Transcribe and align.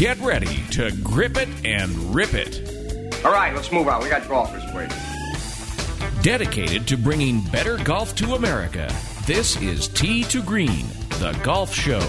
Get 0.00 0.18
ready 0.20 0.62
to 0.70 0.90
grip 1.02 1.36
it 1.36 1.50
and 1.62 1.90
rip 2.14 2.32
it. 2.32 3.22
All 3.22 3.32
right, 3.32 3.54
let's 3.54 3.70
move 3.70 3.86
on. 3.86 4.02
We 4.02 4.08
got 4.08 4.26
golfers 4.26 4.64
waiting. 4.72 4.96
Dedicated 6.22 6.88
to 6.88 6.96
bringing 6.96 7.42
better 7.42 7.76
golf 7.76 8.14
to 8.14 8.34
America, 8.34 8.90
this 9.26 9.60
is 9.60 9.88
Tee 9.88 10.24
to 10.24 10.40
Green, 10.40 10.86
the 11.18 11.38
golf 11.42 11.74
show. 11.74 12.00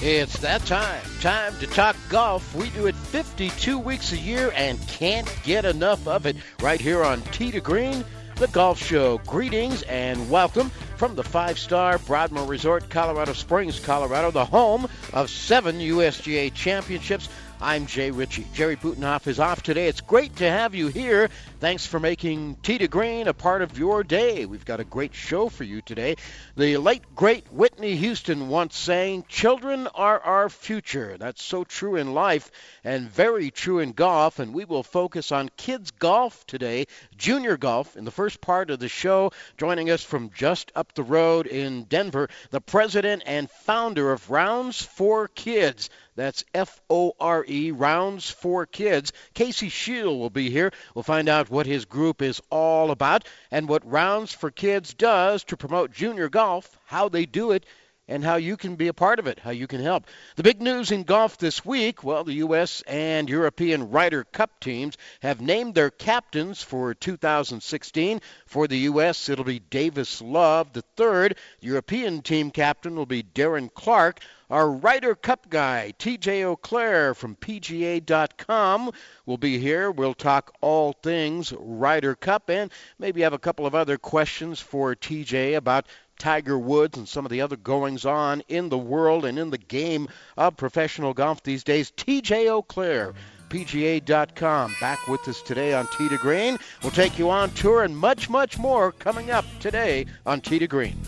It's 0.00 0.38
that 0.38 0.64
time. 0.64 1.02
Time 1.20 1.52
to 1.58 1.66
talk 1.66 1.94
golf. 2.08 2.54
We 2.54 2.70
do 2.70 2.86
it 2.86 2.94
52 2.94 3.78
weeks 3.78 4.12
a 4.12 4.16
year 4.16 4.50
and 4.56 4.80
can't 4.88 5.30
get 5.44 5.66
enough 5.66 6.08
of 6.08 6.24
it 6.24 6.36
right 6.62 6.80
here 6.80 7.04
on 7.04 7.20
Tee 7.20 7.50
to 7.50 7.60
Green, 7.60 8.02
the 8.36 8.48
golf 8.48 8.82
show. 8.82 9.18
Greetings 9.26 9.82
and 9.82 10.30
welcome 10.30 10.70
from 10.96 11.16
the 11.16 11.22
five 11.22 11.58
star 11.58 11.98
Broadmoor 11.98 12.46
Resort, 12.46 12.88
Colorado 12.88 13.34
Springs, 13.34 13.78
Colorado, 13.78 14.30
the 14.30 14.46
home 14.46 14.88
of 15.14 15.30
seven 15.30 15.78
USGA 15.78 16.52
championships. 16.52 17.28
I'm 17.64 17.86
Jay 17.86 18.10
Ritchie. 18.10 18.46
Jerry 18.52 18.76
Butenhoff 18.76 19.26
is 19.26 19.40
off 19.40 19.62
today. 19.62 19.88
It's 19.88 20.02
great 20.02 20.36
to 20.36 20.50
have 20.50 20.74
you 20.74 20.88
here. 20.88 21.30
Thanks 21.60 21.86
for 21.86 21.98
making 21.98 22.56
Tee 22.56 22.76
to 22.76 22.88
Green 22.88 23.26
a 23.26 23.32
part 23.32 23.62
of 23.62 23.78
your 23.78 24.04
day. 24.04 24.44
We've 24.44 24.66
got 24.66 24.80
a 24.80 24.84
great 24.84 25.14
show 25.14 25.48
for 25.48 25.64
you 25.64 25.80
today. 25.80 26.16
The 26.58 26.76
late, 26.76 27.14
great 27.14 27.50
Whitney 27.50 27.96
Houston 27.96 28.48
once 28.50 28.76
saying, 28.76 29.24
Children 29.30 29.86
are 29.94 30.20
our 30.20 30.50
future. 30.50 31.16
That's 31.16 31.42
so 31.42 31.64
true 31.64 31.96
in 31.96 32.12
life 32.12 32.50
and 32.84 33.10
very 33.10 33.50
true 33.50 33.78
in 33.78 33.92
golf. 33.92 34.40
And 34.40 34.52
we 34.52 34.66
will 34.66 34.82
focus 34.82 35.32
on 35.32 35.48
kids 35.56 35.90
golf 35.90 36.46
today, 36.46 36.84
junior 37.16 37.56
golf, 37.56 37.96
in 37.96 38.04
the 38.04 38.10
first 38.10 38.42
part 38.42 38.68
of 38.68 38.78
the 38.78 38.90
show. 38.90 39.32
Joining 39.56 39.88
us 39.88 40.04
from 40.04 40.32
just 40.34 40.70
up 40.74 40.92
the 40.92 41.02
road 41.02 41.46
in 41.46 41.84
Denver, 41.84 42.28
the 42.50 42.60
president 42.60 43.22
and 43.24 43.50
founder 43.50 44.12
of 44.12 44.28
Rounds 44.28 44.82
for 44.82 45.28
Kids. 45.28 45.88
That's 46.16 46.44
F 46.54 46.80
O 46.88 47.14
R 47.18 47.44
E, 47.48 47.72
Rounds 47.72 48.30
for 48.30 48.66
Kids. 48.66 49.12
Casey 49.34 49.68
Shield 49.68 50.18
will 50.18 50.30
be 50.30 50.48
here. 50.48 50.72
We'll 50.94 51.02
find 51.02 51.28
out 51.28 51.50
what 51.50 51.66
his 51.66 51.84
group 51.84 52.22
is 52.22 52.40
all 52.50 52.92
about 52.92 53.26
and 53.50 53.68
what 53.68 53.90
Rounds 53.90 54.32
for 54.32 54.50
Kids 54.50 54.94
does 54.94 55.42
to 55.44 55.56
promote 55.56 55.90
junior 55.90 56.28
golf, 56.28 56.78
how 56.86 57.08
they 57.08 57.26
do 57.26 57.50
it, 57.50 57.66
and 58.08 58.24
how 58.24 58.36
you 58.36 58.56
can 58.56 58.76
be 58.76 58.88
a 58.88 58.94
part 58.94 59.18
of 59.18 59.26
it, 59.26 59.38
how 59.38 59.50
you 59.50 59.66
can 59.66 59.80
help. 59.80 60.06
The 60.36 60.42
big 60.42 60.60
news 60.60 60.90
in 60.90 61.04
golf 61.04 61.38
this 61.38 61.64
week 61.64 62.04
well, 62.04 62.24
the 62.24 62.34
U.S. 62.34 62.82
and 62.86 63.28
European 63.28 63.90
Ryder 63.90 64.24
Cup 64.24 64.60
teams 64.60 64.96
have 65.20 65.40
named 65.40 65.74
their 65.74 65.90
captains 65.90 66.62
for 66.62 66.94
2016. 66.94 68.20
For 68.46 68.68
the 68.68 68.78
U.S., 68.78 69.28
it'll 69.28 69.44
be 69.44 69.58
Davis 69.58 70.20
Love 70.20 70.72
the 70.72 70.82
third. 70.96 71.36
European 71.60 72.22
team 72.22 72.50
captain 72.50 72.94
will 72.94 73.06
be 73.06 73.22
Darren 73.22 73.72
Clarke. 73.72 74.20
Our 74.50 74.70
Ryder 74.70 75.14
Cup 75.14 75.48
guy, 75.48 75.94
TJ 75.98 76.42
Auclair 76.42 77.16
from 77.16 77.34
PGA.com, 77.34 78.90
will 79.24 79.38
be 79.38 79.58
here. 79.58 79.90
We'll 79.90 80.14
talk 80.14 80.54
all 80.60 80.92
things 80.92 81.52
Ryder 81.58 82.14
Cup 82.14 82.50
and 82.50 82.70
maybe 82.98 83.22
have 83.22 83.32
a 83.32 83.38
couple 83.38 83.64
of 83.64 83.74
other 83.74 83.96
questions 83.96 84.60
for 84.60 84.94
TJ 84.94 85.56
about 85.56 85.86
Tiger 86.18 86.58
Woods 86.58 86.96
and 86.98 87.08
some 87.08 87.24
of 87.24 87.30
the 87.30 87.40
other 87.40 87.56
goings 87.56 88.04
on 88.04 88.42
in 88.48 88.68
the 88.68 88.78
world 88.78 89.24
and 89.24 89.38
in 89.38 89.50
the 89.50 89.58
game 89.58 90.08
of 90.36 90.56
professional 90.56 91.14
golf 91.14 91.42
these 91.42 91.64
days. 91.64 91.90
TJ 91.92 92.46
Auclair. 92.46 93.14
PGA.com. 93.50 94.74
Back 94.80 95.06
with 95.06 95.28
us 95.28 95.40
today 95.42 95.74
on 95.74 95.86
Tee 95.96 96.08
to 96.08 96.16
Green. 96.16 96.58
We'll 96.82 96.90
take 96.90 97.18
you 97.18 97.30
on 97.30 97.50
tour 97.50 97.84
and 97.84 97.96
much, 97.96 98.28
much 98.28 98.58
more 98.58 98.90
coming 98.90 99.30
up 99.30 99.44
today 99.60 100.06
on 100.26 100.40
Tee 100.40 100.58
to 100.58 100.66
Green. 100.66 100.98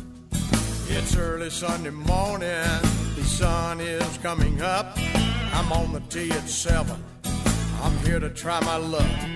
It's 0.88 1.16
early 1.16 1.50
Sunday 1.50 1.90
morning, 1.90 2.48
the 3.16 3.24
sun 3.24 3.80
is 3.80 4.18
coming 4.18 4.62
up. 4.62 4.96
I'm 5.52 5.72
on 5.72 5.92
the 5.92 6.00
tee 6.08 6.30
at 6.30 6.48
7. 6.48 7.02
I'm 7.82 7.98
here 7.98 8.20
to 8.20 8.30
try 8.30 8.60
my 8.60 8.76
luck. 8.76 9.35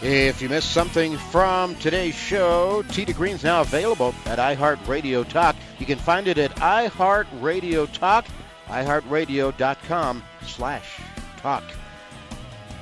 If 0.00 0.40
you 0.40 0.48
missed 0.48 0.70
something 0.70 1.16
from 1.16 1.74
today's 1.76 2.14
show, 2.14 2.84
Tee 2.90 3.04
to 3.04 3.12
Green's 3.12 3.42
now 3.42 3.62
available 3.62 4.14
at 4.26 4.38
iHeartRadio 4.38 5.28
Talk. 5.28 5.56
You 5.80 5.86
can 5.86 5.98
find 5.98 6.28
it 6.28 6.38
at 6.38 6.54
iHeartRadio 6.56 7.92
Talk, 7.92 8.24
iHeartRadio.com 8.68 10.22
slash 10.46 11.00
talk. 11.38 11.64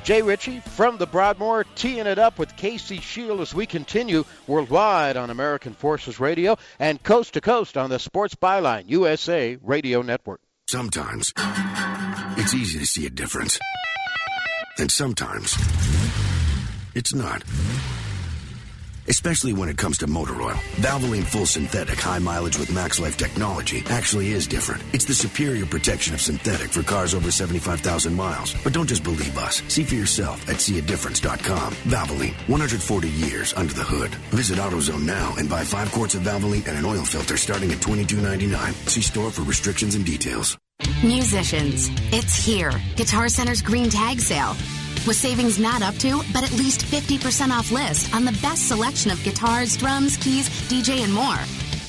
Jay 0.04 0.20
Ritchie 0.20 0.60
from 0.60 0.98
the 0.98 1.06
Broadmoor 1.06 1.64
teeing 1.74 2.06
it 2.06 2.18
up 2.18 2.38
with 2.38 2.54
Casey 2.56 3.00
Shield 3.00 3.40
as 3.40 3.54
we 3.54 3.64
continue 3.66 4.24
worldwide 4.46 5.16
on 5.16 5.30
American 5.30 5.72
Forces 5.72 6.20
Radio 6.20 6.58
and 6.78 7.02
coast 7.02 7.32
to 7.34 7.40
coast 7.40 7.78
on 7.78 7.88
the 7.88 7.98
Sports 7.98 8.34
Byline 8.34 8.84
USA 8.88 9.56
Radio 9.62 10.02
Network. 10.02 10.40
Sometimes 10.68 11.32
it's 12.36 12.54
easy 12.54 12.78
to 12.78 12.86
see 12.86 13.06
a 13.06 13.10
difference. 13.10 13.58
And 14.78 14.90
sometimes 14.92 15.56
it's 16.96 17.14
not. 17.14 17.44
Especially 19.08 19.52
when 19.52 19.68
it 19.68 19.78
comes 19.78 19.98
to 19.98 20.06
motor 20.06 20.40
oil. 20.42 20.56
Valvoline 20.76 21.22
Full 21.22 21.46
Synthetic 21.46 22.00
High 22.00 22.18
Mileage 22.18 22.58
with 22.58 22.72
Max 22.72 22.98
Life 22.98 23.16
technology 23.16 23.84
actually 23.88 24.32
is 24.32 24.48
different. 24.48 24.82
It's 24.92 25.04
the 25.04 25.14
superior 25.14 25.64
protection 25.66 26.14
of 26.14 26.20
synthetic 26.20 26.70
for 26.70 26.82
cars 26.82 27.14
over 27.14 27.30
75,000 27.30 28.12
miles. 28.14 28.56
But 28.64 28.72
don't 28.72 28.88
just 28.88 29.04
believe 29.04 29.38
us. 29.38 29.62
See 29.68 29.84
for 29.84 29.94
yourself 29.94 30.48
at 30.48 30.56
seeadifference.com. 30.56 31.74
Valvoline, 31.74 32.34
140 32.48 33.08
years 33.08 33.54
under 33.54 33.74
the 33.74 33.84
hood. 33.84 34.12
Visit 34.32 34.58
AutoZone 34.58 35.04
now 35.04 35.34
and 35.38 35.48
buy 35.48 35.62
five 35.62 35.92
quarts 35.92 36.14
of 36.14 36.22
Valvoline 36.22 36.66
and 36.66 36.76
an 36.78 36.84
oil 36.84 37.04
filter 37.04 37.36
starting 37.36 37.70
at 37.70 37.78
$22.99. 37.78 38.72
See 38.88 39.02
store 39.02 39.30
for 39.30 39.42
restrictions 39.42 39.94
and 39.94 40.04
details. 40.04 40.58
Musicians, 41.04 41.88
it's 42.12 42.34
here. 42.34 42.72
Guitar 42.96 43.28
Center's 43.28 43.62
Green 43.62 43.88
Tag 43.88 44.18
Sale. 44.18 44.56
With 45.06 45.16
savings 45.16 45.58
not 45.58 45.82
up 45.82 45.94
to, 45.98 46.20
but 46.32 46.42
at 46.42 46.52
least 46.52 46.84
50% 46.84 47.50
off 47.50 47.70
list 47.70 48.12
on 48.12 48.24
the 48.24 48.36
best 48.42 48.66
selection 48.66 49.12
of 49.12 49.22
guitars, 49.22 49.76
drums, 49.76 50.16
keys, 50.16 50.48
DJ, 50.68 51.04
and 51.04 51.12
more. 51.12 51.38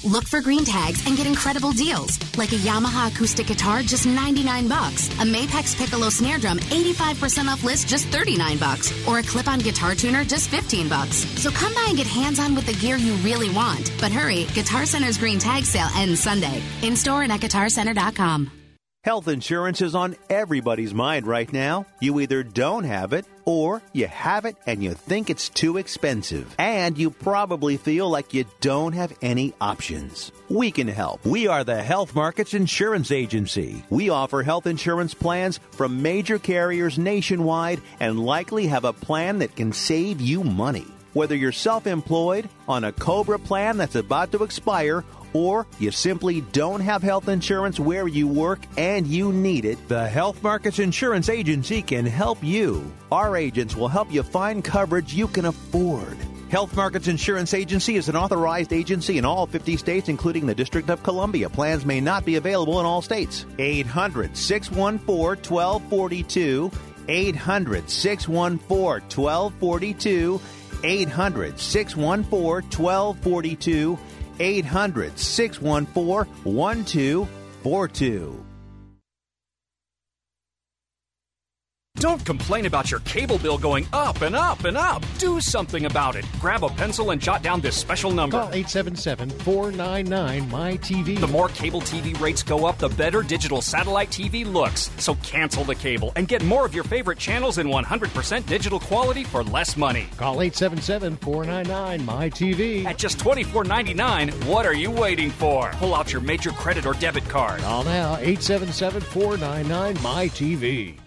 Look 0.03 0.25
for 0.25 0.39
green 0.39 0.63
tags 0.63 1.05
and 1.07 1.17
get 1.17 1.25
incredible 1.25 1.71
deals, 1.71 2.19
like 2.37 2.51
a 2.51 2.57
Yamaha 2.57 3.11
acoustic 3.11 3.47
guitar 3.47 3.81
just 3.81 4.05
99 4.05 4.67
bucks, 4.67 5.09
a 5.19 5.23
Mapex 5.23 5.75
Piccolo 5.75 6.09
snare 6.09 6.37
drum 6.37 6.59
85% 6.59 7.47
off 7.51 7.63
list 7.63 7.87
just 7.87 8.05
39 8.07 8.57
bucks, 8.57 9.07
or 9.07 9.19
a 9.19 9.23
clip-on 9.23 9.59
guitar 9.59 9.95
tuner 9.95 10.23
just 10.23 10.49
15 10.49 10.87
bucks. 10.87 11.17
So 11.41 11.49
come 11.49 11.73
by 11.73 11.85
and 11.89 11.97
get 11.97 12.07
hands-on 12.07 12.55
with 12.55 12.67
the 12.67 12.73
gear 12.73 12.97
you 12.97 13.13
really 13.15 13.49
want. 13.49 13.91
But 13.99 14.11
hurry, 14.11 14.45
Guitar 14.53 14.85
Center's 14.85 15.17
green 15.17 15.39
tag 15.39 15.65
sale 15.65 15.89
ends 15.95 16.21
Sunday. 16.21 16.61
In 16.83 16.95
store 16.95 17.23
and 17.23 17.31
at 17.31 17.41
guitarcenter.com. 17.41 18.56
Health 19.07 19.29
insurance 19.29 19.81
is 19.81 19.95
on 19.95 20.17
everybody's 20.29 20.93
mind 20.93 21.25
right 21.25 21.49
now. 21.53 21.85
You 22.01 22.19
either 22.19 22.43
don't 22.43 22.83
have 22.83 23.13
it 23.13 23.25
or 23.45 23.81
you 23.93 24.05
have 24.05 24.43
it 24.43 24.57
and 24.65 24.83
you 24.83 24.95
think 24.95 25.29
it's 25.29 25.47
too 25.47 25.77
expensive. 25.77 26.53
And 26.59 26.97
you 26.97 27.11
probably 27.11 27.77
feel 27.77 28.09
like 28.09 28.33
you 28.33 28.43
don't 28.59 28.91
have 28.91 29.17
any 29.21 29.53
options. 29.61 30.33
We 30.49 30.71
can 30.71 30.89
help. 30.89 31.25
We 31.25 31.47
are 31.47 31.63
the 31.63 31.81
Health 31.81 32.15
Markets 32.15 32.53
Insurance 32.53 33.09
Agency. 33.09 33.81
We 33.89 34.09
offer 34.09 34.43
health 34.43 34.67
insurance 34.67 35.13
plans 35.13 35.61
from 35.71 36.01
major 36.01 36.37
carriers 36.37 36.99
nationwide 36.99 37.79
and 38.01 38.19
likely 38.19 38.67
have 38.67 38.83
a 38.83 38.91
plan 38.91 39.39
that 39.39 39.55
can 39.55 39.71
save 39.71 40.19
you 40.19 40.43
money. 40.43 40.85
Whether 41.13 41.35
you're 41.37 41.53
self 41.53 41.87
employed, 41.87 42.49
on 42.67 42.83
a 42.83 42.91
COBRA 42.91 43.39
plan 43.39 43.77
that's 43.77 43.95
about 43.95 44.33
to 44.33 44.43
expire, 44.43 45.05
or 45.37 45.67
you 45.77 45.91
simply 45.91 46.41
don't 46.41 46.79
have 46.79 47.03
health 47.03 47.29
insurance 47.29 47.79
where 47.79 48.07
you 48.07 48.27
work 48.27 48.59
and 48.75 49.05
you 49.05 49.31
need 49.31 49.65
it, 49.65 49.87
the 49.87 50.07
Health 50.07 50.41
Markets 50.41 50.79
Insurance 50.79 51.29
Agency 51.29 51.83
can 51.83 52.07
help 52.07 52.43
you. 52.43 52.91
Our 53.11 53.37
agents 53.37 53.75
will 53.75 53.87
help 53.87 54.11
you 54.11 54.23
find 54.23 54.63
coverage 54.63 55.13
you 55.13 55.27
can 55.27 55.45
afford. 55.45 56.17
Health 56.49 56.75
Markets 56.75 57.07
Insurance 57.07 57.53
Agency 57.53 57.97
is 57.97 58.09
an 58.09 58.15
authorized 58.15 58.73
agency 58.73 59.19
in 59.19 59.25
all 59.25 59.45
50 59.45 59.77
states, 59.77 60.09
including 60.09 60.47
the 60.47 60.55
District 60.55 60.89
of 60.89 61.03
Columbia. 61.03 61.49
Plans 61.49 61.85
may 61.85 62.01
not 62.01 62.25
be 62.25 62.37
available 62.37 62.79
in 62.79 62.85
all 62.87 63.03
states. 63.03 63.45
800 63.59 64.35
614 64.35 65.43
1242. 65.53 66.71
800 67.09 67.89
614 67.89 68.99
1242. 69.15 70.41
800 70.83 71.59
614 71.59 72.69
1242. 72.71 73.99
800 74.39 75.17
614 75.17 76.27
1242. 76.43 78.46
Don't 81.99 82.23
complain 82.23 82.67
about 82.67 82.91
your 82.91 82.99
cable 83.01 83.39
bill 83.39 83.57
going 83.57 83.87
up 83.91 84.21
and 84.21 84.35
up 84.35 84.65
and 84.65 84.77
up. 84.77 85.03
Do 85.17 85.41
something 85.41 85.85
about 85.85 86.15
it. 86.15 86.25
Grab 86.39 86.63
a 86.63 86.69
pencil 86.69 87.09
and 87.09 87.19
jot 87.19 87.41
down 87.41 87.59
this 87.59 87.75
special 87.75 88.11
number. 88.11 88.37
Call 88.37 88.53
877 88.53 89.31
499 89.31 90.47
MyTV. 90.51 91.19
The 91.19 91.27
more 91.27 91.49
cable 91.49 91.81
TV 91.81 92.19
rates 92.21 92.43
go 92.43 92.67
up, 92.67 92.77
the 92.77 92.89
better 92.89 93.23
digital 93.23 93.63
satellite 93.63 94.11
TV 94.11 94.45
looks. 94.45 94.91
So 94.97 95.15
cancel 95.23 95.63
the 95.63 95.73
cable 95.73 96.11
and 96.15 96.27
get 96.27 96.43
more 96.43 96.67
of 96.67 96.75
your 96.75 96.83
favorite 96.83 97.17
channels 97.17 97.57
in 97.57 97.65
100% 97.65 98.45
digital 98.45 98.79
quality 98.79 99.23
for 99.23 99.43
less 99.43 99.75
money. 99.75 100.05
Call 100.17 100.41
877 100.41 101.17
499 101.17 102.01
MyTV. 102.05 102.85
At 102.85 102.99
just 102.99 103.17
$24.99, 103.17 104.45
what 104.45 104.67
are 104.67 104.75
you 104.75 104.91
waiting 104.91 105.31
for? 105.31 105.71
Pull 105.71 105.95
out 105.95 106.13
your 106.13 106.21
major 106.21 106.51
credit 106.51 106.85
or 106.85 106.93
debit 106.93 107.27
card. 107.27 107.61
Call 107.61 107.83
now 107.85 108.17
877 108.17 109.01
499 109.01 109.95
MyTV. 109.95 111.06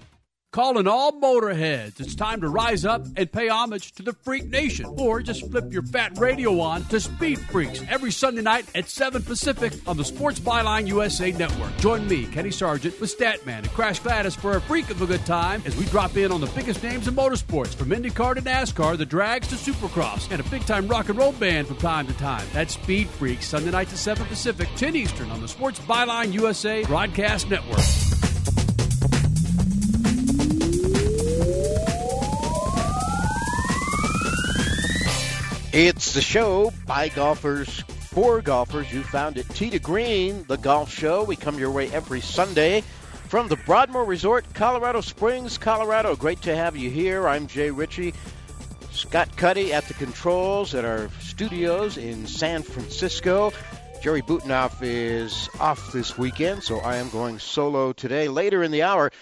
Calling 0.52 0.88
all 0.88 1.12
motorheads. 1.12 2.00
It's 2.00 2.16
time 2.16 2.40
to 2.40 2.48
rise 2.48 2.84
up 2.84 3.06
and 3.14 3.30
pay 3.30 3.48
homage 3.48 3.92
to 3.92 4.02
the 4.02 4.12
Freak 4.12 4.46
Nation. 4.46 4.84
Or 4.98 5.22
just 5.22 5.48
flip 5.48 5.72
your 5.72 5.84
fat 5.84 6.18
radio 6.18 6.58
on 6.58 6.82
to 6.86 6.98
Speed 6.98 7.38
Freaks 7.38 7.80
every 7.88 8.10
Sunday 8.10 8.42
night 8.42 8.66
at 8.74 8.88
7 8.88 9.22
Pacific 9.22 9.72
on 9.86 9.96
the 9.96 10.04
Sports 10.04 10.40
Byline 10.40 10.88
USA 10.88 11.30
Network. 11.30 11.76
Join 11.76 12.08
me, 12.08 12.26
Kenny 12.26 12.50
Sargent, 12.50 13.00
with 13.00 13.16
Statman 13.16 13.58
and 13.58 13.70
Crash 13.70 14.00
Gladys 14.00 14.34
for 14.34 14.56
a 14.56 14.60
freak 14.60 14.90
of 14.90 15.00
a 15.00 15.06
good 15.06 15.24
time 15.24 15.62
as 15.66 15.76
we 15.76 15.84
drop 15.84 16.16
in 16.16 16.32
on 16.32 16.40
the 16.40 16.48
biggest 16.48 16.82
names 16.82 17.06
in 17.06 17.14
motorsports 17.14 17.72
from 17.72 17.90
IndyCar 17.90 18.34
to 18.34 18.42
NASCAR, 18.42 18.98
the 18.98 19.06
drags 19.06 19.46
to 19.48 19.54
Supercross, 19.54 20.32
and 20.32 20.40
a 20.40 20.50
big 20.50 20.66
time 20.66 20.88
rock 20.88 21.10
and 21.10 21.16
roll 21.16 21.30
band 21.30 21.68
from 21.68 21.76
time 21.76 22.08
to 22.08 22.14
time. 22.14 22.46
That's 22.52 22.74
Speed 22.74 23.08
Freaks, 23.08 23.46
Sunday 23.46 23.70
night 23.70 23.88
to 23.90 23.96
7 23.96 24.26
Pacific, 24.26 24.66
10 24.74 24.96
Eastern 24.96 25.30
on 25.30 25.40
the 25.40 25.46
Sports 25.46 25.78
Byline 25.78 26.32
USA 26.32 26.82
Broadcast 26.82 27.48
Network. 27.48 28.29
It's 35.72 36.14
the 36.14 36.20
show 36.20 36.72
by 36.84 37.10
golfers 37.10 37.68
for 38.10 38.42
golfers. 38.42 38.92
You 38.92 39.04
found 39.04 39.38
it. 39.38 39.48
To 39.50 39.78
Green, 39.78 40.44
the 40.48 40.56
golf 40.56 40.92
show. 40.92 41.22
We 41.22 41.36
come 41.36 41.60
your 41.60 41.70
way 41.70 41.88
every 41.92 42.20
Sunday 42.20 42.80
from 43.28 43.46
the 43.46 43.54
Broadmoor 43.54 44.04
Resort, 44.04 44.44
Colorado 44.52 45.00
Springs, 45.00 45.58
Colorado. 45.58 46.16
Great 46.16 46.42
to 46.42 46.56
have 46.56 46.76
you 46.76 46.90
here. 46.90 47.28
I'm 47.28 47.46
Jay 47.46 47.70
Ritchie. 47.70 48.14
Scott 48.90 49.36
Cuddy 49.36 49.72
at 49.72 49.84
the 49.84 49.94
controls 49.94 50.74
at 50.74 50.84
our 50.84 51.08
studios 51.20 51.98
in 51.98 52.26
San 52.26 52.64
Francisco. 52.64 53.52
Jerry 54.02 54.22
Butenhoff 54.22 54.82
is 54.82 55.48
off 55.60 55.92
this 55.92 56.18
weekend, 56.18 56.64
so 56.64 56.80
I 56.80 56.96
am 56.96 57.10
going 57.10 57.38
solo 57.38 57.92
today. 57.92 58.26
Later 58.26 58.64
in 58.64 58.72
the 58.72 58.82
hour, 58.82 59.12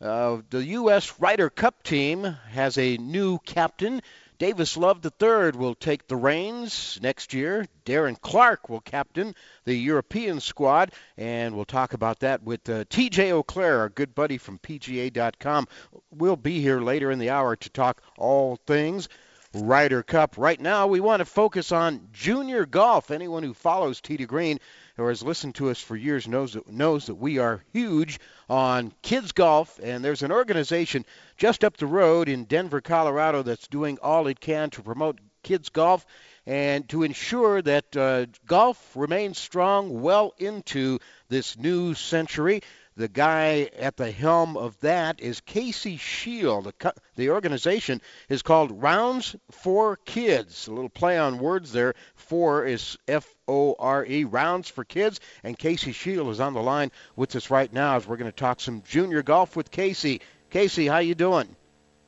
uh, 0.00 0.38
the 0.48 0.64
U.S. 0.64 1.20
Ryder 1.20 1.50
Cup 1.50 1.82
team 1.82 2.24
has 2.48 2.78
a 2.78 2.96
new 2.96 3.38
captain. 3.40 4.00
Davis 4.42 4.76
Love 4.76 5.06
III 5.06 5.52
will 5.52 5.76
take 5.76 6.08
the 6.08 6.16
reins 6.16 6.98
next 7.00 7.32
year. 7.32 7.64
Darren 7.86 8.20
Clarke 8.20 8.68
will 8.68 8.80
captain 8.80 9.36
the 9.66 9.74
European 9.76 10.40
squad, 10.40 10.90
and 11.16 11.54
we'll 11.54 11.64
talk 11.64 11.92
about 11.92 12.18
that 12.18 12.42
with 12.42 12.68
uh, 12.68 12.84
TJ 12.86 13.30
Auclair, 13.30 13.78
our 13.78 13.88
good 13.88 14.16
buddy 14.16 14.38
from 14.38 14.58
PGA.com. 14.58 15.68
We'll 16.10 16.34
be 16.34 16.60
here 16.60 16.80
later 16.80 17.12
in 17.12 17.20
the 17.20 17.30
hour 17.30 17.54
to 17.54 17.70
talk 17.70 18.02
all 18.18 18.56
things 18.66 19.08
Ryder 19.54 20.02
Cup. 20.02 20.36
Right 20.36 20.60
now, 20.60 20.86
we 20.88 20.98
want 20.98 21.20
to 21.20 21.24
focus 21.24 21.70
on 21.70 22.08
junior 22.12 22.66
golf. 22.66 23.12
Anyone 23.12 23.42
who 23.42 23.54
follows 23.54 24.00
to 24.00 24.16
Green 24.26 24.58
or 25.02 25.08
has 25.08 25.22
listened 25.22 25.56
to 25.56 25.68
us 25.68 25.80
for 25.80 25.96
years 25.96 26.28
knows 26.28 26.52
that, 26.52 26.68
knows 26.68 27.06
that 27.06 27.16
we 27.16 27.38
are 27.38 27.64
huge 27.72 28.20
on 28.48 28.92
kids 29.02 29.32
golf, 29.32 29.80
and 29.82 30.04
there's 30.04 30.22
an 30.22 30.30
organization 30.30 31.04
just 31.36 31.64
up 31.64 31.76
the 31.76 31.86
road 31.86 32.28
in 32.28 32.44
Denver, 32.44 32.80
Colorado, 32.80 33.42
that's 33.42 33.66
doing 33.66 33.98
all 34.00 34.28
it 34.28 34.38
can 34.38 34.70
to 34.70 34.82
promote 34.82 35.18
kids 35.42 35.70
golf 35.70 36.06
and 36.46 36.88
to 36.88 37.02
ensure 37.02 37.60
that 37.62 37.96
uh, 37.96 38.26
golf 38.46 38.96
remains 38.96 39.38
strong 39.38 40.02
well 40.02 40.34
into 40.38 41.00
this 41.28 41.58
new 41.58 41.94
century. 41.94 42.62
The 42.94 43.08
guy 43.08 43.70
at 43.78 43.96
the 43.96 44.10
helm 44.10 44.56
of 44.56 44.78
that 44.80 45.20
is 45.20 45.40
Casey 45.40 45.96
Shield. 45.96 46.64
The, 46.78 46.94
the 47.16 47.30
organization 47.30 48.02
is 48.28 48.42
called 48.42 48.82
Rounds 48.82 49.34
for 49.50 49.96
Kids. 50.04 50.66
A 50.68 50.72
little 50.72 50.90
play 50.90 51.18
on 51.18 51.38
words 51.38 51.72
there. 51.72 51.94
Four 52.14 52.66
is 52.66 52.98
F 53.08 53.26
O 53.48 53.74
R 53.78 54.04
E, 54.04 54.24
Rounds 54.24 54.68
for 54.68 54.84
Kids. 54.84 55.20
And 55.42 55.56
Casey 55.58 55.92
Shield 55.92 56.28
is 56.28 56.38
on 56.40 56.52
the 56.52 56.60
line 56.60 56.90
with 57.16 57.34
us 57.34 57.50
right 57.50 57.72
now 57.72 57.96
as 57.96 58.06
we're 58.06 58.18
going 58.18 58.30
to 58.30 58.36
talk 58.36 58.60
some 58.60 58.82
junior 58.86 59.22
golf 59.22 59.56
with 59.56 59.70
Casey. 59.70 60.20
Casey, 60.50 60.86
how 60.86 60.98
you 60.98 61.14
doing? 61.14 61.56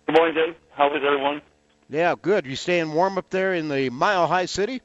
Good 0.06 0.16
morning, 0.18 0.34
Jay. 0.34 0.56
How 0.72 0.94
is 0.94 1.02
everyone? 1.02 1.40
Yeah, 1.88 2.14
good. 2.20 2.44
You 2.44 2.56
staying 2.56 2.92
warm 2.92 3.16
up 3.16 3.30
there 3.30 3.54
in 3.54 3.68
the 3.68 3.88
Mile 3.88 4.26
High 4.26 4.46
City? 4.46 4.82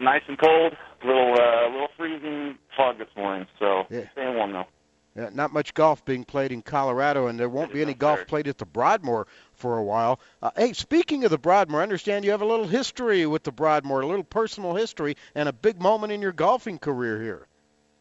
Nice 0.00 0.22
and 0.26 0.38
cold. 0.38 0.76
A 1.02 1.06
little, 1.06 1.34
uh, 1.34 1.70
little 1.70 1.88
freezing 1.96 2.58
fog 2.76 2.98
this 2.98 3.08
morning, 3.16 3.46
so 3.60 3.84
Yeah. 3.90 4.08
staying 4.12 4.34
warm 4.34 4.52
though. 4.52 4.66
Yeah, 5.16 5.30
not 5.32 5.50
much 5.50 5.72
golf 5.72 6.04
being 6.04 6.24
played 6.24 6.52
in 6.52 6.60
Colorado, 6.60 7.26
and 7.26 7.40
there 7.40 7.48
won't 7.48 7.72
be 7.72 7.80
any 7.80 7.94
golf 7.94 8.26
played 8.26 8.46
at 8.48 8.58
the 8.58 8.66
Broadmoor 8.66 9.26
for 9.54 9.78
a 9.78 9.82
while. 9.82 10.20
Uh, 10.42 10.50
hey, 10.56 10.74
speaking 10.74 11.24
of 11.24 11.30
the 11.30 11.38
Broadmoor, 11.38 11.80
I 11.80 11.84
understand 11.84 12.26
you 12.26 12.32
have 12.32 12.42
a 12.42 12.46
little 12.46 12.66
history 12.66 13.24
with 13.24 13.42
the 13.42 13.52
Broadmoor, 13.52 14.02
a 14.02 14.06
little 14.06 14.24
personal 14.24 14.74
history, 14.74 15.16
and 15.34 15.48
a 15.48 15.54
big 15.54 15.80
moment 15.80 16.12
in 16.12 16.20
your 16.20 16.32
golfing 16.32 16.78
career 16.78 17.22
here. 17.22 17.46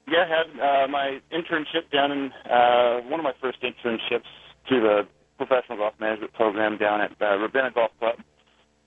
Yeah, 0.09 0.25
I 0.25 0.27
had 0.27 0.59
uh, 0.59 0.87
my 0.89 1.21
internship 1.31 1.89
down 1.89 2.11
in 2.11 2.31
uh, 2.51 2.99
one 3.07 3.21
of 3.21 3.23
my 3.23 3.33
first 3.39 3.61
internships 3.61 4.27
through 4.67 4.81
the 4.81 5.07
professional 5.37 5.77
golf 5.77 5.93
management 5.99 6.33
program 6.33 6.77
down 6.77 6.99
at 6.99 7.13
uh, 7.21 7.37
Ravenna 7.37 7.71
Golf 7.71 7.91
Club, 7.97 8.15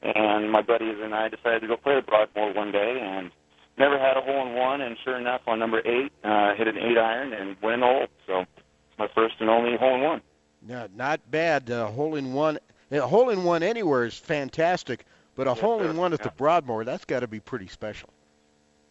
and 0.03 0.53
my 0.53 0.61
buddies 0.61 0.97
and 1.03 1.15
I 1.15 1.29
decided 1.29 1.61
to 1.63 1.67
go 1.67 1.79
play 1.79 1.95
the 1.95 2.03
Broadmoor 2.03 2.53
one 2.53 2.73
day, 2.73 3.01
and 3.01 3.31
never 3.79 3.99
had 3.99 4.17
a 4.17 4.21
hole 4.21 4.47
in 4.47 4.55
one, 4.55 4.81
and 4.81 4.97
sure 5.05 5.17
enough, 5.17 5.43
on 5.47 5.59
number 5.59 5.81
eight, 5.85 6.13
uh, 6.25 6.55
hit 6.55 6.69
an 6.69 6.77
eight 6.79 6.99
iron 6.99 7.33
and 7.33 7.57
win 7.63 7.81
the 7.81 7.87
hole. 7.87 8.07
So 8.27 8.41
it's 8.41 8.99
my 8.99 9.09
first 9.15 9.37
and 9.41 9.49
only 9.49 9.77
hole 9.77 9.95
in 9.95 10.03
one. 10.03 10.23
Yeah, 10.67 10.87
not 10.95 11.31
bad. 11.31 11.71
Uh, 11.71 11.87
hole 11.87 12.17
in 12.17 12.33
one, 12.33 12.59
a 12.91 13.01
hole 13.01 13.31
in 13.31 13.45
one 13.45 13.63
anywhere 13.63 14.05
is 14.05 14.17
fantastic, 14.17 15.05
but 15.35 15.47
a 15.47 15.55
hole 15.55 15.83
in 15.83 15.97
one 15.97 16.13
at 16.13 16.23
the 16.23 16.33
Broadmoor, 16.37 16.85
that's 16.85 17.05
got 17.05 17.21
to 17.21 17.29
be 17.29 17.41
pretty 17.41 17.69
special. 17.69 18.11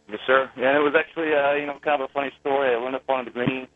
Yes, 0.08 0.20
sir. 0.26 0.50
Yeah, 0.56 0.74
it 0.76 0.80
was 0.80 0.94
actually 0.96 1.34
uh, 1.34 1.52
you 1.52 1.66
know 1.66 1.78
kind 1.82 2.00
of 2.00 2.08
a 2.08 2.12
funny 2.12 2.32
story. 2.40 2.74
I 2.74 2.82
went 2.82 2.94
up 2.94 3.08
on 3.10 3.26
the 3.26 3.30
green. 3.30 3.68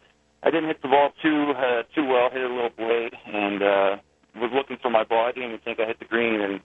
I 0.42 0.50
didn't 0.50 0.68
hit 0.68 0.80
the 0.80 0.88
ball 0.88 1.10
too 1.22 1.52
uh, 1.52 1.82
too 1.94 2.06
well. 2.06 2.30
Hit 2.30 2.40
a 2.40 2.48
little 2.48 2.70
blade 2.70 3.12
and 3.26 3.62
uh, 3.62 3.96
was 4.36 4.50
looking 4.54 4.78
for 4.80 4.90
my 4.90 5.04
ball. 5.04 5.26
I 5.26 5.32
didn't 5.32 5.50
even 5.50 5.60
think 5.60 5.78
I 5.78 5.84
hit 5.84 5.98
the 5.98 6.06
green, 6.06 6.40
and 6.40 6.60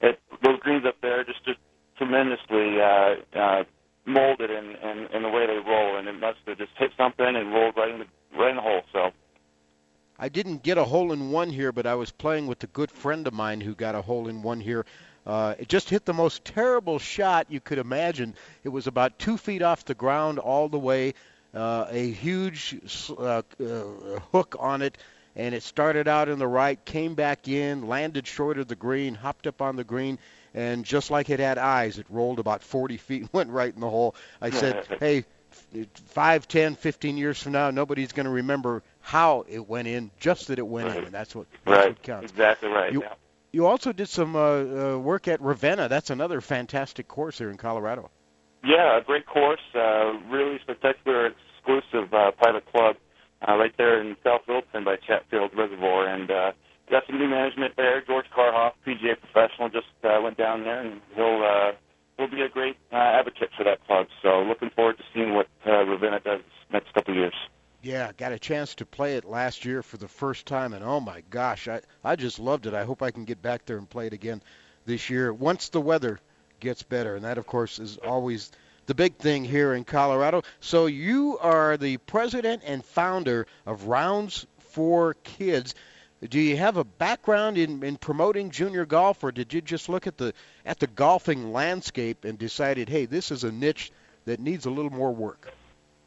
it, 0.00 0.18
those 0.42 0.58
greens 0.60 0.84
up 0.84 0.96
there 1.00 1.22
just 1.22 1.44
just 1.44 1.58
tremendously 1.96 2.80
uh, 2.80 3.38
uh, 3.38 3.64
molded 4.06 4.50
in, 4.50 4.76
in 4.76 5.06
in 5.12 5.22
the 5.22 5.28
way 5.28 5.46
they 5.46 5.58
roll, 5.58 5.96
and 5.96 6.08
it 6.08 6.18
must 6.18 6.38
have 6.46 6.58
just 6.58 6.72
hit 6.76 6.92
something 6.96 7.26
and 7.26 7.52
rolled 7.52 7.76
right 7.76 7.90
in 7.90 7.98
the 7.98 8.06
right 8.38 8.50
in 8.50 8.56
the 8.56 8.62
hole. 8.62 8.82
So 8.92 9.12
I 10.18 10.28
didn't 10.28 10.62
get 10.62 10.78
a 10.78 10.84
hole 10.84 11.12
in 11.12 11.30
one 11.30 11.50
here, 11.50 11.72
but 11.72 11.86
I 11.86 11.94
was 11.94 12.10
playing 12.10 12.46
with 12.46 12.62
a 12.62 12.68
good 12.68 12.90
friend 12.90 13.26
of 13.26 13.34
mine 13.34 13.60
who 13.60 13.74
got 13.74 13.94
a 13.94 14.02
hole 14.02 14.28
in 14.28 14.42
one 14.42 14.60
here. 14.60 14.86
Uh, 15.26 15.54
it 15.58 15.68
just 15.68 15.90
hit 15.90 16.04
the 16.04 16.14
most 16.14 16.44
terrible 16.44 16.98
shot 16.98 17.48
you 17.50 17.60
could 17.60 17.78
imagine. 17.78 18.34
It 18.62 18.68
was 18.68 18.86
about 18.86 19.18
two 19.18 19.36
feet 19.36 19.60
off 19.60 19.84
the 19.84 19.94
ground 19.94 20.38
all 20.38 20.68
the 20.68 20.78
way, 20.78 21.14
uh, 21.52 21.86
a 21.90 22.12
huge 22.12 22.76
uh, 23.10 23.42
uh, 23.60 23.82
hook 24.30 24.54
on 24.58 24.82
it, 24.82 24.96
and 25.34 25.54
it 25.54 25.64
started 25.64 26.06
out 26.06 26.28
in 26.28 26.38
the 26.38 26.46
right, 26.46 26.82
came 26.84 27.14
back 27.14 27.48
in, 27.48 27.88
landed 27.88 28.26
short 28.26 28.58
of 28.58 28.68
the 28.68 28.76
green, 28.76 29.14
hopped 29.14 29.48
up 29.48 29.60
on 29.60 29.74
the 29.74 29.84
green, 29.84 30.18
and 30.56 30.86
just 30.86 31.10
like 31.10 31.28
it 31.28 31.38
had 31.38 31.58
eyes, 31.58 31.98
it 31.98 32.06
rolled 32.08 32.38
about 32.38 32.62
40 32.62 32.96
feet 32.96 33.20
and 33.20 33.30
went 33.32 33.50
right 33.50 33.72
in 33.72 33.80
the 33.80 33.90
hole. 33.90 34.16
I 34.40 34.50
said, 34.50 34.86
hey, 35.00 35.24
five, 36.06 36.48
ten, 36.48 36.74
fifteen 36.74 37.16
years 37.16 37.40
from 37.40 37.52
now, 37.52 37.70
nobody's 37.70 38.12
going 38.12 38.24
to 38.24 38.32
remember 38.32 38.82
how 39.00 39.44
it 39.48 39.68
went 39.68 39.86
in, 39.86 40.10
just 40.18 40.48
that 40.48 40.58
it 40.58 40.66
went 40.66 40.88
in, 40.88 41.04
and 41.04 41.12
that's 41.12 41.34
what, 41.34 41.46
that's 41.64 41.78
right, 41.78 41.88
what 41.90 42.02
counts. 42.02 42.32
exactly 42.32 42.68
right. 42.68 42.92
You, 42.92 43.02
yeah. 43.02 43.14
you 43.52 43.66
also 43.66 43.92
did 43.92 44.08
some 44.08 44.34
uh, 44.34 44.40
uh, 44.40 44.98
work 44.98 45.28
at 45.28 45.40
Ravenna. 45.40 45.88
That's 45.88 46.10
another 46.10 46.40
fantastic 46.40 47.06
course 47.06 47.38
here 47.38 47.50
in 47.50 47.56
Colorado. 47.56 48.10
Yeah, 48.64 48.98
a 48.98 49.02
great 49.02 49.26
course, 49.26 49.60
uh, 49.74 50.14
really 50.28 50.58
spectacular, 50.60 51.32
exclusive 51.58 52.12
uh, 52.12 52.32
private 52.32 52.66
club 52.72 52.96
uh, 53.46 53.56
right 53.56 53.72
there 53.76 54.00
in 54.00 54.16
South 54.24 54.42
Wilton 54.48 54.84
by 54.84 54.96
Chatfield 54.96 55.52
Reservoir, 55.56 56.06
and 56.08 56.30
uh, 56.30 56.52
got 56.90 57.04
some 57.06 57.18
new 57.18 57.28
management 57.28 57.74
there. 57.76 58.02
George 58.02 58.26
Carhoff, 58.34 58.72
PGA 58.86 59.16
professional, 59.20 59.68
just 59.68 59.86
uh, 60.04 60.20
went 60.22 60.36
down 60.36 60.64
there, 60.64 60.80
and 60.80 61.00
he'll 61.14 61.42
uh, 61.42 61.72
he'll 62.16 62.30
be 62.30 62.42
a 62.42 62.48
great 62.48 62.76
uh, 62.92 62.96
advocate 62.96 63.50
for 63.56 63.64
that 63.64 63.84
club. 63.86 64.06
So 64.22 64.42
looking 64.42 64.70
forward 64.70 64.98
to 64.98 65.04
seeing 65.14 65.34
what 65.34 65.48
uh, 65.66 65.84
Ravenna 65.84 66.20
does 66.20 66.40
next 66.70 66.92
couple 66.94 67.14
of 67.14 67.18
years. 67.18 67.34
Yeah, 67.82 68.10
got 68.16 68.32
a 68.32 68.38
chance 68.38 68.74
to 68.76 68.86
play 68.86 69.16
it 69.16 69.24
last 69.24 69.64
year 69.64 69.82
for 69.82 69.96
the 69.96 70.08
first 70.08 70.46
time, 70.46 70.72
and 70.72 70.84
oh 70.84 71.00
my 71.00 71.22
gosh, 71.30 71.68
I 71.68 71.82
I 72.04 72.16
just 72.16 72.38
loved 72.38 72.66
it. 72.66 72.74
I 72.74 72.84
hope 72.84 73.02
I 73.02 73.10
can 73.10 73.24
get 73.24 73.42
back 73.42 73.66
there 73.66 73.78
and 73.78 73.88
play 73.88 74.06
it 74.06 74.12
again 74.12 74.42
this 74.86 75.10
year 75.10 75.32
once 75.32 75.68
the 75.68 75.80
weather 75.80 76.20
gets 76.60 76.82
better, 76.82 77.16
and 77.16 77.24
that 77.24 77.38
of 77.38 77.46
course 77.46 77.78
is 77.78 77.98
always 77.98 78.50
the 78.86 78.94
big 78.94 79.16
thing 79.16 79.44
here 79.44 79.74
in 79.74 79.84
Colorado. 79.84 80.42
So 80.60 80.86
you 80.86 81.38
are 81.38 81.76
the 81.76 81.98
president 81.98 82.62
and 82.64 82.84
founder 82.84 83.46
of 83.66 83.84
Rounds 83.84 84.46
for 84.58 85.14
Kids. 85.24 85.74
Do 86.22 86.40
you 86.40 86.56
have 86.56 86.76
a 86.76 86.84
background 86.84 87.58
in, 87.58 87.82
in 87.82 87.96
promoting 87.96 88.50
junior 88.50 88.86
golf, 88.86 89.22
or 89.22 89.32
did 89.32 89.52
you 89.52 89.60
just 89.60 89.88
look 89.88 90.06
at 90.06 90.16
the 90.16 90.32
at 90.64 90.78
the 90.78 90.86
golfing 90.86 91.52
landscape 91.52 92.24
and 92.24 92.38
decided, 92.38 92.88
hey, 92.88 93.06
this 93.06 93.30
is 93.30 93.44
a 93.44 93.52
niche 93.52 93.92
that 94.24 94.40
needs 94.40 94.66
a 94.66 94.70
little 94.70 94.90
more 94.90 95.14
work? 95.14 95.52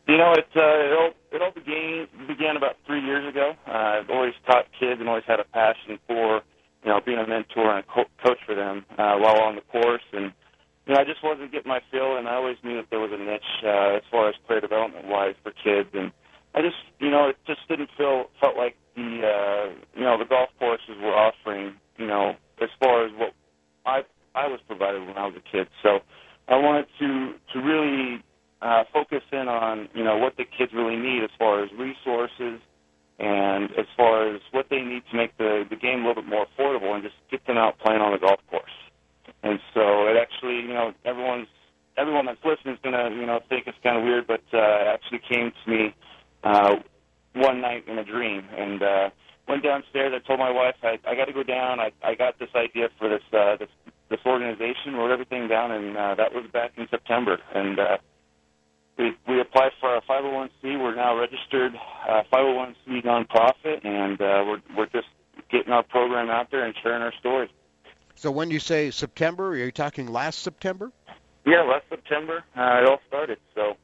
You 0.07 0.17
know, 0.17 0.33
it 0.33 0.47
uh, 0.55 0.61
it 0.61 0.93
all 0.93 1.11
it 1.31 1.41
all 1.41 1.51
began 1.51 2.07
began 2.27 2.57
about 2.57 2.77
three 2.87 3.01
years 3.01 3.27
ago. 3.29 3.53
Uh, 3.67 4.01
I've 4.01 4.09
always 4.09 4.33
taught 4.47 4.65
kids 4.79 4.99
and 4.99 5.07
always 5.07 5.25
had 5.27 5.39
a 5.39 5.43
passion 5.43 5.99
for 6.07 6.41
you 6.83 6.89
know 6.89 6.99
being 7.05 7.19
a 7.19 7.27
mentor 7.27 7.69
and 7.69 7.79
a 7.79 7.83
co- 7.83 8.09
coach 8.25 8.39
for 8.45 8.55
them 8.55 8.85
uh, 8.97 9.17
while 9.17 9.39
on 9.41 9.55
the 9.55 9.61
course, 9.61 10.01
and 10.11 10.33
you 10.87 10.93
know 10.95 10.99
I 10.99 11.03
just 11.03 11.23
wasn't 11.23 11.51
getting 11.51 11.69
my 11.69 11.81
fill, 11.91 12.17
and 12.17 12.27
I 12.27 12.33
always 12.33 12.57
knew 12.63 12.77
that 12.77 12.89
there 12.89 12.99
was 12.99 13.11
a 13.13 13.17
niche 13.17 13.63
uh, 13.63 13.97
as 13.97 14.03
far 14.09 14.29
as 14.29 14.35
player 14.47 14.61
development 14.61 15.07
wise 15.07 15.35
for 15.43 15.51
kids, 15.51 15.89
and 15.93 16.11
I 16.55 16.61
just 16.61 16.77
you 16.97 17.11
know 17.11 17.29
it 17.29 17.37
just 17.45 17.67
didn't 17.67 17.91
feel 17.95 18.31
felt 18.41 18.57
like 18.57 18.75
the 18.99 19.27
uh, 19.27 19.69
you 19.95 20.03
know 20.03 20.17
the 20.17 20.25
golf 20.25 20.49
courses 20.59 20.97
were 21.01 21.15
offering 21.15 21.73
you 21.97 22.07
know 22.07 22.35
as 22.61 22.69
far 22.79 23.05
as 23.05 23.11
what 23.15 23.33
I 23.85 24.03
I 24.35 24.47
was 24.47 24.59
provided 24.67 25.07
when 25.07 25.17
I 25.17 25.25
was 25.25 25.35
a 25.37 25.51
kid, 25.51 25.67
so 25.81 25.99
I 26.47 26.57
wanted 26.57 26.87
to 26.99 27.33
to 27.53 27.59
really 27.59 28.23
uh, 28.61 28.83
focus 28.91 29.23
in 29.31 29.47
on 29.47 29.87
you 29.93 30.03
know 30.03 30.17
what 30.17 30.35
the 30.37 30.45
kids 30.45 30.73
really 30.73 30.97
need 30.97 31.23
as 31.23 31.29
far 31.37 31.63
as 31.63 31.69
resources 31.77 32.59
and 33.19 33.71
as 33.77 33.85
far 33.97 34.33
as 34.33 34.41
what 34.51 34.67
they 34.69 34.81
need 34.81 35.03
to 35.11 35.17
make 35.17 35.37
the 35.37 35.65
the 35.69 35.75
game 35.75 36.03
a 36.03 36.07
little 36.07 36.23
bit 36.23 36.29
more 36.29 36.45
affordable 36.47 36.93
and 36.93 37.03
just 37.03 37.15
get 37.31 37.45
them 37.47 37.57
out 37.57 37.79
playing 37.79 38.01
on 38.01 38.11
the 38.11 38.19
golf 38.19 38.39
course. 38.49 38.77
And 39.43 39.59
so 39.73 40.07
it 40.07 40.17
actually 40.17 40.59
you 40.61 40.73
know 40.73 40.93
everyone's 41.05 41.47
everyone 41.97 42.25
that's 42.25 42.43
listening 42.43 42.75
is 42.75 42.79
gonna 42.83 43.09
you 43.15 43.25
know 43.25 43.39
think 43.47 43.67
it's 43.67 43.77
kind 43.83 43.97
of 43.97 44.03
weird, 44.03 44.27
but 44.27 44.43
uh, 44.53 44.83
it 44.83 44.87
actually 44.87 45.21
came 45.29 45.51
to 45.63 45.71
me 45.71 45.95
uh, 46.43 46.75
one 47.33 47.61
night 47.61 47.87
in 47.87 47.97
a 47.97 48.03
dream 48.03 48.43
and. 48.57 48.81
uh 48.83 49.09
Went 49.49 49.63
downstairs. 49.63 50.13
I 50.15 50.19
told 50.27 50.37
my 50.39 50.51
wife 50.51 50.75
I, 50.83 50.99
I 51.07 51.15
got 51.15 51.25
to 51.25 51.33
go 51.33 51.41
down. 51.41 51.79
I, 51.79 51.91
I 52.03 52.13
got 52.13 52.37
this 52.37 52.49
idea 52.55 52.87
for 52.99 53.09
this 53.09 53.23
uh, 53.33 53.55
this 53.57 53.69
this 54.07 54.19
organization. 54.23 54.93
Wrote 54.93 55.09
everything 55.09 55.47
down, 55.47 55.71
and 55.71 55.97
uh, 55.97 56.13
that 56.13 56.35
was 56.35 56.45
back 56.53 56.73
in 56.77 56.87
September. 56.91 57.39
And 57.55 57.79
uh, 57.79 57.97
we 58.99 59.17
we 59.27 59.41
applied 59.41 59.71
for 59.79 59.95
a 59.95 60.01
501c. 60.03 60.51
We're 60.79 60.93
now 60.93 61.17
registered 61.17 61.73
uh, 62.07 62.21
501c 62.31 63.03
nonprofit, 63.03 63.83
and 63.83 64.21
uh, 64.21 64.43
we're 64.45 64.61
we're 64.77 64.85
just 64.85 65.07
getting 65.49 65.73
our 65.73 65.81
program 65.81 66.29
out 66.29 66.51
there 66.51 66.63
and 66.63 66.75
sharing 66.83 67.01
our 67.01 67.13
stories. 67.19 67.49
So 68.13 68.29
when 68.29 68.51
you 68.51 68.59
say 68.59 68.91
September, 68.91 69.47
are 69.47 69.55
you 69.57 69.71
talking 69.71 70.05
last 70.05 70.43
September? 70.43 70.91
Yeah, 71.47 71.63
last 71.63 71.85
September 71.89 72.43
uh, 72.55 72.81
it 72.83 72.85
all 72.87 72.99
started. 73.07 73.39
So, 73.55 73.77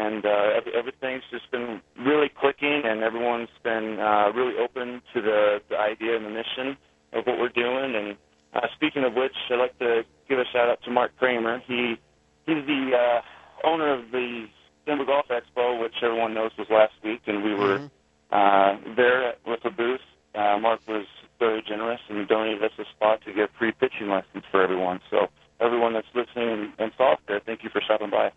and 0.00 0.24
uh, 0.24 0.60
everything's 0.80 1.26
just 1.30 1.50
been 1.50 1.68
really 2.08 2.30
clicking, 2.40 2.82
and 2.90 3.02
everyone's 3.02 3.54
been 3.62 3.98
uh, 4.00 4.32
really 4.38 4.56
open 4.64 5.02
to 5.12 5.18
the, 5.28 5.40
the 5.68 5.76
idea 5.76 6.16
and 6.16 6.24
the 6.24 6.30
mission 6.40 6.68
of 7.12 7.20
what 7.26 7.36
we're 7.38 7.56
doing. 7.66 7.90
And 7.94 8.16
uh, 8.56 8.66
speaking 8.76 9.04
of 9.04 9.12
which, 9.14 9.36
I'd 9.50 9.56
like 9.66 9.78
to 9.80 10.02
give 10.28 10.38
a 10.38 10.46
shout 10.52 10.68
out 10.72 10.80
to 10.84 10.90
Mark 10.90 11.10
Kramer. 11.18 11.60
He 11.66 11.96
he's 12.46 12.64
the 12.66 12.82
uh, 12.96 13.68
owner 13.68 13.92
of 13.92 14.10
the 14.10 14.46
Denver 14.86 15.04
Golf 15.04 15.26
Expo, 15.28 15.80
which 15.82 15.94
everyone 16.02 16.32
knows 16.34 16.52
was 16.58 16.68
last 16.70 16.94
week, 17.04 17.20
and 17.26 17.44
we 17.44 17.54
were 17.54 17.78
Mm-hmm. 17.78 17.92
uh, 18.32 18.94
there 18.96 19.34
with 19.46 19.60
a 19.64 19.70
booth. 19.70 20.00
Uh, 20.34 20.56
Mark 20.58 20.80
was 20.88 21.06
very 21.38 21.62
generous 21.62 22.00
and 22.08 22.26
donated 22.26 22.64
us 22.64 22.70
a 22.78 22.84
spot 22.96 23.20
to 23.26 23.32
get 23.34 23.50
free 23.58 23.72
pitching 23.72 24.08
lessons 24.08 24.44
for 24.50 24.62
everyone. 24.62 25.00
So 25.10 25.26
everyone 25.60 25.92
that's 25.92 26.06
listening 26.14 26.48
and, 26.48 26.64
and 26.78 26.92
saw 26.96 27.16
there, 27.28 27.40
thank 27.44 27.62
you 27.62 27.70
for 27.70 27.82
stopping 27.84 28.10
by. 28.10 28.32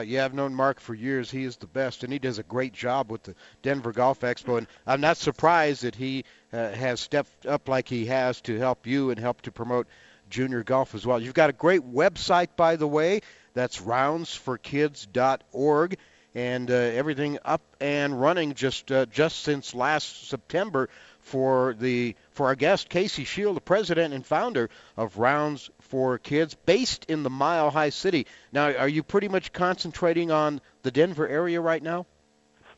Uh, 0.00 0.02
yeah, 0.02 0.24
I've 0.24 0.32
known 0.32 0.54
Mark 0.54 0.80
for 0.80 0.94
years. 0.94 1.30
He 1.30 1.44
is 1.44 1.56
the 1.56 1.66
best, 1.66 2.04
and 2.04 2.12
he 2.12 2.18
does 2.18 2.38
a 2.38 2.42
great 2.42 2.72
job 2.72 3.10
with 3.10 3.22
the 3.22 3.34
Denver 3.60 3.92
Golf 3.92 4.20
Expo. 4.20 4.56
And 4.56 4.66
I'm 4.86 5.02
not 5.02 5.18
surprised 5.18 5.82
that 5.82 5.94
he 5.94 6.24
uh, 6.54 6.70
has 6.70 7.00
stepped 7.00 7.44
up 7.44 7.68
like 7.68 7.86
he 7.86 8.06
has 8.06 8.40
to 8.42 8.58
help 8.58 8.86
you 8.86 9.10
and 9.10 9.20
help 9.20 9.42
to 9.42 9.52
promote 9.52 9.86
junior 10.30 10.62
golf 10.62 10.94
as 10.94 11.06
well. 11.06 11.20
You've 11.20 11.34
got 11.34 11.50
a 11.50 11.52
great 11.52 11.82
website, 11.82 12.48
by 12.56 12.76
the 12.76 12.88
way. 12.88 13.20
That's 13.52 13.82
roundsforkids.org, 13.82 15.98
and 16.34 16.70
uh, 16.70 16.74
everything 16.74 17.38
up 17.44 17.60
and 17.78 18.18
running 18.18 18.54
just 18.54 18.90
uh, 18.90 19.04
just 19.04 19.40
since 19.40 19.74
last 19.74 20.30
September 20.30 20.88
for 21.18 21.76
the 21.78 22.16
for 22.30 22.46
our 22.46 22.54
guest 22.54 22.88
Casey 22.88 23.24
Shield, 23.24 23.54
the 23.54 23.60
president 23.60 24.14
and 24.14 24.24
founder 24.24 24.70
of 24.96 25.18
Rounds 25.18 25.68
for 25.90 26.18
Kids, 26.18 26.54
based 26.54 27.04
in 27.08 27.22
the 27.22 27.30
Mile 27.30 27.70
High 27.70 27.90
City. 27.90 28.26
Now, 28.52 28.72
are 28.72 28.88
you 28.88 29.02
pretty 29.02 29.28
much 29.28 29.52
concentrating 29.52 30.30
on 30.30 30.60
the 30.82 30.90
Denver 30.90 31.28
area 31.28 31.60
right 31.60 31.82
now? 31.82 32.06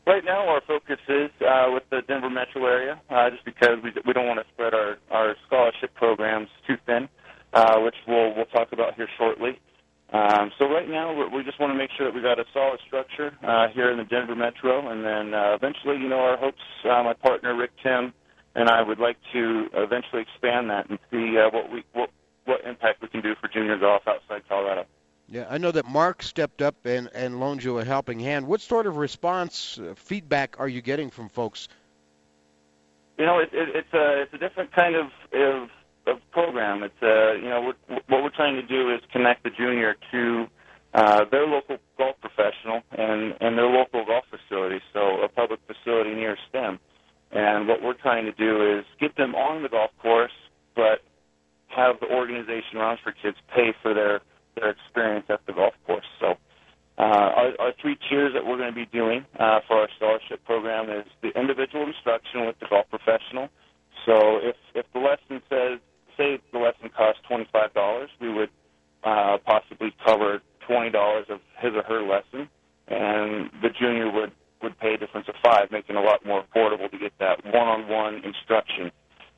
Right 0.05 0.25
now, 0.25 0.49
our 0.49 0.61
focus 0.67 0.99
is 1.07 1.29
uh, 1.41 1.69
with 1.71 1.83
the 1.89 2.01
Denver 2.07 2.29
metro 2.29 2.65
area, 2.65 2.99
uh, 3.09 3.29
just 3.29 3.45
because 3.45 3.77
we, 3.81 3.93
we 4.05 4.11
don't 4.11 4.27
want 4.27 4.39
to 4.39 4.45
spread 4.53 4.73
our, 4.73 4.97
our 5.11 5.35
scholarship 5.47 5.93
programs 5.93 6.49
too 6.67 6.75
thin, 6.85 7.07
uh, 7.53 7.79
which 7.79 7.95
we'll, 8.07 8.35
we'll 8.35 8.45
talk 8.47 8.73
about 8.73 8.95
here 8.95 9.07
shortly. 9.17 9.59
Um, 10.11 10.51
so 10.59 10.65
right 10.69 10.89
now, 10.89 11.13
we 11.29 11.43
just 11.43 11.59
want 11.59 11.71
to 11.71 11.77
make 11.77 11.89
sure 11.97 12.05
that 12.05 12.13
we've 12.13 12.23
got 12.23 12.37
a 12.37 12.45
solid 12.53 12.79
structure 12.85 13.33
uh, 13.43 13.67
here 13.69 13.89
in 13.91 13.97
the 13.97 14.03
Denver 14.03 14.35
metro, 14.35 14.89
and 14.89 15.05
then 15.05 15.33
uh, 15.33 15.55
eventually, 15.55 15.97
you 15.97 16.09
know, 16.09 16.19
our 16.19 16.37
hopes, 16.37 16.61
uh, 16.83 17.01
my 17.03 17.13
partner 17.13 17.55
Rick 17.55 17.71
Tim 17.81 18.13
and 18.55 18.69
I 18.69 18.81
would 18.81 18.99
like 18.99 19.17
to 19.33 19.67
eventually 19.73 20.21
expand 20.21 20.69
that 20.69 20.89
and 20.89 20.99
see 21.11 21.37
uh, 21.37 21.49
what 21.49 21.71
we 21.71 21.83
what, 21.93 22.09
what 22.45 22.63
impact 22.65 23.01
we 23.01 23.07
can 23.07 23.21
do 23.21 23.35
for 23.39 23.47
junior 23.47 23.77
golf 23.77 24.03
outside 24.07 24.47
Colorado. 24.47 24.85
Yeah, 25.27 25.47
I 25.49 25.57
know 25.57 25.71
that 25.71 25.87
Mark 25.87 26.21
stepped 26.21 26.61
up 26.61 26.85
and, 26.85 27.09
and 27.13 27.39
loaned 27.39 27.63
you 27.63 27.79
a 27.79 27.85
helping 27.85 28.19
hand. 28.19 28.45
What 28.45 28.61
sort 28.61 28.85
of 28.85 28.97
response, 28.97 29.79
uh, 29.79 29.93
feedback 29.95 30.59
are 30.59 30.67
you 30.67 30.81
getting 30.81 31.09
from 31.09 31.29
folks? 31.29 31.69
You 33.17 33.25
know, 33.25 33.39
it, 33.39 33.49
it, 33.53 33.69
it's 33.75 33.93
a 33.93 34.21
it's 34.21 34.33
a 34.33 34.37
different 34.37 34.71
kind 34.73 34.95
of 34.95 35.07
of, 35.33 35.69
of 36.07 36.31
program. 36.31 36.83
It's 36.83 37.01
uh, 37.01 37.33
you 37.33 37.49
know 37.49 37.61
what 37.61 37.77
what 38.09 38.23
we're 38.23 38.29
trying 38.29 38.55
to 38.55 38.63
do 38.63 38.93
is 38.93 39.01
connect 39.11 39.43
the 39.43 39.49
junior 39.49 39.95
to 40.11 40.47
uh, 40.93 41.25
their 41.31 41.47
local 41.47 41.77
golf 41.97 42.15
professional 42.19 42.81
and 42.91 43.35
and 43.39 43.57
their 43.57 43.67
local 43.67 44.05
golf 44.05 44.25
facility, 44.29 44.81
so 44.91 45.21
a 45.21 45.29
public 45.29 45.59
facility 45.67 46.13
near 46.13 46.37
STEM. 46.49 46.79
And 47.31 47.67
what 47.67 47.81
we're 47.81 47.93
trying 47.93 48.25
to 48.25 48.31
do 48.31 48.77
is 48.77 48.85
get 48.99 49.15
them 49.15 49.33
on 49.33 49.63
the 49.63 49.69
golf 49.69 49.91
course, 49.99 50.31
but 50.75 51.01
have 51.75 51.99
the 51.99 52.07
organization 52.07 52.77
Rounds 52.77 53.01
for 53.03 53.11
Kids 53.11 53.37
pay 53.53 53.73
for 53.81 53.93
their 53.93 54.21
their 54.55 54.69
experience 54.69 55.25
at 55.29 55.45
the 55.45 55.53
golf 55.53 55.73
course. 55.85 56.05
So. 56.19 56.37
Uh, 56.95 57.01
our, 57.01 57.49
our 57.59 57.73
three 57.81 57.97
tiers 58.07 58.33
that 58.35 58.45
we're 58.45 58.55
going 58.55 58.69
to 58.69 58.75
be 58.75 58.85
doing 58.85 59.25
uh, 59.39 59.61
for 59.67 59.77
our 59.77 59.89
scholarship 59.97 60.45
program 60.45 60.91
is 60.91 61.03
the 61.23 61.29
individual 61.29 61.87
instruction 61.87 62.45
with 62.45 62.55
the 62.59 62.67
golf 62.69 62.85
professional. 62.91 63.49
So 64.05 64.37
if 64.37 64.55
if 64.75 64.85
the 64.93 64.99
lesson 64.99 65.41
says 65.49 65.79
say 66.17 66.39
the 66.51 66.59
lesson 66.59 66.89
costs 66.95 67.19
twenty 67.27 67.47
five 67.51 67.73
dollars, 67.73 68.11
we 68.21 68.31
would 68.31 68.49
uh, 69.03 69.37
possibly 69.43 69.91
cover 70.05 70.43
twenty 70.67 70.91
dollars 70.91 71.25
of 71.29 71.39
his 71.57 71.71
or 71.73 71.83
her 71.83 72.03
lesson, 72.03 72.47
and 72.87 73.49
the 73.63 73.69
junior 73.69 74.11
would 74.11 74.31
would 74.61 74.77
pay 74.79 74.93
a 74.93 74.97
difference 74.97 75.27
of 75.27 75.35
five, 75.43 75.71
making 75.71 75.95
it 75.95 75.99
a 75.99 76.01
lot 76.01 76.23
more 76.25 76.43
affordable 76.43 76.89
to 76.91 76.97
get 76.97 77.11
that 77.19 77.43
one 77.43 77.67
on 77.67 77.87
one 77.89 78.21
instruction 78.23 78.91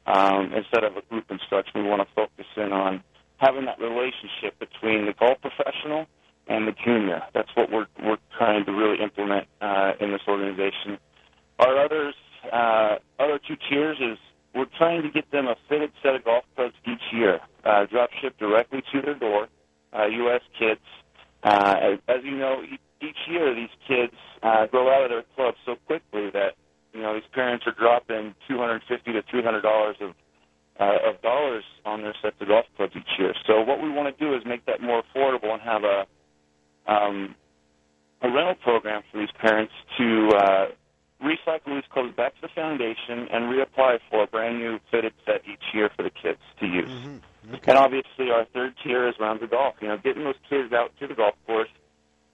um, 0.08 0.51
instead 0.54 0.84
of 0.84 0.98
a 0.98 1.01
group 1.10 1.32
instruction. 1.32 1.84
We 1.84 1.89
want 1.89 2.08
to 2.08 2.13
focus 2.13 2.46
in 2.58 2.74
on 2.74 3.04
having 3.38 3.65
that 3.65 3.80
relationship 3.96 4.60
between 4.60 5.06
the 5.06 5.14
golf 5.14 5.38
professional 5.42 6.06
and 6.48 6.68
the 6.68 6.74
junior. 6.84 7.22
That's 7.34 7.50
what 7.56 7.72
we're 7.72 7.88
we're 8.04 8.18
trying 8.38 8.66
to 8.66 8.72
really 8.72 9.02
implement 9.02 9.48
uh, 9.62 9.94
in 10.00 10.12
this 10.12 10.22
organization. 10.28 10.98
Our 11.60 11.84
others, 11.84 12.16
uh, 12.52 12.98
other 13.20 13.40
two 13.48 13.56
tiers 13.70 13.98
is 14.00 14.18
we're 14.54 14.66
trying 14.78 15.02
to 15.04 15.10
get 15.10 15.32
them 15.32 15.48
a 15.48 15.56
fitted 15.68 15.92
set 16.04 16.16
of 16.16 16.24
golf 16.24 16.44
clubs 16.56 16.75
each 16.88 17.02
year, 17.14 17.40
uh, 17.64 17.86
drop 17.86 18.10
shipped 18.22 18.40
directly 18.40 18.84
to 18.94 19.02
their 19.02 19.16
door. 19.16 19.48
Uh, 19.94 20.08
U.S. 20.08 20.42
kids, 20.60 20.82
uh, 21.44 21.75
as, 21.82 22.00
as 22.10 22.24
you 22.24 22.38
know, 22.38 22.62
e- 22.64 22.80
each 23.02 23.18
year 23.30 23.56
these 23.56 23.70
kids 23.88 24.14
uh, 24.44 24.66
grow 24.68 24.94
out 24.94 25.04
of 25.04 25.10
their 25.10 25.24
clubs 25.36 25.58
so 25.66 25.75
quickly 25.88 26.30
that 26.32 26.56
you 26.94 27.02
know 27.02 27.14
these 27.14 27.30
parents 27.34 27.66
are 27.68 27.74
dropping 27.74 28.36
250 28.48 29.14
to 29.14 29.22
300 29.30 29.62
dollars 29.62 29.96
of 30.02 30.14
uh, 30.80 31.10
of 31.10 31.22
dollars 31.22 31.64
on 31.86 32.02
their 32.02 32.14
sets 32.22 32.36
of 32.42 32.48
golf 32.48 32.66
clubs 32.75 32.94
each 32.96 33.20
year. 33.20 33.34
So 33.48 33.62
what 33.62 33.82
we 33.82 33.90
want 33.90 34.16
to 34.16 34.24
do 34.24 34.36
is 34.36 34.44
make 34.46 34.66
that 34.66 34.82
more 34.82 35.04
affordable 35.04 35.54
and 35.54 35.62
have 35.62 35.84
a 35.84 36.06
um, 36.88 37.36
a 38.22 38.30
rental 38.30 38.56
program 38.56 39.02
for 39.12 39.20
these 39.20 39.32
parents 39.40 39.74
to 39.98 40.30
uh, 40.36 40.66
recycle 41.24 41.75
these 41.75 41.84
clubs 41.92 42.16
back 42.16 42.36
to 42.36 42.42
the 42.42 42.48
foundation 42.50 43.28
and 43.32 43.46
reapply 43.46 44.00
for 44.10 44.24
a 44.24 44.28
brand 44.28 44.58
new 44.60 44.80
fitted 44.92 45.14
set 45.25 45.42
each 45.52 45.64
year 45.74 45.90
for 45.96 46.04
the 46.04 46.10
kids 46.10 46.40
to 46.60 46.66
use. 46.66 46.90
And 47.68 47.78
obviously, 47.78 48.32
our 48.32 48.46
third 48.54 48.74
tier 48.84 49.08
is 49.08 49.16
rounds 49.20 49.44
of 49.44 49.52
golf. 49.52 49.75
You 49.82 49.90
know, 49.90 49.98
getting 49.98 50.24
those 50.24 50.36
kids 50.50 50.74
out 50.74 50.92
to 51.00 51.08
the 51.08 51.14
golf 51.14 51.36
course, 51.46 51.70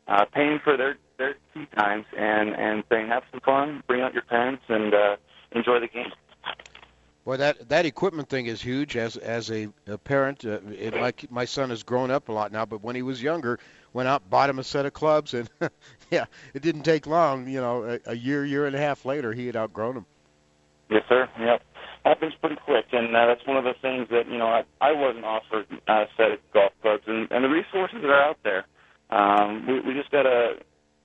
uh, 0.08 0.26
paying 0.34 0.60
for 0.64 0.78
their 0.78 0.98
their 1.18 1.36
tee 1.54 1.68
times, 1.78 2.06
and 2.18 2.50
and 2.50 2.84
saying 2.90 3.08
have 3.10 3.24
some 3.32 3.42
fun, 3.42 3.84
bring 3.88 4.02
out 4.02 4.14
your 4.14 4.24
parents, 4.24 4.64
and 4.70 4.94
uh, 4.94 5.16
enjoy 5.52 5.80
the 5.80 5.88
game. 5.88 6.12
Boy, 7.26 7.38
that 7.82 7.88
equipment 7.88 8.30
thing 8.30 8.46
is 8.46 8.62
huge. 8.62 8.96
As 8.96 9.18
as 9.18 9.50
a, 9.50 9.68
a 9.88 9.98
parent, 9.98 10.46
uh, 10.46 10.60
it, 10.70 10.94
my 10.94 11.14
my 11.32 11.46
son 11.46 11.72
has 11.72 11.82
grown 11.82 12.12
up 12.12 12.30
a 12.30 12.32
lot 12.32 12.52
now, 12.52 12.64
but 12.64 12.84
when 12.84 12.96
he 12.96 13.02
was 13.02 13.22
younger, 13.24 13.58
went 13.92 14.08
out, 14.08 14.30
bought 14.30 14.52
him 14.52 14.60
a 14.60 14.64
set 14.64 14.86
of 14.86 14.94
clubs, 14.94 15.34
and 15.34 15.50
yeah, 16.12 16.26
it 16.54 16.62
didn't 16.62 16.84
take 16.84 17.08
long. 17.08 17.48
You 17.48 17.60
know, 17.60 17.84
a, 17.84 18.12
a 18.12 18.16
year, 18.16 18.46
year 18.46 18.68
and 18.68 18.76
a 18.76 18.80
half 18.80 19.04
later, 19.04 19.34
he 19.34 19.48
had 19.48 19.56
outgrown 19.56 19.96
them. 19.96 20.06
Yes, 20.92 21.02
sir. 21.10 21.28
Yep. 21.40 21.64
happens 22.06 22.34
pretty 22.40 22.58
quick, 22.58 22.86
and 22.92 23.16
uh, 23.16 23.26
that's 23.26 23.48
one 23.48 23.58
of 23.58 23.64
the 23.64 23.74
things 23.82 24.08
that 24.12 24.30
you 24.30 24.38
know 24.38 24.48
I, 24.48 24.64
I 24.80 24.92
wasn't 24.92 25.26
offered 25.26 25.66
a 25.88 26.06
set 26.16 26.34
of 26.34 26.40
golf 26.54 26.74
clubs, 26.84 27.04
and, 27.08 27.32
and 27.32 27.44
the 27.44 27.50
resources 27.50 27.98
that 28.02 28.12
are 28.12 28.24
out 28.24 28.38
there. 28.44 28.66
Um, 29.10 29.66
we, 29.66 29.80
we 29.80 29.94
just 29.94 30.12
got 30.12 30.24
to 30.24 30.54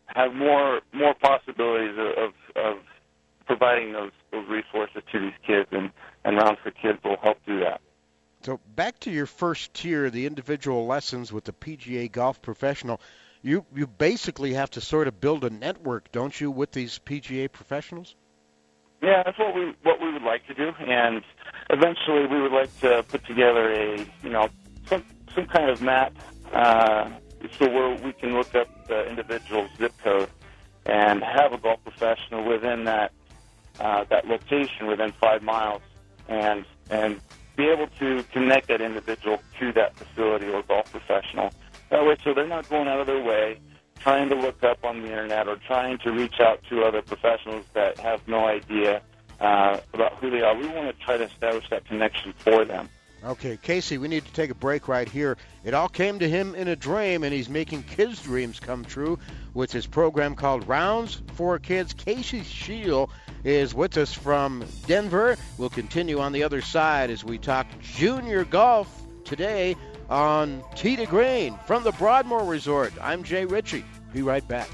have 0.09 0.35
more 0.35 0.83
more 0.93 1.15
possibilities 1.15 1.97
of, 1.99 2.35
of 2.55 2.79
providing 3.47 3.93
those 3.95 4.13
those 4.31 4.47
resources 4.49 5.03
to 5.11 5.19
these 5.19 5.39
kids, 5.47 5.69
and 5.73 5.91
and 6.27 6.37
Rounds 6.37 6.59
for 6.63 6.66
Kids 6.81 6.99
will 7.05 7.17
help 7.23 7.39
do 7.47 7.61
that. 7.61 7.81
So 8.43 8.61
back 8.75 9.01
to 9.01 9.11
your 9.11 9.27
first 9.27 9.75
tier, 9.75 10.11
the 10.11 10.27
individual 10.27 10.87
lessons 10.87 11.33
with 11.33 11.45
the 11.45 11.53
PGA 11.53 12.11
Golf 12.11 12.41
Professional. 12.43 13.01
You 13.43 13.65
you 13.75 13.87
basically 13.87 14.55
have 14.55 14.71
to 14.73 14.81
sort 14.81 15.09
of 15.09 15.21
build 15.21 15.45
a 15.45 15.51
network, 15.51 16.11
don't 16.13 16.39
you, 16.41 16.51
with 16.51 16.73
these 16.73 16.99
PGA 17.05 17.51
professionals? 17.51 18.15
Yeah, 19.03 19.23
that's 19.25 19.39
what 19.39 19.55
we 19.55 19.75
what 19.83 20.01
we 20.01 20.13
would 20.13 20.23
like 20.23 20.47
to 20.47 20.55
do, 20.55 20.73
and 20.81 21.23
eventually 21.71 22.27
we 22.27 22.41
would 22.41 22.53
like 22.53 22.81
to 22.81 23.05
put 23.09 23.25
together 23.27 23.73
a 23.73 23.99
you 24.23 24.31
know 24.31 24.49
some 24.87 25.05
some 25.35 25.47
kind 25.47 25.71
of 25.71 25.83
map, 25.83 26.13
uh, 26.53 27.11
so 27.59 27.69
where 27.69 27.95
we 28.03 28.13
can 28.13 28.35
look 28.35 28.55
up 28.55 28.69
the 28.89 29.09
individual 29.09 29.69
zip 29.77 29.93
code 30.03 30.31
and 30.87 31.23
have 31.23 31.53
a 31.53 31.59
golf 31.59 31.83
professional 31.85 32.45
within 32.45 32.85
that 32.85 33.13
uh, 33.81 34.05
that 34.09 34.27
location 34.27 34.87
within 34.87 35.13
five 35.13 35.43
miles, 35.43 35.83
and 36.29 36.65
and 36.91 37.21
be 37.57 37.67
able 37.67 37.87
to 37.99 38.23
connect 38.33 38.69
that 38.69 38.81
individual 38.81 39.41
to 39.59 39.73
that 39.73 39.97
facility 39.97 40.47
or 40.49 40.63
golf 40.63 40.91
professional. 40.91 41.51
That 41.91 42.05
way, 42.05 42.17
so 42.23 42.35
they're 42.35 42.47
not 42.47 42.69
going 42.69 42.89
out 42.89 43.01
of 43.01 43.07
their 43.07 43.23
way 43.23 43.61
trying 44.07 44.29
to 44.29 44.35
look 44.35 44.63
up 44.63 44.85
on 44.85 45.03
the 45.03 45.09
internet 45.09 45.49
or 45.49 45.57
trying 45.57 45.99
to 45.99 46.13
reach 46.13 46.39
out 46.41 46.63
to 46.69 46.83
other 46.85 47.03
professionals 47.03 47.65
that 47.73 47.99
have 47.99 48.27
no 48.29 48.47
idea 48.47 49.03
uh, 49.41 49.81
about 49.93 50.15
who 50.15 50.31
they 50.31 50.43
are. 50.43 50.55
We 50.55 50.69
want 50.69 50.97
to 50.97 51.05
try 51.05 51.17
to 51.17 51.25
establish 51.25 51.69
that 51.71 51.85
connection 51.87 52.33
for 52.39 52.65
them. 52.65 52.89
Okay, 53.25 53.59
Casey, 53.61 53.99
we 53.99 54.07
need 54.07 54.25
to 54.25 54.33
take 54.33 54.51
a 54.51 54.55
break 54.55 54.87
right 54.87 55.09
here. 55.09 55.37
It 55.65 55.75
all 55.75 55.89
came 55.89 56.21
to 56.21 56.29
him 56.29 56.55
in 56.55 56.69
a 56.69 56.77
dream, 56.77 57.25
and 57.25 57.35
he's 57.35 57.49
making 57.49 57.83
kids' 57.83 58.23
dreams 58.23 58.61
come 58.61 58.85
true 58.85 59.19
with 59.55 59.73
his 59.73 59.87
program 59.87 60.37
called 60.37 60.69
Rounds 60.69 61.21
for 61.35 61.59
Kids. 61.59 61.93
Casey 61.93 62.45
Shield 62.45 63.11
is 63.45 63.75
with 63.75 63.97
us 63.97 64.13
from 64.13 64.65
Denver. 64.87 65.37
We'll 65.59 65.71
continue 65.71 66.21
on 66.21 66.33
the 66.33 66.43
other 66.43 66.61
side 66.61 67.11
as 67.11 67.25
we 67.25 67.39
talk 67.39 67.67
junior 67.81 68.45
golf 68.45 69.03
today 69.25 69.77
on 70.09 70.63
Tee 70.75 70.97
to 70.97 71.07
Green 71.07 71.59
from 71.67 71.83
the 71.83 71.93
Broadmoor 71.93 72.45
Resort. 72.45 72.93
I'm 73.01 73.23
Jay 73.23 73.45
Ritchie. 73.45 73.85
Be 74.13 74.23
right 74.23 74.47
back. 74.47 74.69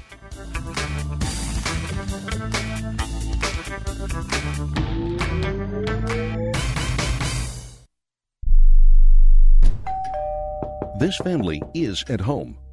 This 10.99 11.17
family 11.17 11.61
is 11.73 12.03
at 12.07 12.21
home, 12.21 12.57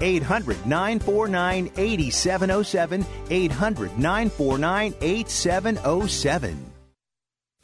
800 0.00 0.66
949 0.66 1.70
8707. 1.76 3.06
800 3.30 3.98
949 3.98 4.94
8707. 5.00 6.72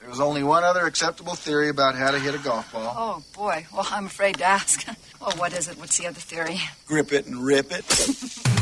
There's 0.00 0.20
only 0.20 0.42
one 0.42 0.64
other 0.64 0.86
acceptable 0.86 1.34
theory 1.34 1.68
about 1.68 1.94
how 1.94 2.10
to 2.10 2.18
hit 2.18 2.34
a 2.34 2.38
golf 2.38 2.72
ball. 2.72 2.94
Oh, 2.96 3.24
boy. 3.34 3.66
Well, 3.72 3.86
I'm 3.90 4.06
afraid 4.06 4.38
to 4.38 4.44
ask. 4.44 4.86
well, 5.20 5.32
what 5.36 5.52
is 5.52 5.68
it? 5.68 5.78
What's 5.78 5.96
the 5.96 6.06
other 6.06 6.20
theory? 6.20 6.60
Grip 6.86 7.12
it 7.12 7.26
and 7.26 7.42
rip 7.42 7.70
it. 7.70 7.84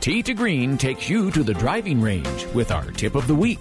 Tee 0.00 0.22
to 0.22 0.32
Green 0.32 0.78
takes 0.78 1.10
you 1.10 1.30
to 1.30 1.42
the 1.42 1.52
driving 1.52 2.00
range 2.00 2.46
with 2.54 2.72
our 2.72 2.90
tip 2.90 3.14
of 3.14 3.26
the 3.26 3.34
week. 3.34 3.60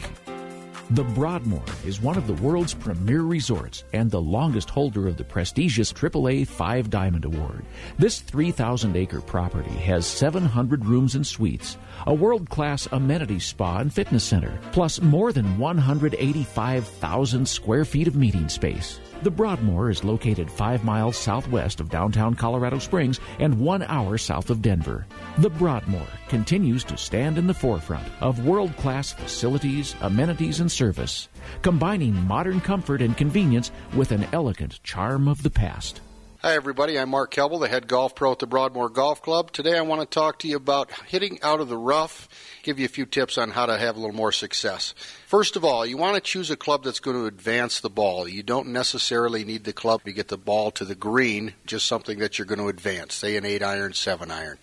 The 0.92 1.04
Broadmoor 1.04 1.62
is 1.86 2.02
one 2.02 2.18
of 2.18 2.26
the 2.26 2.34
world's 2.34 2.74
premier 2.74 3.22
resorts 3.22 3.84
and 3.94 4.10
the 4.10 4.20
longest 4.20 4.72
holder 4.72 5.08
of 5.08 5.18
the 5.18 5.24
prestigious 5.24 5.94
AAA 5.94 6.48
Five 6.48 6.90
Diamond 6.90 7.26
Award. 7.26 7.64
This 8.00 8.22
3,000 8.22 8.96
acre 8.96 9.22
property 9.22 9.70
has 9.70 10.08
700 10.08 10.84
rooms 10.84 11.14
and 11.14 11.28
suites, 11.28 11.78
a 12.08 12.14
world 12.14 12.50
class 12.50 12.88
amenity 12.92 13.38
spa 13.38 13.78
and 13.78 13.94
fitness 13.94 14.24
center, 14.24 14.60
plus 14.72 15.00
more 15.00 15.32
than 15.32 15.60
185,000 15.60 17.48
square 17.48 17.86
feet 17.86 18.08
of 18.08 18.16
meeting 18.16 18.50
space. 18.50 19.00
The 19.22 19.30
Broadmoor 19.30 19.90
is 19.90 20.06
located 20.06 20.50
five 20.50 20.86
miles 20.86 21.18
southwest 21.18 21.82
of 21.82 21.90
downtown 21.90 22.36
Colorado 22.36 22.80
Springs 22.80 23.20
and 23.40 23.60
one 23.60 23.84
hour 23.84 24.18
south 24.18 24.50
of 24.50 24.62
Denver. 24.62 25.06
The 25.40 25.50
Broadmoor 25.50 26.08
continues 26.30 26.86
to 26.86 26.96
stand 26.96 27.38
in 27.38 27.46
the 27.46 27.54
forefront 27.54 28.08
of 28.22 28.46
world 28.46 28.74
class 28.78 29.12
facilities, 29.12 29.94
amenities, 30.00 30.62
and 30.62 30.72
service, 30.72 31.28
combining 31.62 32.16
modern 32.28 32.62
comfort 32.62 33.02
and 33.02 33.18
convenience 33.18 33.72
with 33.94 34.14
an 34.14 34.26
elegant 34.32 34.82
charm 34.84 35.28
of 35.28 35.44
the 35.44 35.50
past. 35.50 36.00
Hi, 36.42 36.56
everybody. 36.56 36.98
I'm 36.98 37.10
Mark 37.10 37.34
Kelble, 37.34 37.60
the 37.60 37.68
head 37.68 37.90
golf 37.90 38.16
pro 38.16 38.32
at 38.32 38.40
the 38.40 38.48
Broadmoor 38.48 38.88
Golf 38.88 39.22
Club. 39.22 39.52
Today 39.52 39.78
I 39.78 39.82
want 39.82 40.00
to 40.00 40.08
talk 40.08 40.40
to 40.40 40.48
you 40.48 40.56
about 40.56 40.90
hitting 41.06 41.38
out 41.44 41.60
of 41.60 41.68
the 41.68 41.78
rough, 41.78 42.30
give 42.64 42.80
you 42.80 42.86
a 42.86 42.88
few 42.88 43.06
tips 43.06 43.38
on 43.38 43.52
how 43.52 43.66
to 43.66 43.78
have 43.78 43.98
a 43.98 44.00
little 44.00 44.16
more 44.16 44.32
success. 44.32 44.94
First 45.28 45.58
of 45.58 45.66
all, 45.66 45.86
you 45.86 45.98
want 45.98 46.16
to 46.16 46.22
choose 46.22 46.50
a 46.50 46.56
club 46.56 46.86
that's 46.86 47.02
going 47.02 47.18
to 47.18 47.26
advance 47.26 47.82
the 47.82 47.90
ball. 47.90 48.26
You 48.26 48.42
don't 48.42 48.70
necessarily 48.70 49.44
need 49.44 49.66
the 49.66 49.74
club 49.74 50.04
to 50.06 50.14
get 50.14 50.30
the 50.30 50.38
ball 50.38 50.72
to 50.72 50.86
the 50.86 50.96
green, 50.96 51.56
just 51.66 51.86
something 51.86 52.20
that 52.20 52.40
you're 52.40 52.46
going 52.46 52.60
to 52.60 52.70
advance, 52.70 53.16
say 53.16 53.36
an 53.36 53.44
8 53.44 53.62
iron, 53.62 53.92
7 53.92 54.32
iron. 54.32 54.60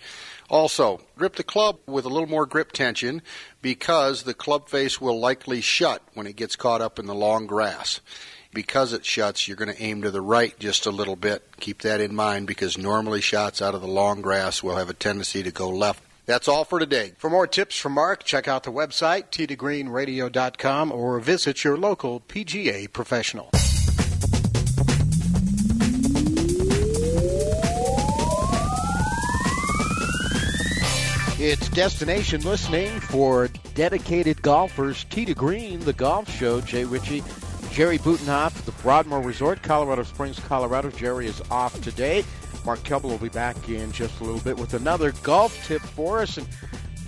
Also, 0.48 1.02
grip 1.18 1.36
the 1.36 1.44
club 1.44 1.80
with 1.86 2.06
a 2.06 2.08
little 2.08 2.26
more 2.26 2.46
grip 2.46 2.72
tension 2.72 3.20
because 3.60 4.22
the 4.22 4.32
club 4.32 4.70
face 4.70 4.98
will 4.98 5.20
likely 5.20 5.60
shut 5.60 6.00
when 6.14 6.26
it 6.26 6.36
gets 6.36 6.56
caught 6.56 6.80
up 6.80 6.98
in 6.98 7.04
the 7.04 7.14
long 7.14 7.46
grass 7.46 8.00
because 8.57 8.95
it 8.95 9.05
shuts, 9.05 9.47
you're 9.47 9.57
going 9.57 9.73
to 9.73 9.83
aim 9.83 10.01
to 10.01 10.11
the 10.11 10.23
right 10.23 10.59
just 10.59 10.87
a 10.87 10.90
little 10.90 11.14
bit. 11.14 11.42
Keep 11.61 11.83
that 11.83 12.01
in 12.01 12.14
mind 12.14 12.47
because 12.47 12.79
normally 12.79 13.21
shots 13.21 13.61
out 13.61 13.75
of 13.75 13.83
the 13.83 13.87
long 13.87 14.23
grass 14.23 14.62
will 14.62 14.77
have 14.77 14.88
a 14.88 14.95
tendency 14.95 15.42
to 15.42 15.51
go 15.51 15.69
left. 15.69 16.03
That's 16.25 16.49
all 16.49 16.64
for 16.64 16.79
today. 16.79 17.12
For 17.19 17.29
more 17.29 17.47
tips 17.47 17.79
from 17.79 17.92
Mark, 17.92 18.25
check 18.25 18.49
out 18.49 18.62
the 18.62 18.73
website, 18.73 19.25
teetogreenradio.com, 19.31 20.90
or 20.90 21.21
visit 21.21 21.64
your 21.64 21.77
local 21.77 22.21
PGA 22.21 22.90
professional. 22.90 23.51
It's 31.38 31.69
destination 31.69 32.40
listening 32.40 33.01
for 33.01 33.51
dedicated 33.75 34.40
golfers. 34.40 35.05
Tee 35.05 35.27
to 35.27 35.35
Green, 35.35 35.81
the 35.81 35.92
golf 35.92 36.31
show. 36.31 36.62
Jay 36.62 36.85
Ritchie 36.85 37.23
Jerry 37.76 37.98
Butenhoff, 37.98 38.54
the 38.64 38.72
Broadmoor 38.80 39.20
Resort, 39.20 39.62
Colorado 39.62 40.02
Springs, 40.02 40.40
Colorado. 40.40 40.90
Jerry 40.90 41.26
is 41.26 41.42
off 41.50 41.78
today. 41.82 42.24
Mark 42.64 42.78
Kelble 42.78 43.10
will 43.10 43.18
be 43.18 43.28
back 43.28 43.68
in 43.68 43.92
just 43.92 44.18
a 44.18 44.24
little 44.24 44.40
bit 44.40 44.56
with 44.56 44.72
another 44.72 45.12
golf 45.22 45.62
tip 45.66 45.82
for 45.82 46.20
us. 46.20 46.38
And 46.38 46.48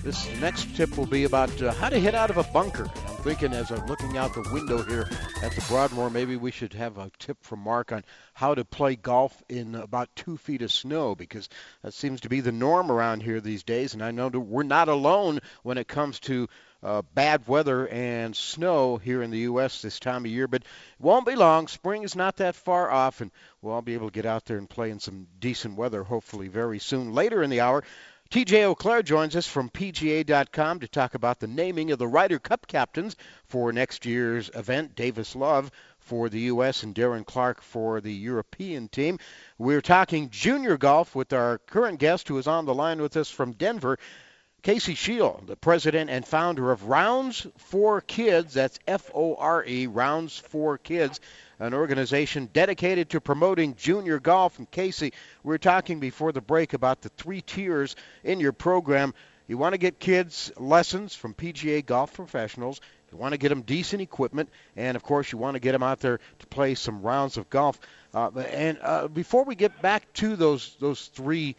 this 0.04 0.28
next 0.42 0.76
tip 0.76 0.98
will 0.98 1.07
be 1.07 1.24
about 1.24 1.62
uh, 1.62 1.72
how 1.72 1.88
to 1.88 1.98
hit 1.98 2.14
out 2.14 2.28
of 2.28 2.37
a 2.37 2.42
bunker. 2.52 2.85
I'm 2.85 3.16
thinking 3.24 3.54
as 3.54 3.70
I'm 3.70 3.87
looking 3.87 4.18
out 4.18 4.35
the 4.35 4.46
window 4.52 4.83
here 4.83 5.09
at 5.42 5.52
the 5.52 5.64
Broadmoor, 5.70 6.11
maybe 6.11 6.37
we 6.37 6.50
should 6.50 6.74
have 6.74 6.98
a 6.98 7.11
tip 7.18 7.38
from 7.40 7.61
Mark 7.61 7.90
on 7.90 8.04
how 8.35 8.54
to 8.54 8.62
play 8.62 8.94
golf 8.94 9.42
in 9.48 9.74
about 9.74 10.14
two 10.16 10.37
feet 10.37 10.61
of 10.61 10.70
snow 10.70 11.14
because 11.14 11.48
that 11.83 11.94
seems 11.94 12.20
to 12.20 12.28
be 12.28 12.42
the 12.42 12.52
norm 12.52 12.92
around 12.92 13.22
here 13.22 13.40
these 13.40 13.62
days. 13.62 13.94
And 13.94 14.04
I 14.04 14.11
know 14.11 14.28
that 14.28 14.38
we're 14.38 14.64
not 14.64 14.90
alone 14.90 15.40
when 15.62 15.78
it 15.78 15.88
comes 15.88 16.20
to 16.20 16.46
uh, 16.83 17.03
bad 17.14 17.47
weather 17.49 17.88
and 17.88 18.37
snow 18.37 18.97
here 18.97 19.23
in 19.23 19.31
the 19.31 19.41
U.S. 19.41 19.83
this 19.83 19.99
time 19.99 20.25
of 20.25 20.31
year, 20.31 20.47
but 20.47 20.62
it 20.62 20.69
won't 21.01 21.27
be 21.27 21.35
long. 21.35 21.67
Spring 21.67 22.03
is 22.03 22.14
not 22.14 22.37
that 22.37 22.55
far 22.55 22.91
off, 22.91 23.21
and 23.21 23.31
we'll 23.61 23.75
all 23.75 23.83
be 23.83 23.95
able 23.95 24.09
to 24.09 24.14
get 24.14 24.27
out 24.27 24.45
there 24.45 24.59
and 24.59 24.71
play 24.71 24.91
in 24.91 25.01
some 25.01 25.27
decent 25.41 25.77
weather 25.77 26.05
hopefully 26.05 26.49
very 26.49 26.79
soon. 26.79 27.12
Later 27.12 27.43
in 27.43 27.51
the 27.51 27.61
hour, 27.61 27.83
TJ 28.31 28.75
Auclair 28.75 29.03
joins 29.03 29.35
us 29.37 29.47
from 29.47 29.71
PGA.com 29.71 30.81
to 30.81 30.88
talk 30.88 31.14
about 31.14 31.41
the 31.41 31.47
naming 31.47 31.91
of 31.93 31.99
the 31.99 32.07
Ryder 32.07 32.38
Cup 32.38 32.67
captains 32.67 33.17
for 33.47 33.73
next 33.73 34.05
year's 34.05 34.51
event. 34.55 34.95
Davis 34.95 35.35
Love 35.35 35.71
for 35.99 36.29
the 36.29 36.41
U.S. 36.41 36.83
and 36.83 36.95
Darren 36.95 37.25
Clarke 37.25 37.62
for 37.62 38.01
the 38.01 38.12
European 38.12 38.88
team. 38.88 39.19
We're 39.57 39.81
talking 39.81 40.31
junior 40.31 40.77
golf 40.77 41.14
with 41.14 41.33
our 41.33 41.59
current 41.59 42.01
guest 42.01 42.29
who 42.29 42.38
is 42.38 42.47
on 42.47 42.67
the 42.67 42.75
line 42.75 43.01
with 43.01 43.17
us 43.17 43.31
from 43.31 43.53
Denver. 43.53 43.99
Casey 44.62 44.97
Scheel, 44.97 45.42
the 45.47 45.57
president 45.57 46.11
and 46.11 46.27
founder 46.27 46.73
of 46.73 46.88
Rounds 46.88 47.47
for 47.57 48.01
Kids, 48.01 48.55
that's 48.55 48.79
F 48.88 49.11
O 49.14 49.37
R 49.37 49.64
E, 49.64 49.87
Rounds 49.87 50.37
for 50.37 50.79
Kids, 50.79 51.21
an 51.61 51.75
organization 51.75 52.51
dedicated 52.53 53.11
to 53.11 53.21
promoting 53.21 53.77
junior 53.77 54.18
golf. 54.18 54.59
And 54.59 54.68
Casey, 54.71 55.12
we 55.44 55.49
were 55.49 55.59
talking 55.59 56.01
before 56.01 56.33
the 56.33 56.40
break 56.40 56.73
about 56.73 57.03
the 57.03 57.09
three 57.11 57.40
tiers 57.40 57.94
in 58.25 58.40
your 58.40 58.53
program. 58.53 59.14
You 59.47 59.59
want 59.59 59.75
to 59.75 59.79
get 59.79 60.01
kids 60.01 60.53
lessons 60.57 61.14
from 61.14 61.35
PGA 61.35 61.87
golf 61.87 62.12
professionals. 62.12 62.81
You 63.12 63.16
want 63.16 63.33
to 63.33 63.38
get 63.38 63.49
them 63.49 63.62
decent 63.62 64.03
equipment, 64.03 64.51
and 64.77 64.97
of 64.97 65.03
course, 65.03 65.33
you 65.33 65.38
want 65.38 65.55
to 65.55 65.61
get 65.61 65.73
them 65.73 65.83
out 65.83 66.01
there 66.01 66.21
to 66.40 66.47
play 66.49 66.75
some 66.75 67.01
rounds 67.01 67.38
of 67.38 67.49
golf. 67.49 67.79
Uh, 68.12 68.31
and 68.40 68.79
uh, 68.83 69.09
before 69.09 69.44
we 69.44 69.55
get 69.55 69.81
back 69.81 70.12
to 70.14 70.37
those 70.37 70.77
those 70.81 71.07
three 71.07 71.57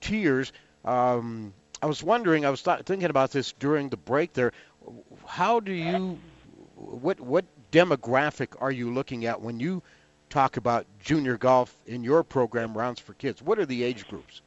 tiers, 0.00 0.52
um, 0.84 1.52
I 1.82 1.86
was 1.86 2.02
wondering, 2.02 2.44
I 2.44 2.50
was 2.50 2.62
th- 2.62 2.80
thinking 2.80 3.10
about 3.10 3.30
this 3.30 3.52
during 3.52 3.88
the 3.88 3.96
break 3.96 4.32
there. 4.34 4.52
How 5.26 5.60
do 5.60 5.72
you, 5.72 6.18
what 6.76 7.20
what 7.20 7.44
demographic 7.70 8.48
are 8.60 8.70
you 8.70 8.92
looking 8.92 9.26
at 9.26 9.40
when 9.40 9.60
you 9.60 9.82
talk 10.28 10.56
about 10.56 10.86
junior 11.00 11.36
golf 11.36 11.74
in 11.86 12.04
your 12.04 12.22
program, 12.22 12.76
Rounds 12.76 13.00
for 13.00 13.14
Kids? 13.14 13.42
What 13.42 13.58
are 13.58 13.66
the 13.66 13.82
age 13.82 14.06
groups? 14.08 14.42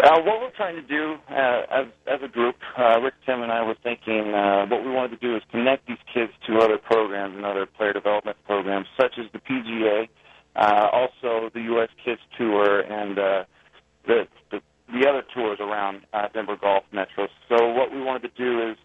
Uh, 0.00 0.20
what 0.22 0.40
we're 0.40 0.50
trying 0.50 0.74
to 0.74 0.82
do 0.82 1.14
uh, 1.30 1.62
as, 1.70 1.86
as 2.06 2.20
a 2.22 2.28
group, 2.28 2.56
uh, 2.76 3.00
Rick, 3.00 3.14
Tim, 3.24 3.42
and 3.42 3.52
I 3.52 3.62
were 3.62 3.76
thinking 3.82 4.34
uh, 4.34 4.66
what 4.66 4.84
we 4.84 4.90
wanted 4.90 5.20
to 5.20 5.26
do 5.26 5.36
is 5.36 5.42
connect 5.50 5.86
these 5.86 6.02
kids 6.12 6.32
to 6.46 6.58
other 6.58 6.78
programs 6.78 7.36
and 7.36 7.44
other 7.44 7.64
player 7.64 7.92
development 7.92 8.36
programs, 8.44 8.86
such 9.00 9.12
as 9.18 9.26
the 9.32 9.38
PGA, 9.38 10.08
uh, 10.56 10.88
also 10.92 11.48
the 11.54 11.60
U.S. 11.62 11.90
Kids 12.04 12.20
Tour, 12.36 12.80
and 12.80 13.18
uh, 13.18 13.44
the, 14.06 14.26
the 14.86 15.04
the 15.04 15.08
other 15.08 15.22
tours 15.34 15.58
around 15.60 16.02
uh, 16.12 16.28
Denver 16.32 16.56
Golf 16.56 16.84
Metro. 16.92 17.28
So 17.48 17.68
what 17.72 17.92
we 17.92 18.00
wanted 18.00 18.34
to 18.34 18.42
do 18.42 18.70
is 18.70 18.76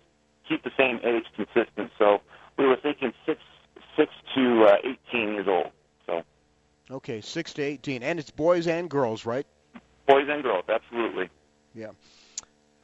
keep 0.48 0.64
the 0.64 0.72
same 0.78 1.00
age 1.04 1.26
consistent. 1.36 1.92
So 1.98 2.22
we 2.58 2.66
were 2.66 2.78
thinking 2.78 3.14
six 3.26 3.40
six 3.98 4.12
to 4.36 4.64
uh, 4.66 4.76
eighteen 4.84 5.34
years 5.34 5.48
old. 5.48 5.72
So 6.06 6.24
okay, 6.92 7.22
six 7.22 7.54
to 7.54 7.62
eighteen, 7.62 8.04
and 8.04 8.20
it's 8.20 8.32
boys 8.32 8.68
and 8.68 8.90
girls, 8.90 9.26
right? 9.26 9.46
Boys 10.08 10.28
and 10.30 10.44
girls, 10.44 10.66
absolutely. 10.68 11.30
Yeah. 11.76 11.92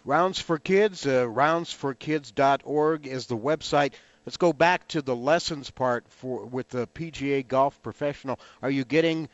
Rounds 0.03 0.39
for 0.39 0.59
Kids, 0.59 1.07
uh, 1.07 1.25
roundsforkids.org 1.25 3.07
is 3.07 3.25
the 3.25 3.37
website. 3.37 3.93
Let's 4.23 4.37
go 4.37 4.53
back 4.53 4.87
to 4.89 5.01
the 5.01 5.15
lessons 5.15 5.71
part 5.71 6.05
for 6.09 6.45
with 6.45 6.69
the 6.69 6.87
PGA 6.87 7.47
golf 7.47 7.81
professional. 7.81 8.39
Are 8.61 8.69
you 8.69 8.85
getting 8.85 9.29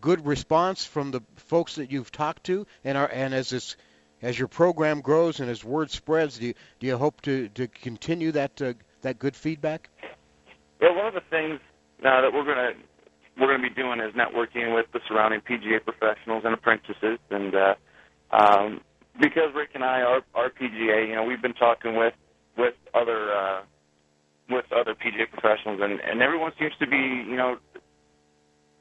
good 0.00 0.26
response 0.26 0.84
from 0.84 1.10
the 1.10 1.20
folks 1.36 1.76
that 1.76 1.90
you've 1.90 2.12
talked 2.12 2.44
to, 2.44 2.66
and 2.84 2.98
are, 2.98 3.08
and 3.12 3.34
as 3.34 3.50
this 3.50 3.76
as 4.20 4.38
your 4.38 4.48
program 4.48 5.00
grows 5.00 5.38
and 5.38 5.48
as 5.48 5.64
word 5.64 5.90
spreads, 5.90 6.38
do 6.38 6.48
you, 6.48 6.54
do 6.80 6.86
you 6.88 6.96
hope 6.96 7.20
to, 7.20 7.48
to 7.50 7.68
continue 7.68 8.32
that 8.32 8.60
uh, 8.60 8.72
that 9.02 9.18
good 9.18 9.36
feedback? 9.36 9.88
Yeah, 10.80 10.96
one 10.96 11.06
of 11.06 11.14
the 11.14 11.22
things 11.30 11.60
uh, 12.00 12.20
that 12.22 12.32
we're 12.32 12.44
gonna 12.44 12.72
we're 13.38 13.46
gonna 13.46 13.68
be 13.68 13.74
doing 13.74 14.00
is 14.00 14.12
networking 14.14 14.74
with 14.74 14.86
the 14.92 15.00
surrounding 15.06 15.40
PGA 15.40 15.84
professionals 15.84 16.42
and 16.44 16.54
apprentices, 16.54 17.18
and 17.30 17.54
uh, 17.54 17.74
um, 18.32 18.80
because 19.20 19.54
Rick 19.54 19.70
and 19.74 19.84
I 19.84 20.02
are, 20.02 20.22
are 20.34 20.50
PGA, 20.50 21.08
you 21.08 21.14
know, 21.14 21.24
we've 21.24 21.42
been 21.42 21.54
talking 21.54 21.96
with 21.96 22.14
with 22.56 22.74
other 22.94 23.32
uh, 23.32 23.62
with 24.50 24.64
other 24.72 24.94
PGA 24.94 25.30
professionals, 25.30 25.80
and, 25.82 26.00
and 26.00 26.22
everyone 26.22 26.52
seems 26.58 26.72
to 26.80 26.86
be, 26.86 26.96
you 26.96 27.36
know, 27.36 27.58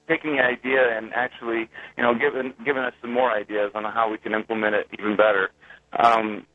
taking 0.07 0.35
the 0.37 0.43
idea 0.43 0.97
and 0.97 1.13
actually, 1.13 1.69
you 1.97 2.03
know, 2.03 2.13
giving 2.13 2.53
giving 2.65 2.83
us 2.83 2.93
some 3.01 3.11
more 3.11 3.31
ideas 3.31 3.71
on 3.75 3.83
how 3.83 4.09
we 4.09 4.17
can 4.17 4.33
implement 4.33 4.75
it 4.75 4.87
even 4.97 5.15
better. 5.15 5.49
Um, 5.97 6.45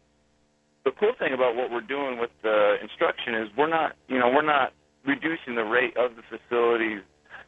the 0.84 0.90
cool 0.98 1.12
thing 1.18 1.32
about 1.32 1.54
what 1.54 1.70
we're 1.70 1.80
doing 1.80 2.18
with 2.18 2.30
the 2.42 2.76
instruction 2.82 3.34
is 3.34 3.48
we're 3.56 3.68
not, 3.68 3.94
you 4.08 4.18
know, 4.18 4.28
we're 4.28 4.42
not 4.44 4.72
reducing 5.06 5.54
the 5.54 5.64
rate 5.64 5.96
of 5.96 6.12
the 6.16 6.22
facility's 6.28 7.02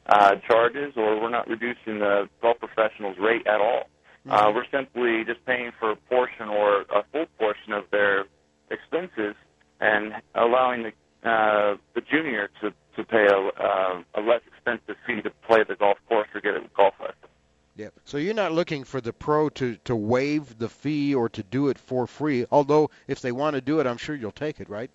uh, 0.07 0.37
charges, 0.47 0.93
or 0.97 1.21
we're 1.21 1.31
not 1.31 1.49
reducing 1.49 1.99
the 1.99 2.29
golf 2.43 2.59
professionals' 2.59 3.17
rate 3.19 3.47
at 3.47 3.61
all. 3.61 3.85
Uh, 4.29 4.31
mm-hmm. 4.31 4.47
Uh, 4.47 4.53
we're 4.53 4.71
simply 4.71 5.25
just 5.25 5.45
paying 5.47 5.71
for 5.79 5.93
a 5.93 5.97
portion 5.97 6.49
or 6.49 6.83
a 6.83 7.03
full 7.13 7.27
portion 7.39 7.73
of 7.73 7.85
their 7.91 8.25
expenses 8.71 9.35
and 9.81 10.13
allowing 10.35 10.85
the 10.85 10.93
uh, 11.29 11.77
the 11.95 12.03
junior 12.03 12.51
to 12.61 12.71
to 12.97 13.05
pay 13.05 13.27
a, 13.27 13.37
uh, 13.37 14.03
a 14.15 14.21
less 14.21 14.41
expensive 14.47 14.97
fee 15.07 15.23
to 15.23 15.31
play 15.47 15.65
the 15.67 15.77
golf 15.77 15.99
course 16.09 16.29
or 16.35 16.41
get 16.41 16.55
a 16.55 16.63
golf 16.77 16.95
lesson. 17.01 17.17
Yeah. 17.77 17.89
So 18.05 18.19
you're 18.19 18.35
not 18.35 18.53
looking 18.53 18.85
for 18.85 19.01
the 19.01 19.13
pro 19.13 19.49
to 19.51 19.77
to 19.85 19.97
waive 19.97 20.59
the 20.59 20.69
fee 20.69 21.15
or 21.15 21.29
to 21.31 21.43
do 21.43 21.69
it 21.69 21.79
for 21.79 22.07
free. 22.07 22.47
Although 22.51 22.91
if 23.09 23.21
they 23.21 23.33
want 23.33 23.55
to 23.55 23.61
do 23.61 23.81
it, 23.81 23.87
I'm 23.87 23.97
sure 23.97 24.15
you'll 24.15 24.31
take 24.31 24.61
it, 24.61 24.69
right? 24.69 24.91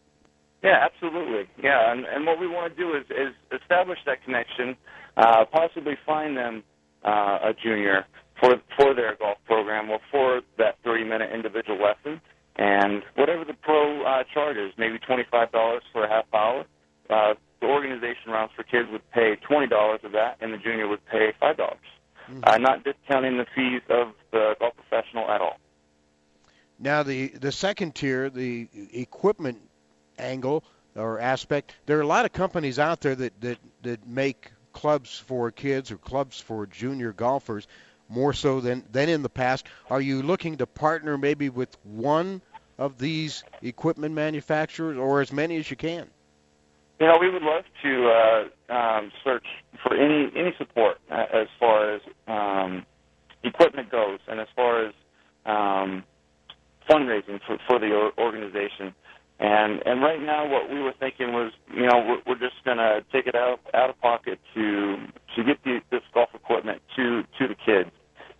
Yeah, 0.63 0.77
absolutely. 0.81 1.49
Yeah, 1.61 1.91
and, 1.91 2.05
and 2.05 2.25
what 2.25 2.39
we 2.39 2.47
want 2.47 2.75
to 2.75 2.81
do 2.81 2.93
is, 2.93 3.05
is 3.09 3.33
establish 3.61 3.99
that 4.05 4.23
connection, 4.25 4.75
uh, 5.15 5.45
possibly 5.45 5.97
find 6.05 6.35
them 6.35 6.63
uh, 7.03 7.39
a 7.43 7.53
junior 7.61 8.05
for 8.39 8.55
for 8.77 8.93
their 8.93 9.15
golf 9.15 9.37
program 9.45 9.89
or 9.89 9.99
for 10.11 10.41
that 10.57 10.77
30 10.83 11.03
minute 11.03 11.31
individual 11.33 11.79
lesson. 11.81 12.21
And 12.55 13.03
whatever 13.15 13.45
the 13.45 13.53
pro 13.53 14.03
uh, 14.03 14.23
charges, 14.33 14.73
maybe 14.77 14.99
$25 14.99 15.79
for 15.93 16.03
a 16.03 16.09
half 16.09 16.25
hour, 16.33 16.65
uh, 17.09 17.33
the 17.61 17.67
organization 17.67 18.31
Rounds 18.31 18.51
for 18.55 18.63
Kids 18.63 18.89
would 18.91 19.09
pay 19.11 19.35
$20 19.35 20.03
of 20.03 20.11
that, 20.13 20.37
and 20.41 20.53
the 20.53 20.57
junior 20.57 20.87
would 20.87 21.05
pay 21.05 21.33
$5. 21.41 21.55
mm-hmm. 21.57 22.39
uh, 22.43 22.57
not 22.57 22.83
discounting 22.83 23.37
the 23.37 23.45
fees 23.55 23.81
of 23.89 24.13
the 24.31 24.55
golf 24.59 24.73
professional 24.75 25.29
at 25.29 25.41
all. 25.41 25.57
Now, 26.79 27.03
the, 27.03 27.27
the 27.27 27.51
second 27.51 27.95
tier, 27.95 28.29
the 28.29 28.67
equipment 28.93 29.59
angle 30.17 30.63
or 30.95 31.19
aspect, 31.19 31.75
there 31.85 31.97
are 31.97 32.01
a 32.01 32.07
lot 32.07 32.25
of 32.25 32.31
companies 32.31 32.79
out 32.79 33.01
there 33.01 33.15
that, 33.15 33.41
that, 33.41 33.57
that 33.83 34.07
make 34.07 34.51
clubs 34.71 35.17
for 35.17 35.51
kids 35.51 35.91
or 35.91 35.97
clubs 35.97 36.39
for 36.39 36.65
junior 36.65 37.11
golfers 37.11 37.67
more 38.07 38.33
so 38.33 38.59
than, 38.61 38.83
than 38.91 39.09
in 39.09 39.21
the 39.21 39.29
past. 39.29 39.67
Are 39.89 40.01
you 40.01 40.21
looking 40.21 40.57
to 40.57 40.65
partner 40.65 41.17
maybe 41.17 41.49
with 41.49 41.77
one 41.83 42.41
of 42.77 42.97
these 42.97 43.43
equipment 43.61 44.15
manufacturers 44.15 44.97
or 44.97 45.21
as 45.21 45.33
many 45.33 45.57
as 45.57 45.69
you 45.69 45.77
can? 45.77 46.07
You 46.99 47.07
know, 47.07 47.17
we 47.19 47.29
would 47.29 47.43
love 47.43 47.63
to 47.83 48.09
uh, 48.09 48.73
um, 48.73 49.11
search 49.23 49.45
for 49.83 49.95
any 49.95 50.31
any 50.35 50.53
support 50.57 50.97
uh, 51.11 51.25
as 51.33 51.47
far 51.59 51.95
as 51.95 52.01
um, 52.27 52.85
equipment 53.43 53.89
goes, 53.91 54.19
and 54.27 54.39
as 54.39 54.47
far 54.55 54.85
as 54.85 54.93
um, 55.45 56.03
fundraising 56.89 57.39
for, 57.47 57.57
for 57.67 57.79
the 57.79 58.11
organization. 58.17 58.93
And 59.39 59.81
and 59.85 60.01
right 60.01 60.21
now, 60.21 60.49
what 60.49 60.69
we 60.69 60.81
were 60.81 60.93
thinking 60.99 61.31
was, 61.31 61.53
you 61.73 61.85
know, 61.85 62.03
we're, 62.05 62.21
we're 62.33 62.39
just 62.39 62.63
going 62.65 62.77
to 62.77 63.01
take 63.13 63.25
it 63.27 63.35
out 63.35 63.59
out 63.73 63.89
of 63.89 63.99
pocket 64.01 64.39
to 64.55 64.97
to 65.37 65.43
get 65.43 65.63
the, 65.63 65.79
this 65.91 66.01
golf 66.13 66.29
equipment 66.35 66.81
to 66.97 67.23
to 67.39 67.47
the 67.47 67.55
kids, 67.65 67.91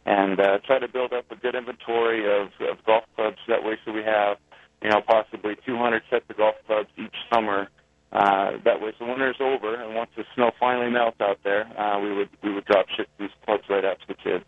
and 0.06 0.40
uh, 0.42 0.60
try 0.68 0.80
to 0.80 0.90
build 0.90 1.14
up 1.14 1.26
a 1.32 1.38
good 1.38 1.56
inventory 1.56 2.26
of, 2.26 2.50
of 2.70 2.84
golf 2.86 3.06
clubs. 3.16 3.38
That 3.48 3.64
way, 3.64 3.78
so 3.86 3.94
we 3.94 4.04
have, 4.04 4.38
you 4.84 4.90
know, 4.90 5.02
possibly 5.08 5.56
200 5.66 6.04
sets 6.10 6.26
of 6.30 6.36
golf 6.36 6.56
clubs 6.68 6.90
each 6.98 7.16
summer. 7.34 7.70
Uh, 8.12 8.54
that 8.66 8.82
way, 8.82 8.92
so 8.98 9.06
winter's 9.06 9.38
over, 9.40 9.76
and 9.76 9.94
once 9.94 10.10
the 10.18 10.24
snow 10.34 10.50
finally 10.60 10.90
melts 10.90 11.22
out 11.22 11.38
there, 11.44 11.68
uh, 11.80 12.00
we 12.00 12.12
would 12.12 12.30
we 12.42 12.52
would 12.52 12.66
drop 12.66 12.88
ship 12.90 13.08
these 13.20 13.30
clubs 13.46 13.64
right 13.70 13.86
out 13.86 14.00
to 14.00 14.08
the 14.08 14.16
kids. 14.16 14.46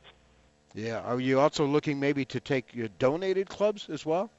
Yeah. 0.73 1.01
Are 1.01 1.19
you 1.19 1.39
also 1.39 1.65
looking 1.65 1.99
maybe 1.99 2.25
to 2.25 2.39
take 2.39 2.73
your 2.73 2.87
donated 2.97 3.49
clubs 3.49 3.87
as 3.89 4.05
well? 4.05 4.31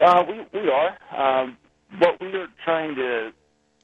Uh, 0.00 0.24
we 0.28 0.60
we 0.60 0.70
are. 0.70 0.98
Um, 1.16 1.56
what 1.98 2.20
we 2.20 2.28
are 2.34 2.48
trying 2.64 2.94
to 2.96 3.32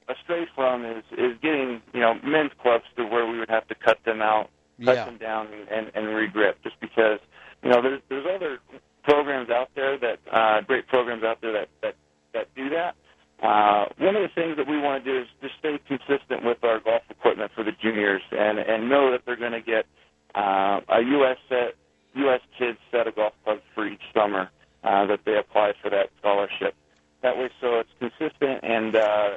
astray 0.09 0.47
from 0.55 0.85
is 0.85 1.05
is 1.13 1.37
getting 1.43 1.83
you 1.93 2.01
know 2.01 2.15
men's 2.25 2.53
clubs 2.63 2.85
to 2.97 3.05
where 3.05 3.27
we 3.27 3.39
would 3.39 3.51
have 3.51 3.67
to 3.69 3.75
cut 3.75 3.99
them 4.05 4.23
out, 4.23 4.51
cut 4.85 4.97
yeah. 4.97 5.05
them 5.05 5.19
down, 5.19 5.49
and 5.71 5.91
and 5.95 6.07
regrip. 6.07 6.55
Just 6.63 6.79
because 6.81 7.19
you 7.63 7.71
know 7.71 7.83
there's 7.83 8.01
there's 8.09 8.27
other 8.35 8.59
programs 9.05 9.51
out 9.51 9.71
there 9.75 9.99
that 9.99 10.19
uh, 10.31 10.61
great 10.63 10.87
programs 10.89 11.23
out 11.23 11.41
there 11.41 11.53
that 11.53 11.69
that 11.83 11.95
that 12.35 12.55
do 12.55 12.69
that. 12.71 12.95
Uh, 13.43 13.87
one 13.99 14.17
of 14.17 14.23
the 14.23 14.31
things 14.35 14.57
that 14.57 14.67
we 14.67 14.79
want 14.79 15.05
to 15.05 15.13
do 15.13 15.21
is 15.21 15.27
just 15.41 15.55
stay 15.59 15.79
consistent 15.87 16.45
with 16.45 16.59
our 16.65 16.81
golf 16.81 17.03
equipment 17.11 17.51
for 17.55 17.65
the 17.65 17.73
juniors 17.83 18.23
and 18.33 18.59
and 18.59 18.89
know 18.89 19.13
that 19.13 19.23
they're 19.27 19.37
going 19.37 19.53
to 19.53 19.61
get 19.61 19.87
uh, 20.35 20.81
a 20.89 21.03
U.S. 21.03 21.37
set 21.49 21.75
U.S. 22.15 22.41
kids 22.59 22.79
set 22.91 23.07
of 23.07 23.17
golf 23.17 23.33
clubs 23.45 23.63
for 23.75 23.87
each 23.87 24.03
summer 24.15 24.51
uh, 24.85 25.07
that 25.07 25.21
they 25.25 25.37
apply 25.37 25.73
for 25.83 25.91
that 25.91 26.11
scholarship. 26.19 26.75
That 27.23 27.37
way, 27.37 27.51
so 27.61 27.81
it's 27.81 27.91
consistent, 27.99 28.61
and 28.63 28.97
uh, 28.97 29.29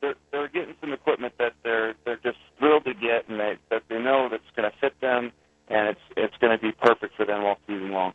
they're, 0.00 0.14
they're 0.32 0.48
getting 0.48 0.74
some 0.80 0.92
equipment 0.92 1.34
that 1.38 1.54
they're 1.62 1.94
they're 2.04 2.20
just 2.22 2.38
thrilled 2.58 2.84
to 2.84 2.94
get, 2.94 3.28
and 3.28 3.38
they, 3.40 3.54
that 3.70 3.82
they 3.88 3.98
know 3.98 4.28
that's 4.30 4.42
going 4.56 4.70
to 4.70 4.76
fit 4.78 5.00
them, 5.00 5.32
and 5.68 5.88
it's 5.88 6.00
it's 6.16 6.36
going 6.40 6.56
to 6.56 6.62
be 6.62 6.72
perfect 6.72 7.16
for 7.16 7.24
them 7.24 7.44
all 7.44 7.58
season 7.66 7.92
long. 7.92 8.12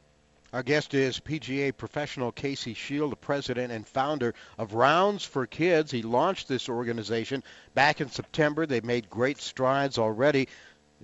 Our 0.51 0.63
guest 0.63 0.95
is 0.95 1.19
PGA 1.19 1.77
professional 1.77 2.31
Casey 2.31 2.73
Shield, 2.73 3.11
the 3.11 3.15
president 3.15 3.71
and 3.71 3.87
founder 3.87 4.33
of 4.57 4.73
Rounds 4.73 5.23
for 5.23 5.45
Kids. 5.45 5.91
He 5.91 6.01
launched 6.01 6.47
this 6.47 6.69
organization 6.69 7.43
back 7.75 8.01
in 8.01 8.09
September. 8.09 8.65
They've 8.65 8.83
made 8.83 9.11
great 9.11 9.39
strides 9.39 9.99
already. 9.99 10.47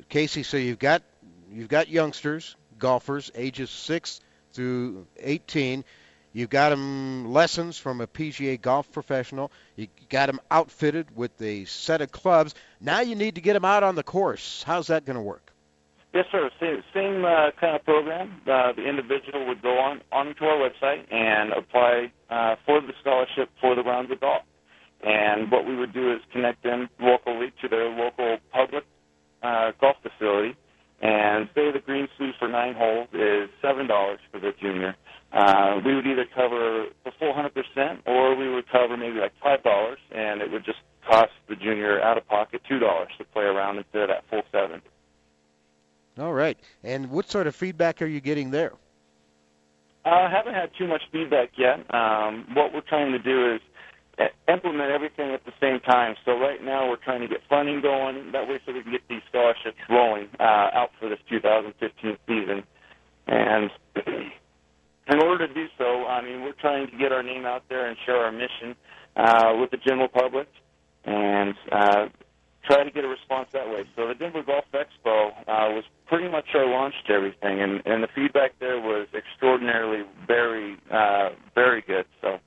Casey, 0.10 0.42
so 0.42 0.58
you've 0.58 0.80
got 0.80 1.04
you've 1.52 1.70
got 1.70 1.90
youngsters, 1.90 2.56
golfers, 2.80 3.32
ages 3.36 3.70
six 3.70 4.20
through 4.54 5.06
18. 5.20 5.84
You've 6.34 6.50
got 6.50 6.70
them 6.70 7.32
lessons 7.32 7.78
from 7.78 8.02
a 8.02 8.08
PGA 8.08 8.60
golf 8.60 8.92
professional. 8.92 9.52
You 9.76 9.88
got 10.10 10.26
them 10.26 10.42
outfitted 10.50 11.16
with 11.16 11.40
a 11.40 11.66
set 11.66 12.02
of 12.02 12.12
clubs. 12.12 12.56
Now 12.82 13.02
you 13.02 13.16
need 13.16 13.36
to 13.36 13.42
get 13.42 13.54
them 13.54 13.64
out 13.64 13.84
on 13.84 13.94
the 13.94 14.04
course. 14.04 14.64
How's 14.64 14.88
that 14.88 15.06
going 15.06 15.18
to 15.18 15.22
work? 15.22 15.55
Yes, 16.16 16.26
sir. 16.32 16.50
Same, 16.62 16.82
same 16.94 17.26
uh, 17.26 17.52
kind 17.60 17.76
of 17.76 17.84
program. 17.84 18.42
Uh, 18.48 18.72
the 18.72 18.88
individual 18.88 19.46
would 19.48 19.62
go 19.62 19.78
on 19.78 20.00
onto 20.14 20.46
our 20.46 20.58
website 20.58 21.04
and 21.14 21.52
apply 21.52 22.10
uh, 22.30 22.56
for 22.66 22.80
the 22.80 22.94
scholarship 23.02 23.50
for 23.60 23.76
the 23.76 23.84
rounds 23.84 24.10
of 24.12 24.22
golf. 24.22 24.44
And 25.04 25.52
what 25.52 25.68
we 25.68 25.76
would 25.76 25.94
do 25.94 26.14
is 26.14 26.20
connect 26.32 26.64
them 26.64 26.88
locally 27.02 27.52
to 27.62 27.68
their 27.68 27.90
local 27.90 28.38
public 28.54 28.86
uh, 29.44 29.74
golf 29.82 29.98
facility 30.02 30.56
and 31.02 31.50
say 31.54 31.74
the 31.74 31.80
green 31.86 32.08
fee 32.18 32.32
for 32.40 32.48
nine 32.48 32.76
holes 32.76 33.10
is 33.12 33.50
seven 33.62 33.86
dollars 33.86 34.20
for 34.32 34.40
the 34.40 34.52
junior. 34.62 34.96
Uh, 35.34 35.82
we 35.86 35.94
would 35.96 36.08
either 36.08 36.26
cover 36.34 36.86
the 37.04 37.12
full 37.20 37.34
hundred 37.34 37.54
percent, 37.54 38.00
or 38.06 38.38
we 38.38 38.50
would 38.50 38.72
cover 38.72 38.96
maybe 38.96 39.20
like 39.20 39.34
five 39.44 39.62
dollars, 39.64 40.00
and 40.16 40.42
it 40.42 40.50
would 40.50 40.64
just 40.64 40.80
cost 41.06 41.34
the 41.50 41.58
junior 41.58 42.02
out 42.02 42.18
of 42.18 42.26
pocket 42.30 42.62
two 42.70 42.80
dollars 42.80 43.10
to 43.18 43.26
play 43.26 43.44
around 43.44 43.78
instead 43.78 44.04
of 44.04 44.08
that 44.08 44.24
full 44.30 44.44
seven. 44.54 44.82
All 46.20 46.34
right. 46.34 46.58
And 46.84 47.10
what 47.10 47.30
sort 47.30 47.48
of 47.48 47.56
feedback 47.56 48.02
are 48.02 48.08
you 48.08 48.22
getting 48.22 48.52
there? 48.52 48.74
I 50.06 50.26
uh, 50.26 50.30
haven't 50.30 50.54
had 50.54 50.70
too 50.78 50.88
much 50.88 51.02
feedback 51.12 51.50
yet. 51.58 51.80
Um, 51.94 52.46
what 52.54 52.74
we're 52.74 52.82
trying 52.82 53.12
to 53.12 53.20
do 53.20 53.56
is 53.56 53.62
implement 54.48 54.92
everything 54.92 55.32
at 55.32 55.44
the 55.46 55.52
same 55.60 55.80
time. 55.82 56.16
So 56.24 56.40
right 56.40 56.64
now 56.64 56.88
we're 56.88 57.04
trying 57.04 57.22
to 57.22 57.28
get 57.28 57.40
funding 57.50 57.82
going. 57.82 58.32
That 58.32 58.48
way, 58.48 58.60
so 58.66 58.74
we 58.74 58.84
can 58.84 58.92
get 58.92 59.02
these 59.10 59.22
scholarships 59.30 59.78
rolling 59.90 60.28
uh, 60.40 60.70
out 60.74 60.92
for 61.00 61.10
this 61.10 61.20
2015 61.30 62.18
season. 62.28 62.64
And 63.28 63.72
in 65.08 65.20
order 65.20 65.48
to 65.48 65.54
do 65.54 65.66
so, 65.78 66.06
I 66.06 66.22
mean, 66.22 66.44
we're 66.44 66.54
trying 66.54 66.90
to 66.90 66.98
get 66.98 67.12
our 67.12 67.24
name 67.24 67.46
out 67.46 67.64
there 67.68 67.88
and 67.88 67.98
share 68.06 68.18
our 68.18 68.32
mission 68.32 68.76
uh, 69.16 69.56
with 69.60 69.72
the 69.72 69.78
general 69.78 70.08
public, 70.08 70.48
and 71.06 71.56
uh, 71.72 72.08
try 72.66 72.84
to 72.84 72.92
get 72.92 73.04
a 73.04 73.08
response 73.08 73.50
that 73.54 73.70
way. 73.70 73.86
So 73.96 74.08
the 74.08 74.16
Denver 74.16 74.44
Golf 74.44 74.66
Expo 74.74 75.32
uh, 75.32 75.74
was 75.74 75.84
pretty 76.08 76.28
much 76.30 76.46
our 76.54 76.68
launch 76.68 76.96
to 77.08 77.14
everything, 77.14 77.62
and, 77.62 77.82
and 77.86 78.04
the 78.04 78.08
feedback 78.14 78.54
there 78.60 78.80
was 78.80 79.08
extraordinarily 79.14 80.04
very, 80.28 80.78
uh, 80.92 81.30
very 81.54 81.82
good. 81.82 82.06
So. 82.22 82.40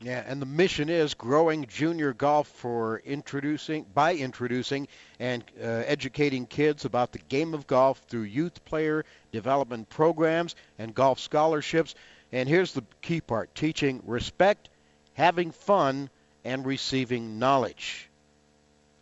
Yeah, 0.00 0.24
and 0.26 0.42
the 0.42 0.46
mission 0.46 0.88
is 0.88 1.14
growing 1.14 1.66
junior 1.66 2.12
golf 2.12 2.48
for 2.48 3.00
introducing 3.04 3.86
by 3.94 4.14
introducing 4.14 4.88
and 5.20 5.44
uh, 5.60 5.66
educating 5.86 6.46
kids 6.46 6.84
about 6.84 7.12
the 7.12 7.20
game 7.20 7.54
of 7.54 7.68
golf 7.68 8.02
through 8.08 8.22
youth 8.22 8.64
player 8.64 9.04
development 9.30 9.88
programs 9.88 10.56
and 10.78 10.92
golf 10.92 11.20
scholarships. 11.20 11.94
And 12.32 12.48
here's 12.48 12.72
the 12.72 12.82
key 13.00 13.20
part: 13.20 13.54
teaching 13.54 14.02
respect, 14.04 14.70
having 15.14 15.52
fun, 15.52 16.10
and 16.44 16.66
receiving 16.66 17.38
knowledge. 17.38 18.08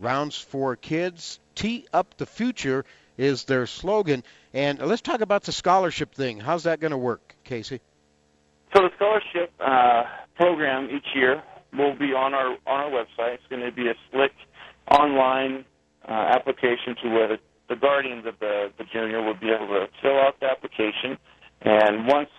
Rounds 0.00 0.38
for 0.38 0.76
kids, 0.76 1.38
tee 1.54 1.86
up 1.92 2.16
the 2.16 2.26
future 2.26 2.84
is 3.18 3.44
their 3.44 3.66
slogan. 3.66 4.24
And 4.54 4.78
let's 4.78 5.02
talk 5.02 5.20
about 5.20 5.42
the 5.44 5.52
scholarship 5.52 6.14
thing. 6.14 6.40
How's 6.40 6.64
that 6.64 6.80
going 6.80 6.92
to 6.92 6.98
work, 6.98 7.34
Casey? 7.44 7.80
So 8.74 8.82
the 8.82 8.90
scholarship 8.96 9.52
uh, 9.60 10.04
program 10.36 10.88
each 10.90 11.14
year 11.14 11.42
will 11.72 11.94
be 11.94 12.12
on 12.12 12.34
our 12.34 12.52
on 12.66 12.80
our 12.80 12.90
website. 12.90 13.34
It's 13.34 13.46
going 13.50 13.62
to 13.62 13.72
be 13.72 13.88
a 13.88 13.94
slick 14.10 14.32
online 14.90 15.64
uh, 16.08 16.12
application 16.12 16.96
to 17.02 17.08
where 17.10 17.28
the, 17.28 17.38
the 17.68 17.76
guardians 17.76 18.26
of 18.26 18.38
the, 18.40 18.72
the 18.78 18.84
junior 18.92 19.22
will 19.22 19.34
be 19.34 19.50
able 19.50 19.68
to 19.68 19.88
fill 20.00 20.18
out 20.18 20.40
the 20.40 20.46
application, 20.46 21.18
and 21.60 22.06
once 22.06 22.30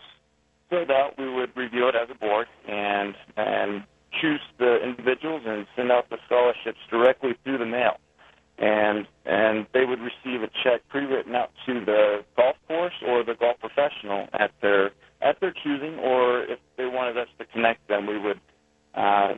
filled 0.70 0.90
out, 0.90 1.18
we 1.18 1.30
would 1.30 1.56
review 1.56 1.88
it 1.90 1.96
as 1.96 2.10
a 2.10 2.16
board 2.16 2.48
and 2.68 3.16
and 3.38 3.84
choose 4.20 4.42
the 4.60 4.84
individuals 4.84 5.44
and 5.46 5.66
send 5.76 5.92
out 5.92 6.10
the 6.10 6.18
scholarships 6.26 6.80
directly 6.90 7.32
through 7.44 7.58
the 7.58 7.66
mail. 7.66 7.98
And 8.58 9.08
and 9.26 9.66
they 9.74 9.86
would 9.86 10.00
receive 10.00 10.44
a 10.44 10.50
check 10.64 10.82
pre-written 10.90 11.34
out 11.34 11.52
to 11.66 11.84
the 11.86 12.24
golf 12.36 12.56
course 12.68 12.94
or 13.08 13.24
the 13.24 13.34
golf 13.34 13.58
professional 13.60 14.28
at 14.34 14.52
their 14.62 14.92
at 15.22 15.40
their 15.40 15.54
choosing, 15.64 15.98
or 16.00 16.44
if 16.44 16.60
they 16.78 16.86
wanted 16.86 17.18
us 17.18 17.28
to 17.40 17.46
connect 17.46 17.88
them, 17.88 18.08
we 18.08 18.20
would 18.20 18.40
uh, 18.96 19.34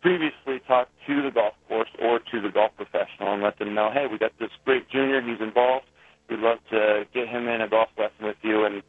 previously 0.00 0.60
talk 0.66 0.88
to 1.06 1.22
the 1.22 1.30
golf 1.30 1.54
course 1.68 1.88
or 2.02 2.18
to 2.18 2.40
the 2.40 2.48
golf 2.48 2.72
professional 2.76 3.32
and 3.32 3.42
let 3.42 3.58
them 3.58 3.74
know, 3.74 3.90
hey, 3.92 4.06
we 4.10 4.18
got 4.18 4.32
this 4.38 4.50
great 4.64 4.88
junior, 4.90 5.20
he's 5.20 5.40
involved. 5.40 5.86
We'd 6.28 6.40
love 6.40 6.58
to 6.70 7.04
get 7.12 7.28
him 7.28 7.48
in 7.48 7.60
a 7.60 7.68
golf 7.68 7.88
lesson 7.98 8.26
with 8.26 8.36
you, 8.42 8.64
and 8.64 8.82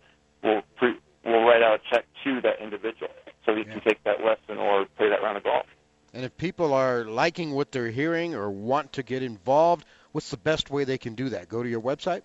we'll 0.43 0.61
pre- 0.77 0.99
we'll 1.25 1.43
write 1.43 1.63
out 1.63 1.79
a 1.79 1.95
check 1.95 2.05
to 2.23 2.39
that 2.41 2.61
individual. 2.61 3.11
So 3.45 3.55
he 3.55 3.63
can 3.63 3.81
take 3.81 4.03
that 4.03 4.23
lesson 4.23 4.57
or 4.57 4.85
play 4.97 5.09
that 5.09 5.21
round 5.21 5.37
of 5.37 5.43
golf. 5.43 5.65
And 6.13 6.25
if 6.25 6.35
people 6.37 6.73
are 6.73 7.05
liking 7.05 7.51
what 7.51 7.71
they're 7.71 7.89
hearing 7.89 8.35
or 8.35 8.51
want 8.51 8.93
to 8.93 9.03
get 9.03 9.23
involved, 9.23 9.85
what's 10.11 10.29
the 10.29 10.37
best 10.37 10.69
way 10.69 10.83
they 10.83 10.97
can 10.97 11.15
do 11.15 11.29
that? 11.29 11.47
Go 11.47 11.63
to 11.63 11.69
your 11.69 11.81
website? 11.81 12.23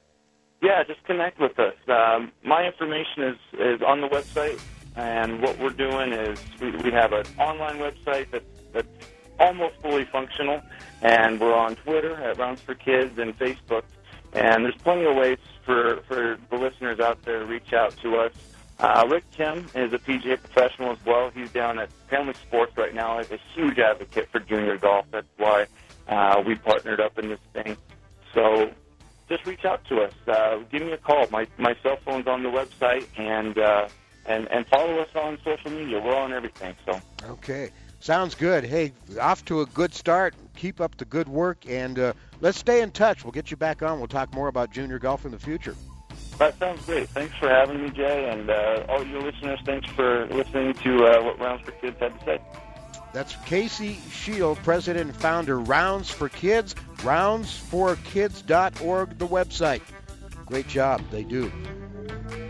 Yeah, 0.63 0.83
just 0.85 1.05
connect 1.05 1.39
with 1.39 1.59
us. 1.59 1.75
Um, 1.87 2.33
my 2.43 2.67
information 2.67 3.23
is, 3.23 3.37
is 3.59 3.83
on 3.83 4.01
the 4.01 4.09
website, 4.09 4.61
and 4.97 5.41
what 5.43 5.59
we're 5.59 5.71
doing 5.71 6.13
is 6.13 6.41
we, 6.61 6.71
we 6.79 6.91
have 6.91 7.13
an 7.13 7.27
online 7.39 7.79
website 7.79 8.31
that's, 8.31 8.45
that's 8.73 8.89
almost 9.39 9.77
fully 9.83 10.05
functional, 10.07 10.63
and 11.03 11.39
we're 11.39 11.55
on 11.55 11.77
Twitter 11.77 12.15
at 12.15 12.39
Rounds 12.39 12.61
for 12.63 12.75
Kids 12.75 13.19
and 13.19 13.39
Facebook. 13.39 13.85
And 14.33 14.65
there's 14.65 14.77
plenty 14.77 15.05
of 15.05 15.17
ways 15.17 15.39
for, 15.65 16.03
for 16.09 16.39
the 16.51 16.57
listeners 16.57 17.01
out 17.01 17.23
there 17.23 17.41
to 17.41 17.47
reach 17.47 17.73
out 17.73 17.97
to 17.99 18.17
us. 18.17 18.33
Uh, 18.79 19.07
Rick 19.11 19.31
Kim 19.31 19.67
is 19.75 19.93
a 19.93 19.99
PGA 19.99 20.39
professional 20.39 20.93
as 20.93 20.99
well. 21.07 21.31
He's 21.31 21.51
down 21.51 21.79
at 21.79 21.91
Family 22.11 22.35
Sports 22.35 22.77
right 22.77 22.95
now. 22.95 23.19
He's 23.19 23.31
a 23.31 23.39
huge 23.55 23.79
advocate 23.79 24.29
for 24.31 24.41
junior 24.41 24.77
golf. 24.77 25.07
That's 25.11 25.27
why 25.39 25.67
uh, 26.09 26.43
we 26.47 26.57
partnered 26.57 27.01
up 27.01 27.19
in 27.19 27.31
this 27.31 27.41
thing. 27.55 27.77
So 28.35 28.71
just 29.29 29.47
reach 29.47 29.65
out 29.65 29.85
to 29.87 30.03
us. 30.03 30.12
Uh, 30.27 30.59
give 30.71 30.83
me 30.83 30.93
a 30.93 30.99
call. 30.99 31.27
My 31.31 31.47
my 31.57 31.75
cell 31.83 31.97
phone's 32.05 32.27
on 32.27 32.43
the 32.43 32.51
website, 32.51 33.07
and 33.17 33.59
uh, 33.59 33.89
and 34.27 34.47
and 34.51 34.67
follow 34.67 34.99
us 34.99 35.09
on 35.15 35.39
social 35.43 35.71
media. 35.71 35.99
We're 35.99 36.15
on 36.15 36.35
everything. 36.35 36.75
So 36.85 37.01
okay, 37.31 37.71
sounds 38.01 38.35
good. 38.35 38.65
Hey, 38.65 38.93
off 39.21 39.45
to 39.47 39.62
a 39.62 39.67
good 39.67 39.95
start. 39.95 40.35
Keep 40.55 40.83
up 40.83 40.97
the 40.99 41.07
good 41.07 41.29
work, 41.29 41.65
and 41.69 41.99
uh, 41.99 42.12
let's 42.43 42.59
stay 42.59 42.83
in 42.83 42.91
touch. 42.91 43.25
We'll 43.25 43.33
get 43.33 43.51
you 43.51 43.57
back 43.57 43.83
on. 43.83 43.99
We'll 43.99 44.09
talk 44.09 44.35
more 44.35 44.49
about 44.49 44.71
junior 44.71 44.99
golf 44.99 45.25
in 45.25 45.33
the 45.33 45.39
future. 45.39 45.75
That 46.38 46.59
sounds 46.59 46.85
great. 46.85 47.09
Thanks 47.11 47.35
for 47.37 47.49
having 47.49 47.81
me, 47.83 47.90
Jay, 47.90 48.29
and 48.29 48.51
uh, 48.51 48.85
all 48.88 49.07
your 49.07 49.22
listeners. 49.22 49.61
Thanks 49.64 49.88
for 49.90 50.27
listening 50.27 50.75
to 50.75 51.07
uh, 51.07 51.22
what 51.22 51.38
Rounds 51.40 51.62
for 51.62 51.70
Kids 51.72 51.99
had 51.99 52.18
to 52.18 52.25
say. 52.25 52.38
That's 53.12 53.35
Casey 53.46 53.99
Shield, 54.11 54.59
president 54.59 55.11
and 55.11 55.18
founder, 55.18 55.59
Rounds 55.59 56.11
for 56.11 56.29
Kids, 56.29 56.75
roundsforkids.org, 56.99 59.18
the 59.18 59.27
website. 59.27 59.81
Great 60.44 60.68
job, 60.68 61.01
they 61.11 61.25
do. 61.25 61.51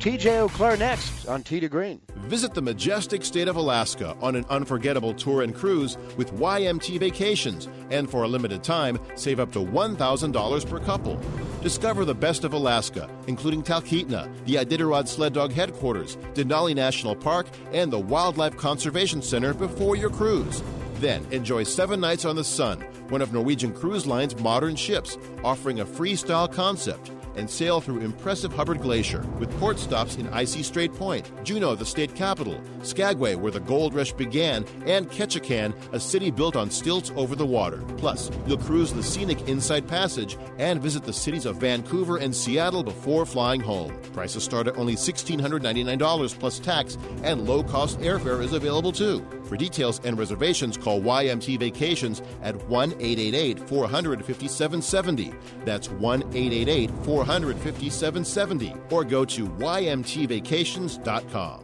TJ 0.07 0.49
Auclair 0.49 0.79
next 0.79 1.27
on 1.27 1.43
Tee 1.43 1.59
to 1.59 1.69
Green. 1.69 2.01
Visit 2.29 2.55
the 2.55 2.63
majestic 2.63 3.25
state 3.25 3.49
of 3.49 3.57
Alaska 3.57 4.17
on 4.21 4.37
an 4.37 4.45
unforgettable 4.51 5.13
tour 5.13 5.43
and 5.43 5.53
cruise 5.53 5.99
with 6.17 6.33
YMT 6.35 7.01
Vacations, 7.01 7.69
and 7.91 8.09
for 8.09 8.23
a 8.23 8.29
limited 8.29 8.63
time, 8.63 9.01
save 9.17 9.41
up 9.41 9.51
to 9.51 9.59
$1,000 9.59 10.71
per 10.71 10.79
couple. 10.79 11.21
Discover 11.61 12.05
the 12.05 12.15
best 12.15 12.45
of 12.45 12.53
Alaska, 12.53 13.11
including 13.27 13.65
Talkeetna, 13.65 14.33
the 14.45 14.55
Iditarod 14.55 15.09
Sled 15.09 15.33
Dog 15.33 15.51
Headquarters, 15.51 16.15
Denali 16.35 16.77
National 16.77 17.17
Park, 17.17 17.49
and 17.73 17.93
the 17.93 17.99
Wildlife 17.99 18.57
Conservation 18.57 19.21
Center 19.21 19.55
before 19.55 19.97
your 19.97 20.11
cruise. 20.11 20.63
Then 21.01 21.27
enjoy 21.33 21.65
seven 21.65 21.99
nights 21.99 22.25
on 22.25 22.37
the 22.37 22.45
Sun, 22.45 22.83
one 23.09 23.23
of 23.23 23.33
Norwegian 23.33 23.73
Cruise 23.73 24.07
Line's 24.07 24.39
modern 24.39 24.77
ships, 24.77 25.19
offering 25.43 25.81
a 25.81 25.85
freestyle 25.85 26.51
concept 26.51 27.11
and 27.37 27.49
sail 27.49 27.81
through 27.81 28.01
impressive 28.01 28.53
Hubbard 28.53 28.81
Glacier 28.81 29.23
with 29.39 29.51
port 29.59 29.79
stops 29.79 30.17
in 30.17 30.29
icy 30.29 30.63
Strait 30.63 30.95
Point, 30.95 31.31
Juneau, 31.45 31.75
the 31.75 31.87
state 31.87 32.15
capital, 32.15 32.61
Skagway, 32.83 33.35
where 33.35 33.53
the 33.53 33.61
gold 33.61 33.95
rush 33.95 34.13
began, 34.13 34.65
and 34.87 35.11
Ketchikan, 35.11 35.75
a 35.93 36.01
city 36.01 36.31
built 36.31 36.57
on 36.57 36.71
stilts 36.71 37.13
over 37.17 37.35
the 37.35 37.47
water. 37.47 37.83
Plus, 37.97 38.31
you'll 38.47 38.59
cruise 38.59 38.93
the 38.93 39.03
scenic 39.03 39.49
Inside 39.49 39.87
Passage 39.87 40.37
and 40.59 40.81
visit 40.81 41.05
the 41.05 41.13
cities 41.13 41.47
of 41.47 41.57
Vancouver 41.57 42.17
and 42.17 42.35
Seattle 42.35 42.83
before 42.83 43.27
flying 43.27 43.61
home. 43.61 43.97
Prices 44.13 44.45
start 44.45 44.67
at 44.67 44.77
only 44.77 44.95
$1,699 44.95 46.39
plus 46.39 46.59
tax, 46.59 46.97
and 47.23 47.47
low 47.47 47.63
cost 47.63 47.99
airfare 48.01 48.43
is 48.43 48.53
available 48.53 48.93
too. 48.93 49.27
For 49.47 49.57
details 49.57 50.01
and 50.05 50.19
reservations, 50.19 50.77
call 50.77 51.01
YMT 51.01 51.59
Vacations 51.59 52.21
at 52.43 52.57
1 52.69 52.93
888 52.93 53.59
45770. 53.61 55.33
That's 55.65 55.91
1 55.91 56.23
888 56.23 56.91
45770. 57.05 58.75
Or 58.91 59.05
go 59.05 59.25
to 59.25 59.47
YMTVacations.com. 59.47 61.63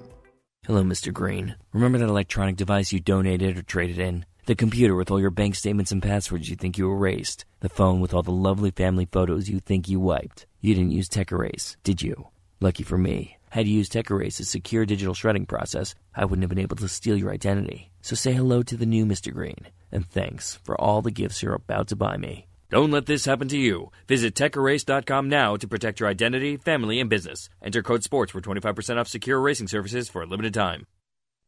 Hello, 0.65 0.85
Mr. 0.85 1.13
Green. 1.13 1.57
Remember 1.73 1.99
that 1.99 2.09
electronic 2.09 2.55
device 2.55 2.93
you 2.93 3.01
donated 3.01 3.59
or 3.59 3.63
traded 3.63 3.99
in? 3.99 4.25
The 4.47 4.55
computer 4.55 4.95
with 4.95 5.11
all 5.11 5.21
your 5.21 5.31
bank 5.31 5.57
statements 5.57 5.91
and 5.91 6.03
passwords 6.03 6.49
you 6.49 6.57
think 6.57 6.79
you 6.79 6.91
erased? 6.91 7.45
The 7.61 7.69
phone 7.69 8.01
with 8.01 8.15
all 8.15 8.23
the 8.23 8.31
lovely 8.31 8.71
family 8.71 9.09
photos 9.11 9.49
you 9.49 9.59
think 9.59 9.89
you 9.89 9.99
wiped? 9.99 10.47
You 10.61 10.75
didn't 10.75 10.93
use 10.93 11.09
Tech 11.09 11.33
Erase, 11.33 11.77
did 11.83 12.03
you? 12.03 12.29
Lucky 12.61 12.85
for 12.85 12.97
me. 12.97 13.39
Had 13.53 13.69
you 13.69 13.75
used 13.75 13.93
Tech 13.93 14.11
Erase's 14.11 14.49
secure 14.49 14.87
digital 14.87 15.13
shredding 15.13 15.45
process, 15.45 15.95
I 16.17 16.25
wouldn't 16.25 16.43
have 16.43 16.49
been 16.49 16.65
able 16.67 16.77
to 16.77 16.89
steal 16.89 17.19
your 17.19 17.31
identity. 17.31 17.91
So 18.01 18.17
say 18.17 18.33
hello 18.33 18.63
to 18.63 18.79
the 18.79 18.87
new 18.87 19.05
Mr. 19.05 19.31
Green, 19.31 19.69
and 19.93 20.09
thanks 20.09 20.59
for 20.65 20.75
all 20.81 21.03
the 21.03 21.11
gifts 21.11 21.43
you're 21.43 21.53
about 21.53 21.89
to 21.89 21.97
buy 21.97 22.17
me. 22.17 22.47
Don't 22.71 22.91
let 22.91 23.05
this 23.05 23.27
happen 23.27 23.49
to 23.49 23.59
you. 23.59 23.91
Visit 24.09 24.35
TechErase.com 24.35 25.29
now 25.29 25.57
to 25.57 25.69
protect 25.69 26.01
your 26.01 26.09
identity, 26.09 26.57
family, 26.57 26.99
and 26.99 27.11
business. 27.11 27.51
Enter 27.63 27.83
code 27.83 28.03
SPORTS 28.03 28.33
for 28.33 28.41
25% 28.41 28.97
off 28.97 29.09
secure 29.09 29.39
erasing 29.39 29.69
services 29.69 30.09
for 30.09 30.23
a 30.23 30.27
limited 30.27 30.55
time. 30.55 30.87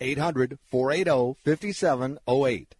800 0.00 0.58
480 0.70 1.36
5708. 1.44 2.76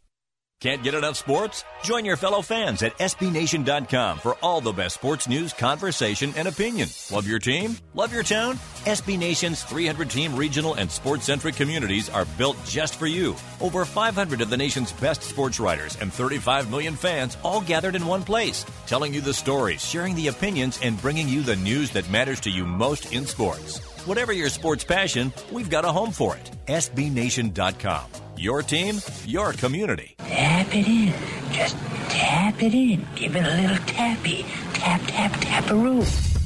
Can't 0.59 0.83
get 0.83 0.95
enough 0.95 1.19
sports? 1.19 1.65
Join 1.83 2.07
your 2.07 2.17
fellow 2.17 2.41
fans 2.41 2.83
at 2.83 2.97
SBNation.com 2.97 4.19
for 4.19 4.37
all 4.43 4.63
the 4.63 4.73
best 4.73 4.95
sports 4.95 5.29
news, 5.29 5.53
conversation, 5.53 6.33
and 6.35 6.49
opinion. 6.49 6.89
Love 7.13 7.29
your 7.29 7.39
team? 7.39 7.77
Love 7.93 8.11
your 8.11 8.23
town? 8.23 8.57
SB 8.87 9.19
Nation's 9.19 9.63
300 9.65 10.09
team 10.09 10.35
regional 10.35 10.73
and 10.73 10.91
sports 10.91 11.27
centric 11.27 11.57
communities 11.57 12.09
are 12.09 12.25
built 12.39 12.57
just 12.65 12.95
for 12.97 13.07
you. 13.07 13.37
Over 13.61 13.85
500 13.85 14.41
of 14.41 14.49
the 14.49 14.57
nation's 14.57 14.93
best 14.95 15.23
sports 15.23 15.61
writers 15.61 15.99
and 16.01 16.11
35 16.11 16.71
million 16.71 16.97
fans 16.97 17.37
all 17.45 17.61
gathered 17.61 17.95
in 17.95 18.07
one 18.07 18.23
place, 18.23 18.65
telling 18.87 19.13
you 19.13 19.21
the 19.21 19.35
stories, 19.35 19.85
sharing 19.85 20.15
the 20.15 20.29
opinions, 20.29 20.81
and 20.83 21.01
bringing 21.03 21.29
you 21.29 21.43
the 21.43 21.57
news 21.57 21.91
that 21.91 22.09
matters 22.09 22.41
to 22.41 22.51
you 22.51 22.65
most 22.65 23.13
in 23.13 23.27
sports. 23.27 23.96
Whatever 24.07 24.33
your 24.33 24.51
sports 24.51 24.85
passion, 24.85 25.33
we've 25.51 25.69
got 25.69 25.85
a 25.85 25.89
home 25.89 26.13
for 26.13 26.37
it. 26.37 26.49
SBNation.com. 26.69 28.05
Your 28.37 28.63
team, 28.63 29.01
your 29.25 29.53
community. 29.53 30.15
Tap 30.19 30.73
it 30.73 30.87
in. 30.87 31.13
Just 31.51 31.77
tap 32.09 32.63
it 32.63 32.73
in. 32.73 33.05
Give 33.17 33.35
it 33.35 33.45
a 33.45 33.63
little 33.63 33.85
tappy. 33.87 34.47
Tap, 34.75 35.01
tap, 35.09 35.33
tap 35.41 35.71
a 35.73 35.75
roof. 35.75 36.39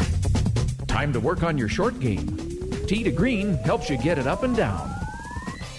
Time 0.86 1.12
to 1.12 1.20
work 1.20 1.42
on 1.42 1.58
your 1.58 1.68
short 1.68 2.00
game. 2.00 2.34
Tee 2.86 3.02
to 3.02 3.10
Green 3.10 3.56
helps 3.56 3.90
you 3.90 3.98
get 3.98 4.16
it 4.16 4.26
up 4.26 4.42
and 4.42 4.56
down. 4.56 4.90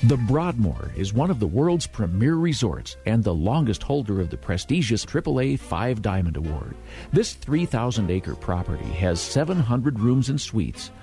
The 0.03 0.17
Broadmoor 0.17 0.91
is 0.95 1.13
one 1.13 1.29
of 1.29 1.39
the 1.39 1.45
world's 1.45 1.85
premier 1.85 2.33
resorts 2.35 2.97
and 3.05 3.23
the 3.23 3.33
longest 3.33 3.83
holder 3.83 4.19
of 4.19 4.31
the 4.31 4.37
prestigious 4.37 5.05
AAA 5.05 5.59
Five 5.59 6.01
Diamond 6.01 6.37
Award. 6.37 6.75
This 7.13 7.33
3,000 7.33 8.09
acre 8.09 8.35
property 8.35 8.85
has 8.93 9.21
700 9.21 9.99
rooms 9.99 10.29
and 10.29 10.41
suites, 10.41 10.89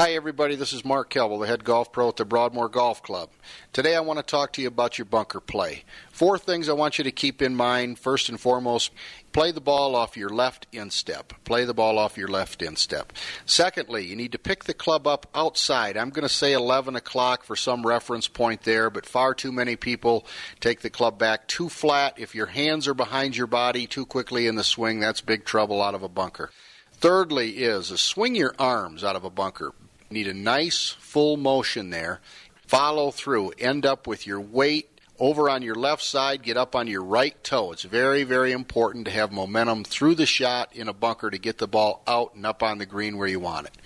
Hi, 0.00 0.12
everybody. 0.12 0.54
This 0.54 0.72
is 0.72 0.84
Mark 0.84 1.10
Kelble, 1.12 1.40
the 1.40 1.48
head 1.48 1.64
golf 1.64 1.90
pro 1.90 2.10
at 2.10 2.18
the 2.18 2.24
Broadmoor 2.24 2.68
Golf 2.68 3.02
Club. 3.02 3.30
Today, 3.72 3.96
I 3.96 4.00
want 4.00 4.20
to 4.20 4.22
talk 4.22 4.52
to 4.52 4.62
you 4.62 4.68
about 4.68 4.96
your 4.96 5.06
bunker 5.06 5.40
play. 5.40 5.82
Four 6.12 6.38
things 6.38 6.68
I 6.68 6.74
want 6.74 6.98
you 6.98 7.02
to 7.02 7.10
keep 7.10 7.42
in 7.42 7.56
mind. 7.56 7.98
First 7.98 8.28
and 8.28 8.38
foremost, 8.38 8.92
play 9.32 9.50
the 9.50 9.60
ball 9.60 9.96
off 9.96 10.16
your 10.16 10.28
left 10.28 10.68
instep. 10.70 11.32
Play 11.42 11.64
the 11.64 11.74
ball 11.74 11.98
off 11.98 12.16
your 12.16 12.28
left 12.28 12.62
instep. 12.62 13.12
Secondly, 13.44 14.06
you 14.06 14.14
need 14.14 14.30
to 14.30 14.38
pick 14.38 14.62
the 14.62 14.72
club 14.72 15.08
up 15.08 15.26
outside. 15.34 15.96
I'm 15.96 16.10
going 16.10 16.22
to 16.22 16.32
say 16.32 16.52
11 16.52 16.94
o'clock 16.94 17.42
for 17.42 17.56
some 17.56 17.84
reference 17.84 18.28
point 18.28 18.62
there, 18.62 18.90
but 18.90 19.04
far 19.04 19.34
too 19.34 19.50
many 19.50 19.74
people 19.74 20.24
take 20.60 20.82
the 20.82 20.90
club 20.90 21.18
back 21.18 21.48
too 21.48 21.68
flat. 21.68 22.20
If 22.20 22.36
your 22.36 22.46
hands 22.46 22.86
are 22.86 22.94
behind 22.94 23.36
your 23.36 23.48
body 23.48 23.88
too 23.88 24.06
quickly 24.06 24.46
in 24.46 24.54
the 24.54 24.62
swing, 24.62 25.00
that's 25.00 25.22
big 25.22 25.44
trouble 25.44 25.82
out 25.82 25.96
of 25.96 26.04
a 26.04 26.08
bunker. 26.08 26.52
Thirdly, 26.92 27.58
is 27.58 27.88
swing 28.00 28.36
your 28.36 28.54
arms 28.60 29.02
out 29.02 29.16
of 29.16 29.24
a 29.24 29.30
bunker. 29.30 29.72
Need 30.10 30.28
a 30.28 30.34
nice 30.34 30.96
full 30.98 31.36
motion 31.36 31.90
there. 31.90 32.20
Follow 32.66 33.10
through. 33.10 33.52
End 33.58 33.84
up 33.84 34.06
with 34.06 34.26
your 34.26 34.40
weight 34.40 34.98
over 35.18 35.50
on 35.50 35.62
your 35.62 35.74
left 35.74 36.02
side, 36.02 36.42
get 36.42 36.56
up 36.56 36.76
on 36.76 36.86
your 36.86 37.02
right 37.02 37.42
toe. 37.42 37.72
It's 37.72 37.82
very, 37.82 38.22
very 38.22 38.52
important 38.52 39.04
to 39.06 39.10
have 39.10 39.32
momentum 39.32 39.84
through 39.84 40.14
the 40.14 40.26
shot 40.26 40.74
in 40.74 40.88
a 40.88 40.92
bunker 40.92 41.30
to 41.30 41.38
get 41.38 41.58
the 41.58 41.66
ball 41.66 42.02
out 42.06 42.34
and 42.34 42.46
up 42.46 42.62
on 42.62 42.78
the 42.78 42.86
green 42.86 43.18
where 43.18 43.28
you 43.28 43.40
want 43.40 43.66
it. 43.66 43.76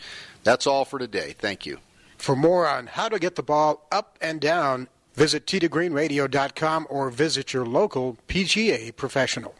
That's 0.45 0.66
all 0.66 0.85
for 0.85 0.99
today. 0.99 1.35
Thank 1.39 1.64
you. 1.64 1.79
For 2.18 2.37
more 2.37 2.68
on 2.68 2.87
how 2.87 3.09
to 3.09 3.18
get 3.18 3.37
the 3.37 3.43
ball 3.43 3.87
up 3.91 4.18
and 4.20 4.41
down, 4.41 4.89
visit 5.14 5.47
teetogreenradio.com 5.47 6.87
or 6.91 7.11
visit 7.11 7.53
your 7.53 7.66
local 7.66 8.18
PGA 8.29 8.95
professional. 8.95 9.55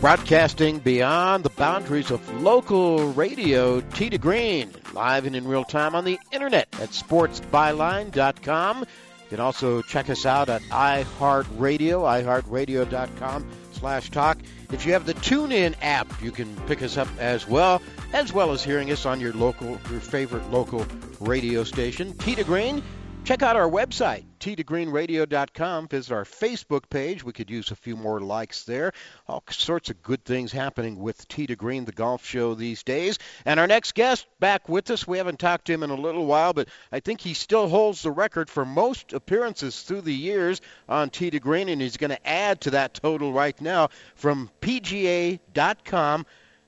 Broadcasting 0.00 0.78
beyond 0.78 1.42
the 1.42 1.50
boundaries 1.50 2.10
of 2.10 2.42
local 2.42 3.12
radio, 3.14 3.80
to 3.80 4.18
Green, 4.18 4.70
live 4.92 5.24
and 5.24 5.34
in 5.34 5.48
real 5.48 5.64
time 5.64 5.94
on 5.94 6.04
the 6.04 6.18
internet 6.30 6.68
at 6.74 6.90
sportsbyline.com. 6.90 8.80
You 8.80 8.86
can 9.30 9.40
also 9.40 9.80
check 9.82 10.10
us 10.10 10.26
out 10.26 10.50
at 10.50 10.60
iHeartRadio, 10.62 12.04
iHeartRadio.com 12.22 13.46
slash 13.72 14.10
talk. 14.10 14.38
If 14.70 14.84
you 14.84 14.92
have 14.92 15.06
the 15.06 15.14
TuneIn 15.14 15.74
app, 15.80 16.22
you 16.22 16.30
can 16.30 16.54
pick 16.66 16.82
us 16.82 16.98
up 16.98 17.08
as 17.18 17.48
well, 17.48 17.80
as 18.12 18.32
well 18.32 18.52
as 18.52 18.62
hearing 18.62 18.92
us 18.92 19.06
on 19.06 19.18
your 19.18 19.32
local, 19.32 19.80
your 19.90 20.00
favorite 20.00 20.48
local 20.50 20.86
radio 21.20 21.64
station. 21.64 22.16
To 22.18 22.44
Green, 22.44 22.82
Check 23.26 23.42
out 23.42 23.56
our 23.56 23.68
website, 23.68 24.22
teetogreenradio.com. 24.38 25.88
Visit 25.88 26.14
our 26.14 26.22
Facebook 26.22 26.88
page. 26.88 27.24
We 27.24 27.32
could 27.32 27.50
use 27.50 27.72
a 27.72 27.74
few 27.74 27.96
more 27.96 28.20
likes 28.20 28.62
there. 28.62 28.92
All 29.26 29.42
sorts 29.50 29.90
of 29.90 30.00
good 30.00 30.24
things 30.24 30.52
happening 30.52 31.00
with 31.00 31.26
Tee 31.26 31.48
to 31.48 31.56
Green, 31.56 31.84
the 31.84 31.90
golf 31.90 32.24
show 32.24 32.54
these 32.54 32.84
days. 32.84 33.18
And 33.44 33.58
our 33.58 33.66
next 33.66 33.96
guest 33.96 34.28
back 34.38 34.68
with 34.68 34.92
us. 34.92 35.08
We 35.08 35.18
haven't 35.18 35.40
talked 35.40 35.64
to 35.64 35.72
him 35.72 35.82
in 35.82 35.90
a 35.90 35.96
little 35.96 36.24
while, 36.24 36.52
but 36.52 36.68
I 36.92 37.00
think 37.00 37.20
he 37.20 37.34
still 37.34 37.66
holds 37.66 38.00
the 38.00 38.12
record 38.12 38.48
for 38.48 38.64
most 38.64 39.12
appearances 39.12 39.82
through 39.82 40.02
the 40.02 40.14
years 40.14 40.60
on 40.88 41.10
Tee 41.10 41.30
to 41.30 41.40
Green, 41.40 41.68
and 41.68 41.82
he's 41.82 41.96
going 41.96 42.10
to 42.10 42.28
add 42.28 42.60
to 42.60 42.70
that 42.70 42.94
total 42.94 43.32
right 43.32 43.60
now 43.60 43.88
from 44.14 44.52
PGA.com. 44.60 46.26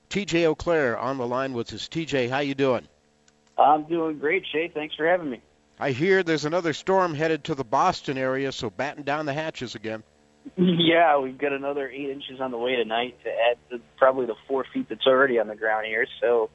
TJ 0.09 0.53
Auclair 0.53 0.99
on 0.99 1.19
the 1.19 1.25
line 1.25 1.53
with 1.53 1.71
us. 1.71 1.87
TJ, 1.87 2.29
how 2.29 2.39
you 2.39 2.53
doing? 2.53 2.85
I'm 3.57 3.83
doing 3.85 4.19
great, 4.19 4.43
Shay. 4.51 4.67
Thanks 4.67 4.95
for 4.95 5.07
having 5.07 5.29
me. 5.29 5.41
I 5.79 5.91
hear 5.91 6.23
there's 6.23 6.43
another 6.43 6.73
storm 6.73 7.15
headed 7.15 7.45
to 7.45 7.55
the 7.55 7.63
Boston 7.63 8.17
area, 8.17 8.51
so 8.51 8.69
batten 8.69 9.03
down 9.03 9.25
the 9.25 9.33
hatches 9.33 9.75
again. 9.75 10.03
Yeah, 10.57 11.17
we've 11.19 11.37
got 11.37 11.53
another 11.53 11.87
eight 11.89 12.09
inches 12.09 12.41
on 12.41 12.51
the 12.51 12.57
way 12.57 12.75
tonight 12.75 13.17
to 13.23 13.29
add 13.29 13.57
to 13.69 13.81
probably 13.97 14.25
the 14.25 14.35
four 14.47 14.65
feet 14.73 14.89
that's 14.89 15.07
already 15.07 15.39
on 15.39 15.47
the 15.47 15.55
ground 15.55 15.85
here. 15.85 16.05
So, 16.19 16.49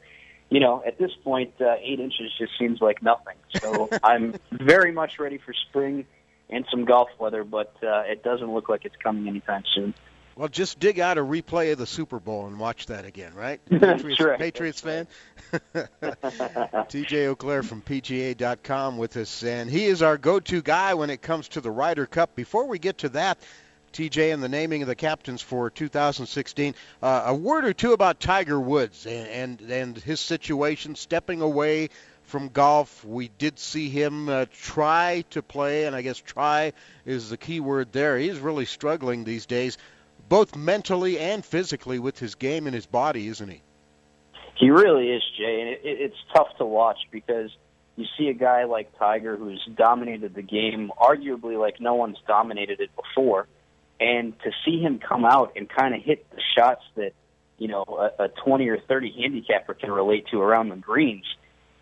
you 0.50 0.60
know, 0.60 0.82
at 0.86 0.98
this 0.98 1.12
point, 1.22 1.54
uh, 1.60 1.76
eight 1.80 2.00
inches 2.00 2.32
just 2.38 2.52
seems 2.58 2.82
like 2.82 3.02
nothing. 3.02 3.36
So 3.60 3.88
I'm 4.02 4.34
very 4.52 4.92
much 4.92 5.18
ready 5.18 5.38
for 5.38 5.54
spring 5.54 6.04
and 6.50 6.66
some 6.70 6.84
golf 6.84 7.08
weather, 7.18 7.44
but 7.44 7.74
uh, 7.82 8.02
it 8.06 8.22
doesn't 8.22 8.52
look 8.52 8.68
like 8.68 8.84
it's 8.84 8.96
coming 9.02 9.26
anytime 9.26 9.64
soon. 9.74 9.94
Well, 10.36 10.48
just 10.48 10.80
dig 10.80 10.98
out 10.98 11.16
a 11.16 11.20
replay 11.20 11.70
of 11.72 11.78
the 11.78 11.86
Super 11.86 12.18
Bowl 12.18 12.46
and 12.46 12.58
watch 12.58 12.86
that 12.86 13.04
again, 13.04 13.34
right? 13.34 13.60
Patriots, 13.70 14.20
right. 14.20 14.38
Patriots 14.38 14.80
fan. 14.80 15.06
TJ 15.52 17.30
Auclair 17.30 17.62
from 17.62 17.82
PGA.com 17.82 18.98
with 18.98 19.16
us, 19.16 19.44
and 19.44 19.70
he 19.70 19.84
is 19.84 20.02
our 20.02 20.18
go-to 20.18 20.60
guy 20.60 20.94
when 20.94 21.10
it 21.10 21.22
comes 21.22 21.48
to 21.48 21.60
the 21.60 21.70
Ryder 21.70 22.06
Cup. 22.06 22.34
Before 22.34 22.66
we 22.66 22.80
get 22.80 22.98
to 22.98 23.10
that, 23.10 23.38
TJ, 23.92 24.34
and 24.34 24.42
the 24.42 24.48
naming 24.48 24.82
of 24.82 24.88
the 24.88 24.96
captains 24.96 25.40
for 25.40 25.70
2016, 25.70 26.74
uh, 27.00 27.22
a 27.26 27.34
word 27.34 27.64
or 27.64 27.72
two 27.72 27.92
about 27.92 28.18
Tiger 28.18 28.58
Woods 28.58 29.06
and, 29.06 29.60
and 29.60 29.70
and 29.70 29.96
his 29.98 30.18
situation, 30.18 30.96
stepping 30.96 31.42
away 31.42 31.90
from 32.24 32.48
golf. 32.48 33.04
We 33.04 33.30
did 33.38 33.60
see 33.60 33.88
him 33.88 34.28
uh, 34.28 34.46
try 34.52 35.24
to 35.30 35.42
play, 35.42 35.84
and 35.86 35.94
I 35.94 36.02
guess 36.02 36.18
try 36.18 36.72
is 37.06 37.30
the 37.30 37.36
key 37.36 37.60
word 37.60 37.92
there. 37.92 38.18
He's 38.18 38.40
really 38.40 38.64
struggling 38.64 39.22
these 39.22 39.46
days 39.46 39.78
both 40.28 40.56
mentally 40.56 41.18
and 41.18 41.44
physically 41.44 41.98
with 41.98 42.18
his 42.18 42.34
game 42.34 42.66
and 42.66 42.74
his 42.74 42.86
body, 42.86 43.28
isn't 43.28 43.48
he? 43.48 43.62
He 44.56 44.70
really 44.70 45.10
is, 45.10 45.22
Jay, 45.36 45.60
and 45.60 45.70
it, 45.70 45.80
it's 45.82 46.16
tough 46.34 46.56
to 46.58 46.64
watch 46.64 46.98
because 47.10 47.50
you 47.96 48.06
see 48.16 48.28
a 48.28 48.34
guy 48.34 48.64
like 48.64 48.96
Tiger 48.98 49.36
who's 49.36 49.62
dominated 49.76 50.34
the 50.34 50.42
game, 50.42 50.90
arguably 50.98 51.58
like 51.58 51.80
no 51.80 51.94
one's 51.94 52.18
dominated 52.26 52.80
it 52.80 52.90
before, 52.96 53.46
and 54.00 54.38
to 54.40 54.50
see 54.64 54.80
him 54.80 54.98
come 54.98 55.24
out 55.24 55.52
and 55.56 55.68
kind 55.68 55.94
of 55.94 56.02
hit 56.02 56.28
the 56.30 56.40
shots 56.56 56.82
that 56.96 57.12
you 57.58 57.68
know 57.68 57.84
a, 58.18 58.24
a 58.24 58.28
20 58.28 58.68
or 58.68 58.78
30 58.78 59.14
handicapper 59.20 59.74
can 59.74 59.90
relate 59.90 60.26
to 60.30 60.40
around 60.40 60.68
the 60.68 60.76
greens. 60.76 61.24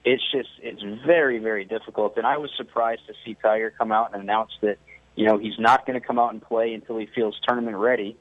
It's 0.05 0.23
just 0.33 0.49
it's 0.61 0.83
very 1.07 1.39
very 1.39 1.65
difficult, 1.65 2.17
and 2.17 2.27
I 2.27 2.39
was 2.39 2.51
surprised 2.57 3.07
to 3.07 3.15
see 3.25 3.37
Tiger 3.41 3.73
come 3.77 3.93
out 3.93 4.13
and 4.15 4.23
announce 4.23 4.51
that 4.63 4.79
you 5.15 5.27
know 5.27 5.39
he's 5.39 5.59
not 5.59 5.87
going 5.87 5.99
to 6.01 6.07
come 6.07 6.19
out 6.19 6.33
and 6.33 6.43
play 6.43 6.75
until 6.75 6.99
he 6.99 7.07
feels 7.07 7.39
tournament 7.47 7.77
ready 7.77 8.17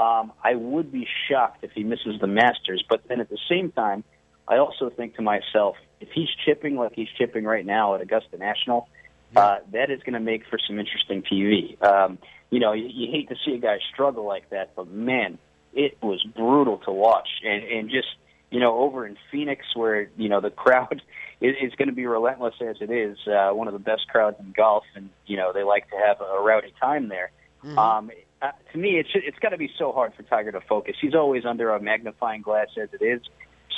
um, 0.00 0.32
I 0.42 0.54
would 0.54 0.90
be 0.92 1.06
shocked 1.28 1.62
if 1.62 1.72
he 1.72 1.84
misses 1.84 2.20
the 2.20 2.26
Masters. 2.26 2.84
But 2.88 3.06
then 3.08 3.20
at 3.20 3.28
the 3.28 3.38
same 3.48 3.70
time, 3.72 4.04
I 4.46 4.58
also 4.58 4.90
think 4.90 5.16
to 5.16 5.22
myself, 5.22 5.76
if 6.00 6.08
he's 6.12 6.28
chipping 6.44 6.76
like 6.76 6.92
he's 6.94 7.08
chipping 7.16 7.44
right 7.44 7.64
now 7.64 7.94
at 7.94 8.00
Augusta 8.00 8.36
National, 8.36 8.88
uh, 9.36 9.56
that 9.72 9.90
is 9.90 10.00
going 10.00 10.14
to 10.14 10.20
make 10.20 10.46
for 10.48 10.58
some 10.66 10.78
interesting 10.78 11.22
TV. 11.22 11.82
Um, 11.82 12.18
you 12.50 12.60
know, 12.60 12.72
you, 12.72 12.86
you 12.86 13.10
hate 13.10 13.28
to 13.30 13.36
see 13.44 13.54
a 13.54 13.58
guy 13.58 13.78
struggle 13.92 14.24
like 14.24 14.50
that, 14.50 14.76
but 14.76 14.88
man, 14.88 15.38
it 15.72 15.98
was 16.02 16.22
brutal 16.36 16.78
to 16.78 16.92
watch. 16.92 17.28
And, 17.44 17.64
and 17.64 17.90
just, 17.90 18.08
you 18.50 18.60
know, 18.60 18.78
over 18.78 19.06
in 19.06 19.16
Phoenix 19.32 19.64
where, 19.74 20.08
you 20.16 20.28
know, 20.28 20.40
the 20.40 20.50
crowd 20.50 21.02
is, 21.40 21.56
is 21.60 21.74
going 21.74 21.88
to 21.88 21.94
be 21.94 22.06
relentless 22.06 22.54
as 22.60 22.76
it 22.80 22.90
is, 22.90 23.18
uh, 23.26 23.50
one 23.50 23.66
of 23.66 23.72
the 23.72 23.80
best 23.80 24.06
crowds 24.08 24.36
in 24.38 24.52
golf, 24.52 24.84
and, 24.94 25.10
you 25.26 25.36
know, 25.36 25.52
they 25.52 25.62
like 25.62 25.88
to 25.90 25.96
have 25.96 26.20
a 26.20 26.40
rowdy 26.40 26.72
time 26.80 27.08
there. 27.08 27.30
Mm-hmm. 27.64 27.78
Um, 27.78 28.10
uh, 28.44 28.50
to 28.72 28.78
me, 28.78 28.98
it's 28.98 29.08
it's 29.14 29.38
got 29.38 29.50
to 29.50 29.56
be 29.56 29.70
so 29.78 29.90
hard 29.90 30.12
for 30.14 30.22
Tiger 30.22 30.52
to 30.52 30.60
focus. 30.60 30.96
He's 31.00 31.14
always 31.14 31.46
under 31.46 31.70
a 31.70 31.80
magnifying 31.80 32.42
glass 32.42 32.68
as 32.80 32.90
it 32.92 33.02
is. 33.02 33.22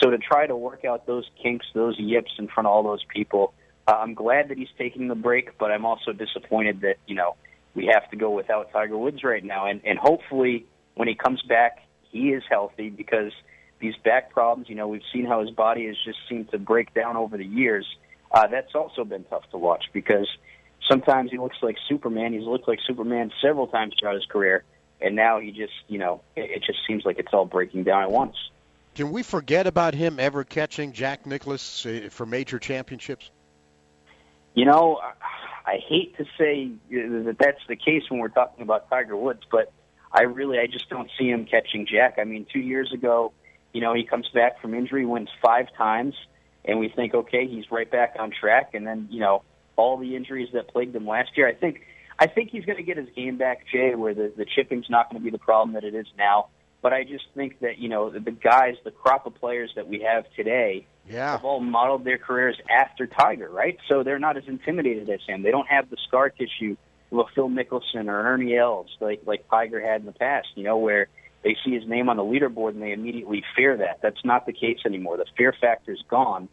So 0.03 0.11
to 0.11 0.19
try 0.19 0.47
to 0.47 0.57
work 0.57 0.85
out 0.85 1.07
those 1.07 1.25
kinks, 1.41 1.67
those 1.73 1.95
yips 1.99 2.33
in 2.39 2.49
front 2.49 2.67
of 2.67 2.73
all 2.73 2.83
those 2.83 3.05
people, 3.15 3.55
uh, 3.87 3.93
I'm 3.93 4.15
glad 4.15 4.49
that 4.49 4.59
he's 4.59 4.69
taking 4.77 5.07
the 5.07 5.15
break, 5.15 5.57
but 5.57 5.71
I'm 5.71 5.87
also 5.87 6.13
disappointed 6.13 6.81
that 6.81 6.97
you 7.07 7.15
know 7.15 7.37
we 7.75 7.87
have 7.87 8.11
to 8.11 8.17
go 8.17 8.31
without 8.31 8.73
Tiger 8.73 8.99
Woods 8.99 9.23
right 9.23 9.45
now. 9.45 9.67
And 9.67 9.81
and 9.85 10.01
hopefully 10.01 10.67
when 10.97 11.07
he 11.07 11.15
comes 11.15 11.43
back, 11.43 11.79
he 12.11 12.31
is 12.31 12.43
healthy 12.51 12.91
because 12.91 13.31
these 13.79 13.95
back 14.05 14.31
problems, 14.31 14.69
you 14.69 14.75
know, 14.75 14.89
we've 14.89 15.07
seen 15.13 15.27
how 15.27 15.43
his 15.43 15.51
body 15.51 15.87
has 15.87 15.97
just 16.05 16.19
seemed 16.29 16.51
to 16.51 16.59
break 16.59 16.93
down 16.93 17.17
over 17.17 17.37
the 17.37 17.47
years. 17.47 17.87
Uh, 18.33 18.49
that's 18.49 18.75
also 18.75 19.05
been 19.05 19.23
tough 19.25 19.49
to 19.53 19.59
watch 19.59 19.85
because 19.93 20.27
sometimes 20.89 21.31
he 21.31 21.39
looks 21.39 21.57
like 21.63 21.77
Superman. 21.89 22.33
He's 22.33 22.45
looked 22.45 22.69
like 22.69 22.79
Superman 22.87 23.33
several 23.41 23.67
times 23.67 23.95
throughout 23.99 24.15
his 24.15 24.27
career, 24.27 24.65
and 25.01 25.15
now 25.15 25.41
he 25.41 25.51
just, 25.51 25.73
you 25.89 25.99
know, 25.99 26.23
it, 26.35 26.51
it 26.51 26.63
just 26.65 26.79
seems 26.87 27.05
like 27.05 27.19
it's 27.19 27.33
all 27.33 27.45
breaking 27.45 27.85
down 27.85 28.03
at 28.03 28.11
once. 28.11 28.37
Can 28.95 29.13
we 29.13 29.23
forget 29.23 29.67
about 29.67 29.95
him 29.95 30.19
ever 30.19 30.43
catching 30.43 30.93
Jack 30.93 31.27
Nicklaus 31.27 31.85
uh, 31.85 32.09
for 32.11 32.25
major 32.25 32.59
championships? 32.59 33.31
You 34.55 34.65
know, 34.65 35.01
I 35.67 35.79
hate 35.87 36.17
to 36.17 36.25
say 36.39 36.71
that 36.91 37.37
that's 37.39 37.61
the 37.69 37.77
case 37.77 38.05
when 38.09 38.21
we're 38.21 38.29
talking 38.29 38.63
about 38.63 38.89
Tiger 38.89 39.17
Woods, 39.17 39.43
but 39.51 39.71
I 40.13 40.23
really, 40.23 40.59
I 40.59 40.67
just 40.67 40.89
don't 40.89 41.11
see 41.19 41.29
him 41.29 41.45
catching 41.45 41.87
Jack. 41.87 42.19
I 42.19 42.25
mean, 42.25 42.47
two 42.51 42.61
years 42.61 42.91
ago, 42.93 43.33
you 43.75 43.83
know, 43.83 43.93
he 43.93 44.05
comes 44.05 44.29
back 44.33 44.63
from 44.63 44.73
injury, 44.73 45.05
wins 45.05 45.29
five 45.43 45.67
times, 45.77 46.15
and 46.65 46.79
we 46.79 46.89
think, 46.89 47.13
okay, 47.13 47.47
he's 47.47 47.71
right 47.71 47.91
back 47.91 48.17
on 48.19 48.31
track, 48.31 48.71
and 48.73 48.87
then, 48.87 49.09
you 49.11 49.21
know, 49.21 49.43
all 49.77 49.97
the 49.97 50.17
injuries 50.17 50.49
that 50.53 50.69
plagued 50.69 50.95
him 50.95 51.07
last 51.07 51.31
year. 51.37 51.47
I 51.47 51.55
think 51.55 51.83
I 52.19 52.27
think 52.27 52.51
he's 52.51 52.65
going 52.65 52.79
to 52.79 52.83
get 52.83 52.97
his 52.97 53.09
game 53.15 53.37
back, 53.37 53.67
Jay, 53.73 53.95
where 53.95 54.15
the 54.15 54.33
the 54.37 54.45
chipping's 54.45 54.89
not 54.89 55.11
going 55.11 55.21
to 55.21 55.25
be 55.25 55.31
the 55.31 55.39
problem 55.39 55.75
that 55.75 55.85
it 55.85 55.95
is 55.95 56.07
now. 56.17 56.49
But 56.83 56.93
I 56.93 57.05
just 57.05 57.25
think 57.35 57.61
that 57.61 57.79
you 57.79 57.89
know 57.89 58.11
the, 58.11 58.21
the 58.21 58.31
guys, 58.31 58.75
the 58.85 58.91
crop 58.91 59.27
of 59.27 59.35
players 59.35 59.73
that 59.77 59.89
we 59.89 60.01
have 60.01 60.25
today, 60.35 60.87
yeah. 61.09 61.33
have 61.33 61.45
all 61.45 61.61
modeled 61.61 62.05
their 62.05 62.19
careers 62.19 62.57
after 62.71 63.07
Tiger, 63.07 63.49
right? 63.49 63.79
So 63.89 64.03
they're 64.03 64.19
not 64.19 64.37
as 64.37 64.45
intimidated 64.47 65.09
as 65.11 65.21
him. 65.27 65.43
They 65.43 65.51
don't 65.51 65.69
have 65.69 65.91
the 65.91 65.97
scar 66.07 66.31
tissue 66.31 66.77
of 67.13 67.19
a 67.19 67.25
Phil 67.35 67.49
Mickelson 67.49 68.09
or 68.09 68.27
Ernie 68.27 68.57
Els 68.57 68.89
like 69.01 69.23
like 69.27 69.49
Tiger 69.51 69.81
had 69.81 70.01
in 70.01 70.07
the 70.07 70.13
past. 70.13 70.49
You 70.55 70.65
know 70.65 70.79
where 70.79 71.09
they 71.43 71.57
see 71.65 71.73
his 71.73 71.87
name 71.87 72.09
on 72.09 72.17
the 72.17 72.25
leaderboard 72.25 72.71
and 72.71 72.83
they 72.83 72.93
immediately 72.93 73.45
fear 73.55 73.77
that. 73.77 74.01
That's 74.03 74.25
not 74.25 74.47
the 74.47 74.53
case 74.53 74.79
anymore. 74.85 75.17
The 75.17 75.27
fear 75.37 75.55
factor's 75.61 76.03
gone, 76.09 76.49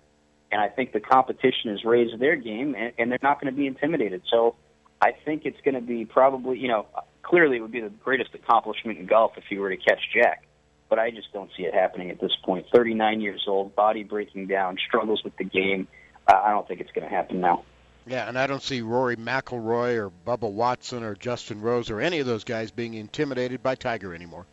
and 0.54 0.62
I 0.62 0.70
think 0.70 0.94
the 0.94 1.00
competition 1.00 1.72
has 1.72 1.84
raised 1.84 2.18
their 2.20 2.36
game, 2.38 2.76
and, 2.78 2.94
and 2.98 3.12
they're 3.12 3.20
not 3.22 3.42
going 3.42 3.52
to 3.54 3.58
be 3.58 3.68
intimidated. 3.68 4.22
So 4.32 4.56
I 5.02 5.12
think 5.26 5.46
it's 5.46 5.60
going 5.66 5.76
to 5.76 5.82
be 5.82 6.06
probably, 6.06 6.60
you 6.60 6.68
know, 6.70 6.86
clearly 7.24 7.58
it 7.58 7.62
would 7.62 7.72
be 7.72 7.82
the 7.82 7.90
greatest 7.90 8.34
accomplishment 8.34 9.00
in 9.00 9.06
golf 9.08 9.34
if 9.38 9.44
he 9.50 9.58
were 9.58 9.70
to 9.70 9.78
catch 9.78 10.00
Jack. 10.14 10.46
But 10.90 11.00
I 11.00 11.10
just 11.10 11.34
don't 11.34 11.50
see 11.58 11.64
it 11.64 11.74
happening 11.74 12.12
at 12.12 12.22
this 12.22 12.32
point. 12.46 12.68
39 12.74 13.20
years 13.20 13.44
old, 13.48 13.76
body 13.76 14.04
breaking 14.04 14.48
down, 14.48 14.78
struggles 14.88 15.24
with 15.24 15.36
the 15.38 15.44
game. 15.44 15.88
Uh, 16.28 16.40
I 16.44 16.52
don't 16.52 16.68
think 16.68 16.80
it's 16.82 16.92
going 16.92 17.10
to 17.10 17.14
happen 17.14 17.42
now. 17.42 17.64
Yeah, 18.06 18.28
and 18.28 18.38
I 18.38 18.48
don't 18.48 18.62
see 18.62 18.82
Rory 18.82 19.16
McIlroy 19.16 19.96
or 19.96 20.12
Bubba 20.28 20.52
Watson 20.52 21.04
or 21.04 21.16
Justin 21.16 21.62
Rose 21.62 21.90
or 21.90 22.00
any 22.00 22.20
of 22.20 22.28
those 22.28 22.44
guys 22.44 22.70
being 22.70 22.94
intimidated 22.94 23.64
by 23.64 23.76
Tiger 23.76 24.14
anymore. 24.14 24.46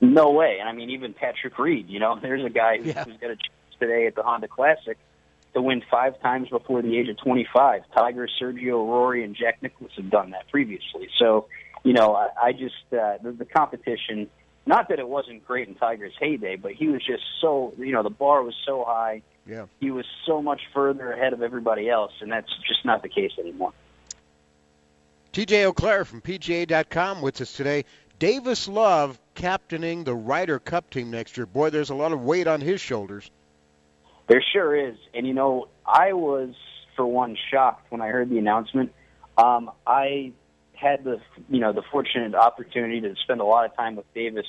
No 0.00 0.30
way. 0.30 0.58
And 0.60 0.68
I 0.68 0.72
mean, 0.72 0.90
even 0.90 1.14
Patrick 1.14 1.58
Reed. 1.58 1.88
You 1.88 2.00
know, 2.00 2.18
there's 2.22 2.44
a 2.44 2.50
guy 2.50 2.76
who's, 2.78 2.86
Yeah. 2.88 3.04
who's 3.04 3.16
got 3.16 3.30
a 3.30 3.36
chance 3.36 3.76
today 3.80 4.06
at 4.06 4.14
the 4.14 4.22
Honda 4.22 4.48
Classic 4.48 4.98
to 5.54 5.62
win 5.62 5.82
five 5.90 6.20
times 6.20 6.48
before 6.48 6.82
the 6.82 6.96
age 6.96 7.08
of 7.08 7.16
25. 7.18 7.82
Tiger, 7.96 8.28
Sergio, 8.40 8.86
Rory, 8.86 9.24
and 9.24 9.34
Jack 9.34 9.62
Nicklaus 9.62 9.92
have 9.96 10.10
done 10.10 10.30
that 10.30 10.48
previously. 10.48 11.08
So, 11.18 11.46
you 11.84 11.92
know, 11.92 12.14
I, 12.14 12.28
I 12.42 12.52
just 12.52 12.74
uh, 12.92 13.18
the, 13.22 13.32
the 13.32 13.44
competition. 13.44 14.28
Not 14.66 14.90
that 14.90 14.98
it 14.98 15.08
wasn't 15.08 15.46
great 15.46 15.66
in 15.66 15.76
Tiger's 15.76 16.12
heyday, 16.20 16.56
but 16.56 16.72
he 16.72 16.88
was 16.88 17.02
just 17.04 17.22
so 17.40 17.72
you 17.78 17.92
know 17.92 18.02
the 18.02 18.10
bar 18.10 18.42
was 18.42 18.54
so 18.66 18.84
high. 18.86 19.22
Yeah. 19.46 19.64
He 19.80 19.90
was 19.90 20.04
so 20.26 20.42
much 20.42 20.60
further 20.74 21.10
ahead 21.10 21.32
of 21.32 21.42
everybody 21.42 21.88
else, 21.88 22.12
and 22.20 22.30
that's 22.30 22.50
just 22.66 22.84
not 22.84 23.02
the 23.02 23.08
case 23.08 23.32
anymore. 23.38 23.72
TJ 25.32 25.66
Auclair 25.68 26.04
from 26.04 26.20
PGA.com 26.20 27.22
with 27.22 27.40
us 27.40 27.52
today. 27.54 27.84
Davis 28.18 28.66
Love 28.66 29.18
captaining 29.34 30.04
the 30.04 30.14
Ryder 30.14 30.58
Cup 30.58 30.90
team 30.90 31.10
next 31.10 31.36
year. 31.36 31.46
Boy, 31.46 31.70
there's 31.70 31.90
a 31.90 31.94
lot 31.94 32.12
of 32.12 32.22
weight 32.22 32.46
on 32.46 32.60
his 32.60 32.80
shoulders. 32.80 33.30
There 34.28 34.44
sure 34.52 34.76
is. 34.76 34.96
And 35.14 35.26
you 35.26 35.34
know, 35.34 35.68
I 35.84 36.12
was 36.12 36.54
for 36.94 37.06
one 37.06 37.36
shocked 37.50 37.90
when 37.90 38.00
I 38.00 38.08
heard 38.08 38.30
the 38.30 38.38
announcement. 38.38 38.92
Um, 39.36 39.70
I 39.86 40.32
had 40.74 41.02
the 41.02 41.20
you 41.48 41.60
know 41.60 41.72
the 41.72 41.82
fortunate 41.90 42.34
opportunity 42.34 43.00
to 43.00 43.14
spend 43.24 43.40
a 43.40 43.44
lot 43.44 43.64
of 43.64 43.74
time 43.74 43.96
with 43.96 44.06
Davis 44.14 44.46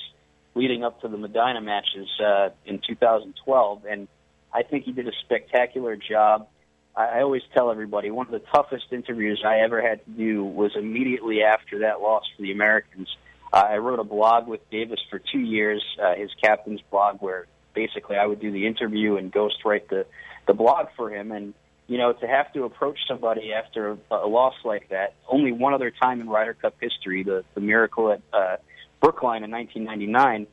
leading 0.54 0.84
up 0.84 1.00
to 1.00 1.08
the 1.08 1.16
Medinah 1.16 1.60
matches 1.60 2.08
uh, 2.24 2.50
in 2.66 2.80
2012, 2.86 3.84
and 3.88 4.08
I 4.52 4.62
think 4.62 4.84
he 4.84 4.92
did 4.92 5.08
a 5.08 5.12
spectacular 5.24 5.96
job. 5.96 6.48
I, 6.96 7.18
I 7.18 7.22
always 7.22 7.42
tell 7.54 7.70
everybody 7.70 8.10
one 8.10 8.26
of 8.26 8.32
the 8.32 8.46
toughest 8.52 8.86
interviews 8.90 9.42
I 9.46 9.60
ever 9.60 9.80
had 9.80 10.04
to 10.04 10.10
do 10.10 10.44
was 10.44 10.72
immediately 10.76 11.42
after 11.42 11.80
that 11.80 12.00
loss 12.00 12.24
for 12.36 12.42
the 12.42 12.52
Americans. 12.52 13.08
Uh, 13.52 13.64
I 13.70 13.78
wrote 13.78 13.98
a 13.98 14.04
blog 14.04 14.46
with 14.46 14.68
Davis 14.70 15.00
for 15.08 15.18
two 15.18 15.40
years, 15.40 15.84
uh, 16.02 16.14
his 16.14 16.30
captain's 16.42 16.80
blog, 16.90 17.20
where 17.20 17.46
basically 17.74 18.16
I 18.16 18.26
would 18.26 18.40
do 18.40 18.50
the 18.50 18.66
interview 18.66 19.16
and 19.16 19.32
ghostwrite 19.32 19.88
the 19.88 20.06
the 20.46 20.54
blog 20.54 20.86
for 20.96 21.10
him. 21.10 21.32
And 21.32 21.54
you 21.86 21.98
know, 21.98 22.12
to 22.12 22.26
have 22.26 22.52
to 22.52 22.64
approach 22.64 22.98
somebody 23.08 23.52
after 23.52 23.92
a, 23.92 23.98
a 24.14 24.28
loss 24.28 24.54
like 24.64 24.88
that, 24.90 25.14
only 25.28 25.52
one 25.52 25.74
other 25.74 25.90
time 25.90 26.20
in 26.20 26.28
Ryder 26.28 26.54
Cup 26.54 26.74
history, 26.80 27.22
the 27.22 27.44
the 27.54 27.60
miracle 27.60 28.12
at 28.12 28.22
uh, 28.32 28.56
Brookline 29.00 29.42
in 29.44 29.50
1999, 29.50 30.46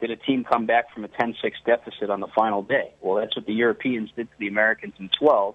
did 0.00 0.10
a 0.10 0.16
team 0.16 0.44
come 0.44 0.66
back 0.66 0.92
from 0.92 1.04
a 1.04 1.08
10-6 1.08 1.34
deficit 1.64 2.10
on 2.10 2.20
the 2.20 2.28
final 2.28 2.62
day. 2.62 2.92
Well, 3.00 3.16
that's 3.16 3.34
what 3.36 3.46
the 3.46 3.54
Europeans 3.54 4.10
did 4.14 4.30
to 4.30 4.38
the 4.38 4.48
Americans 4.48 4.94
in 4.98 5.08
12. 5.18 5.54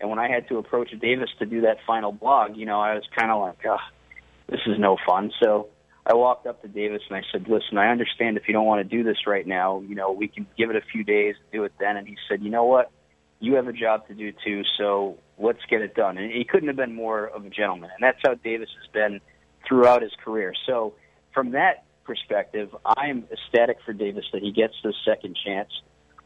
And 0.00 0.08
when 0.08 0.18
I 0.18 0.28
had 0.28 0.48
to 0.48 0.58
approach 0.58 0.90
Davis 1.00 1.30
to 1.40 1.46
do 1.46 1.62
that 1.62 1.78
final 1.86 2.12
blog, 2.12 2.56
you 2.56 2.66
know, 2.66 2.80
I 2.80 2.94
was 2.94 3.04
kind 3.18 3.32
of 3.32 3.40
like, 3.40 3.58
ah, 3.68 3.90
this 4.48 4.60
is 4.66 4.78
no 4.78 4.96
fun. 5.04 5.32
So 5.42 5.68
I 6.08 6.14
walked 6.14 6.46
up 6.46 6.62
to 6.62 6.68
Davis 6.68 7.02
and 7.10 7.18
I 7.18 7.22
said, 7.30 7.48
listen, 7.48 7.76
I 7.76 7.88
understand 7.88 8.38
if 8.38 8.44
you 8.48 8.54
don't 8.54 8.64
want 8.64 8.88
to 8.88 8.96
do 8.96 9.04
this 9.04 9.26
right 9.26 9.46
now, 9.46 9.82
you 9.86 9.94
know, 9.94 10.10
we 10.10 10.26
can 10.26 10.46
give 10.56 10.70
it 10.70 10.76
a 10.76 10.80
few 10.80 11.04
days, 11.04 11.34
do 11.52 11.64
it 11.64 11.72
then. 11.78 11.98
And 11.98 12.08
he 12.08 12.16
said, 12.28 12.42
you 12.42 12.50
know 12.50 12.64
what? 12.64 12.90
You 13.40 13.54
have 13.54 13.68
a 13.68 13.72
job 13.72 14.08
to 14.08 14.14
do 14.14 14.32
too, 14.44 14.62
so 14.78 15.18
let's 15.38 15.60
get 15.68 15.82
it 15.82 15.94
done. 15.94 16.16
And 16.16 16.32
he 16.32 16.44
couldn't 16.44 16.68
have 16.68 16.76
been 16.76 16.94
more 16.94 17.26
of 17.26 17.44
a 17.44 17.50
gentleman. 17.50 17.90
And 17.94 18.02
that's 18.02 18.18
how 18.24 18.34
Davis 18.34 18.70
has 18.80 18.90
been 18.92 19.20
throughout 19.66 20.00
his 20.02 20.12
career. 20.24 20.54
So 20.66 20.94
from 21.34 21.50
that 21.50 21.84
perspective, 22.04 22.74
I'm 22.84 23.24
ecstatic 23.30 23.76
for 23.84 23.92
Davis 23.92 24.24
that 24.32 24.42
he 24.42 24.50
gets 24.50 24.74
this 24.82 24.94
second 25.04 25.36
chance. 25.44 25.70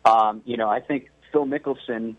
Um, 0.05 0.43
you 0.45 0.57
know, 0.57 0.71
I 0.71 0.81
think 0.81 1.11
Phil 1.33 1.45
Mickelson, 1.45 2.15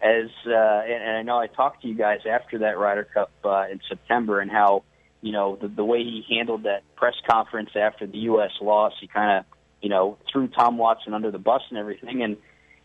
as 0.00 0.30
uh, 0.46 0.82
and, 0.86 1.02
and 1.02 1.16
I 1.16 1.22
know 1.22 1.38
I 1.38 1.48
talked 1.48 1.82
to 1.82 1.88
you 1.88 1.94
guys 1.94 2.20
after 2.30 2.58
that 2.60 2.78
Ryder 2.78 3.08
Cup 3.12 3.32
uh, 3.44 3.64
in 3.70 3.80
September, 3.88 4.40
and 4.40 4.50
how 4.50 4.84
you 5.20 5.32
know 5.32 5.58
the, 5.60 5.68
the 5.68 5.84
way 5.84 5.98
he 5.98 6.24
handled 6.28 6.64
that 6.64 6.82
press 6.96 7.14
conference 7.28 7.70
after 7.74 8.06
the 8.06 8.18
U.S. 8.18 8.52
loss, 8.60 8.92
he 9.00 9.06
kind 9.06 9.38
of 9.38 9.44
you 9.80 9.88
know 9.88 10.18
threw 10.32 10.48
Tom 10.48 10.78
Watson 10.78 11.14
under 11.14 11.30
the 11.30 11.38
bus 11.38 11.62
and 11.70 11.78
everything, 11.78 12.22
and 12.22 12.36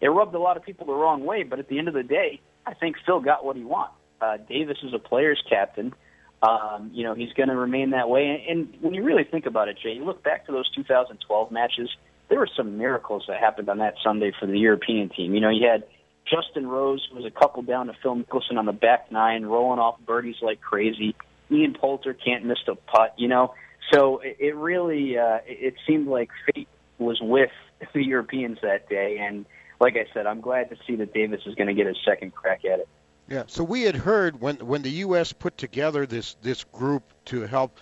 it 0.02 0.08
rubbed 0.08 0.36
a 0.36 0.40
lot 0.40 0.58
of 0.58 0.64
people 0.64 0.86
the 0.86 0.94
wrong 0.94 1.26
way. 1.26 1.44
But 1.44 1.60
at 1.60 1.68
the 1.68 1.80
end 1.80 1.88
of 1.88 1.94
the 1.94 2.04
day, 2.04 2.42
I 2.66 2.74
think 2.74 2.98
Phil 3.06 3.20
got 3.20 3.46
what 3.46 3.56
he 3.56 3.64
wanted. 3.64 3.96
Uh, 4.22 4.38
Davis 4.38 4.78
is 4.84 4.94
a 4.94 5.00
player's 5.00 5.42
captain. 5.50 5.94
Um, 6.42 6.92
you 6.94 7.04
know, 7.06 7.14
he's 7.14 7.32
going 7.34 7.50
to 7.50 7.56
remain 7.56 7.92
that 7.92 8.10
way. 8.10 8.28
And, 8.28 8.74
and 8.74 8.82
when 8.82 8.94
you 8.94 9.04
really 9.04 9.24
think 9.24 9.46
about 9.46 9.70
it, 9.70 9.78
Jay, 9.82 9.94
you 9.94 10.04
look 10.04 10.24
back 10.24 10.46
to 10.48 10.52
those 10.52 10.70
2012 10.76 11.52
matches, 11.52 11.90
there 12.30 12.40
were 12.40 12.50
some 12.56 12.78
miracles 12.78 13.24
that 13.28 13.40
happened 13.40 13.70
on 13.70 13.78
that 13.78 13.96
Sunday 14.04 14.34
for 14.38 14.46
the 14.46 14.58
European 14.58 15.10
team. 15.10 15.34
You 15.34 15.40
know, 15.40 15.50
you 15.50 15.68
had 15.68 15.84
Justin 16.30 16.68
Rose, 16.68 17.06
who 17.10 17.18
was 17.18 17.26
a 17.26 17.32
couple 17.32 17.62
down 17.64 17.88
to 17.88 17.94
Phil 18.02 18.16
Mickelson 18.16 18.58
on 18.58 18.66
the 18.66 18.74
back 18.74 19.12
nine, 19.12 19.46
rolling 19.46 19.80
off 19.80 20.00
birdies 20.06 20.36
like 20.42 20.60
crazy. 20.60 21.16
Ian 21.54 21.74
Poulter 21.74 22.14
can't 22.14 22.46
miss 22.46 22.60
a 22.68 22.76
putt, 22.76 23.14
you 23.18 23.28
know. 23.28 23.54
So 23.92 24.22
it, 24.24 24.56
really, 24.56 25.18
uh, 25.18 25.40
it 25.46 25.76
seemed 25.86 26.08
like 26.08 26.30
fate 26.54 26.68
was 26.98 27.20
with 27.22 27.52
the 27.94 28.04
Europeans 28.04 28.60
that 28.62 28.90
day. 28.90 29.20
And 29.20 29.46
like 29.80 29.96
I 29.96 30.06
said, 30.14 30.26
I'm 30.26 30.42
glad 30.42 30.70
to 30.70 30.78
see 30.88 30.96
that 30.96 31.14
Davis 31.14 31.42
is 31.46 31.56
going 31.56 31.68
to 31.68 31.74
get 31.74 31.88
his 31.88 31.98
second 32.06 32.34
crack 32.34 32.66
at 32.66 32.80
it. 32.80 32.88
Yeah. 33.30 33.44
So 33.48 33.64
we 33.64 33.84
had 33.84 33.96
heard 33.96 34.42
when 34.42 34.58
when 34.58 34.82
the 34.82 34.92
U.S. 34.92 35.32
put 35.32 35.58
together 35.58 36.06
this 36.06 36.36
this 36.42 36.66
group 36.66 37.04
to 37.26 37.42
help 37.42 37.80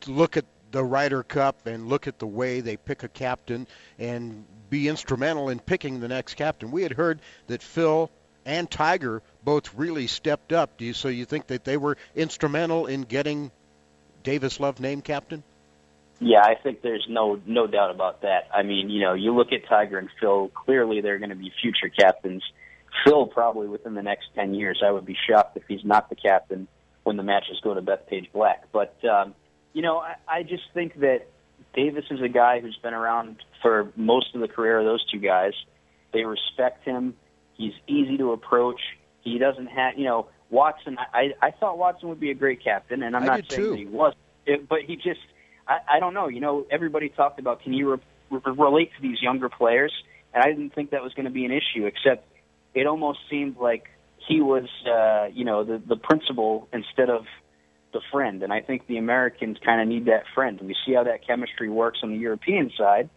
to 0.00 0.10
look 0.10 0.36
at 0.38 0.46
the 0.70 0.82
Ryder 0.82 1.22
Cup 1.22 1.66
and 1.66 1.88
look 1.88 2.06
at 2.06 2.18
the 2.18 2.26
way 2.26 2.60
they 2.60 2.78
pick 2.78 3.02
a 3.02 3.08
captain 3.08 3.66
and 3.98 4.46
be 4.70 4.88
instrumental 4.88 5.50
in 5.50 5.60
picking 5.60 6.00
the 6.00 6.08
next 6.08 6.34
captain. 6.34 6.70
We 6.70 6.82
had 6.82 6.92
heard 6.92 7.20
that 7.48 7.62
Phil 7.62 8.10
and 8.44 8.70
Tiger 8.70 9.22
both 9.44 9.74
really 9.74 10.06
stepped 10.06 10.52
up. 10.52 10.76
Do 10.78 10.84
you 10.84 10.92
so 10.92 11.08
you 11.08 11.24
think 11.24 11.48
that 11.48 11.64
they 11.64 11.76
were 11.76 11.96
instrumental 12.14 12.86
in 12.86 13.02
getting 13.02 13.50
Davis 14.22 14.60
Love 14.60 14.80
named 14.80 15.04
captain? 15.04 15.42
Yeah, 16.20 16.42
I 16.42 16.54
think 16.54 16.82
there's 16.82 17.06
no 17.08 17.40
no 17.46 17.66
doubt 17.66 17.90
about 17.90 18.22
that. 18.22 18.48
I 18.54 18.62
mean, 18.62 18.90
you 18.90 19.00
know, 19.00 19.14
you 19.14 19.34
look 19.34 19.52
at 19.52 19.66
Tiger 19.68 19.98
and 19.98 20.08
Phil. 20.20 20.50
Clearly, 20.54 21.00
they're 21.00 21.18
going 21.18 21.30
to 21.30 21.36
be 21.36 21.52
future 21.60 21.88
captains. 21.88 22.42
Phil 23.04 23.26
probably 23.26 23.66
within 23.66 23.94
the 23.94 24.02
next 24.02 24.26
ten 24.34 24.54
years. 24.54 24.82
I 24.86 24.90
would 24.90 25.04
be 25.04 25.16
shocked 25.28 25.56
if 25.56 25.64
he's 25.66 25.84
not 25.84 26.08
the 26.10 26.16
captain 26.16 26.68
when 27.02 27.16
the 27.16 27.24
matches 27.24 27.58
go 27.64 27.74
to 27.74 27.82
Bethpage 27.82 28.30
Black. 28.32 28.70
But 28.70 28.94
um, 29.04 29.34
you 29.72 29.82
know, 29.82 29.98
I, 29.98 30.14
I 30.28 30.42
just 30.44 30.62
think 30.74 31.00
that 31.00 31.26
Davis 31.74 32.04
is 32.10 32.20
a 32.20 32.28
guy 32.28 32.60
who's 32.60 32.78
been 32.82 32.94
around 32.94 33.36
for 33.60 33.90
most 33.96 34.34
of 34.34 34.40
the 34.40 34.48
career 34.48 34.78
of 34.78 34.84
those 34.84 35.04
two 35.10 35.18
guys. 35.18 35.54
They 36.12 36.24
respect 36.24 36.84
him. 36.84 37.14
He's 37.62 37.74
easy 37.86 38.16
to 38.18 38.32
approach. 38.32 38.80
He 39.20 39.38
doesn't 39.38 39.66
have, 39.66 39.96
you 39.96 40.04
know, 40.04 40.28
Watson. 40.50 40.98
I 40.98 41.30
I 41.40 41.52
thought 41.52 41.78
Watson 41.78 42.08
would 42.08 42.20
be 42.20 42.30
a 42.30 42.34
great 42.34 42.62
captain, 42.62 43.02
and 43.02 43.16
I'm 43.16 43.24
not 43.24 43.50
saying 43.50 43.70
that 43.70 43.78
he 43.78 43.86
was, 43.86 44.14
it, 44.46 44.68
but 44.68 44.80
he 44.86 44.96
just. 44.96 45.20
I, 45.66 45.78
I 45.94 46.00
don't 46.00 46.12
know. 46.12 46.26
You 46.26 46.40
know, 46.40 46.66
everybody 46.70 47.08
talked 47.08 47.38
about 47.38 47.62
can 47.62 47.72
you 47.72 47.92
re- 47.92 47.98
re- 48.30 48.54
relate 48.58 48.90
to 48.96 49.02
these 49.02 49.22
younger 49.22 49.48
players, 49.48 49.92
and 50.34 50.42
I 50.42 50.48
didn't 50.48 50.74
think 50.74 50.90
that 50.90 51.02
was 51.02 51.14
going 51.14 51.26
to 51.26 51.30
be 51.30 51.44
an 51.44 51.52
issue. 51.52 51.86
Except 51.86 52.26
it 52.74 52.86
almost 52.86 53.20
seemed 53.30 53.56
like 53.58 53.88
he 54.28 54.40
was, 54.40 54.68
uh, 54.86 55.28
you 55.32 55.44
know, 55.44 55.62
the 55.62 55.78
the 55.78 55.96
principal 55.96 56.68
instead 56.72 57.10
of 57.10 57.24
the 57.92 58.00
friend. 58.10 58.42
And 58.42 58.52
I 58.52 58.60
think 58.60 58.86
the 58.86 58.98
Americans 58.98 59.58
kind 59.64 59.80
of 59.80 59.86
need 59.86 60.06
that 60.06 60.24
friend. 60.34 60.60
We 60.60 60.74
see 60.84 60.94
how 60.94 61.04
that 61.04 61.26
chemistry 61.26 61.68
works 61.68 62.00
on 62.02 62.10
the 62.10 62.18
European 62.18 62.72
side, 62.76 63.08